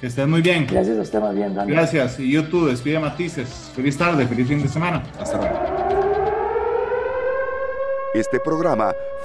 Que 0.00 0.06
estés 0.06 0.28
muy 0.28 0.42
bien. 0.42 0.66
Gracias 0.70 0.96
a 0.96 1.02
usted 1.02 1.20
más 1.20 1.34
bien, 1.34 1.54
Dani. 1.54 1.72
Gracias. 1.72 2.20
Y 2.20 2.30
YouTube, 2.30 2.70
despide 2.70 3.00
Matices. 3.00 3.48
Feliz 3.74 3.98
tarde, 3.98 4.26
feliz 4.26 4.46
fin 4.46 4.62
de 4.62 4.68
semana. 4.68 5.02
Hasta 5.18 5.38
luego. 5.38 5.58
Este 8.14 8.38
programa 8.40 8.92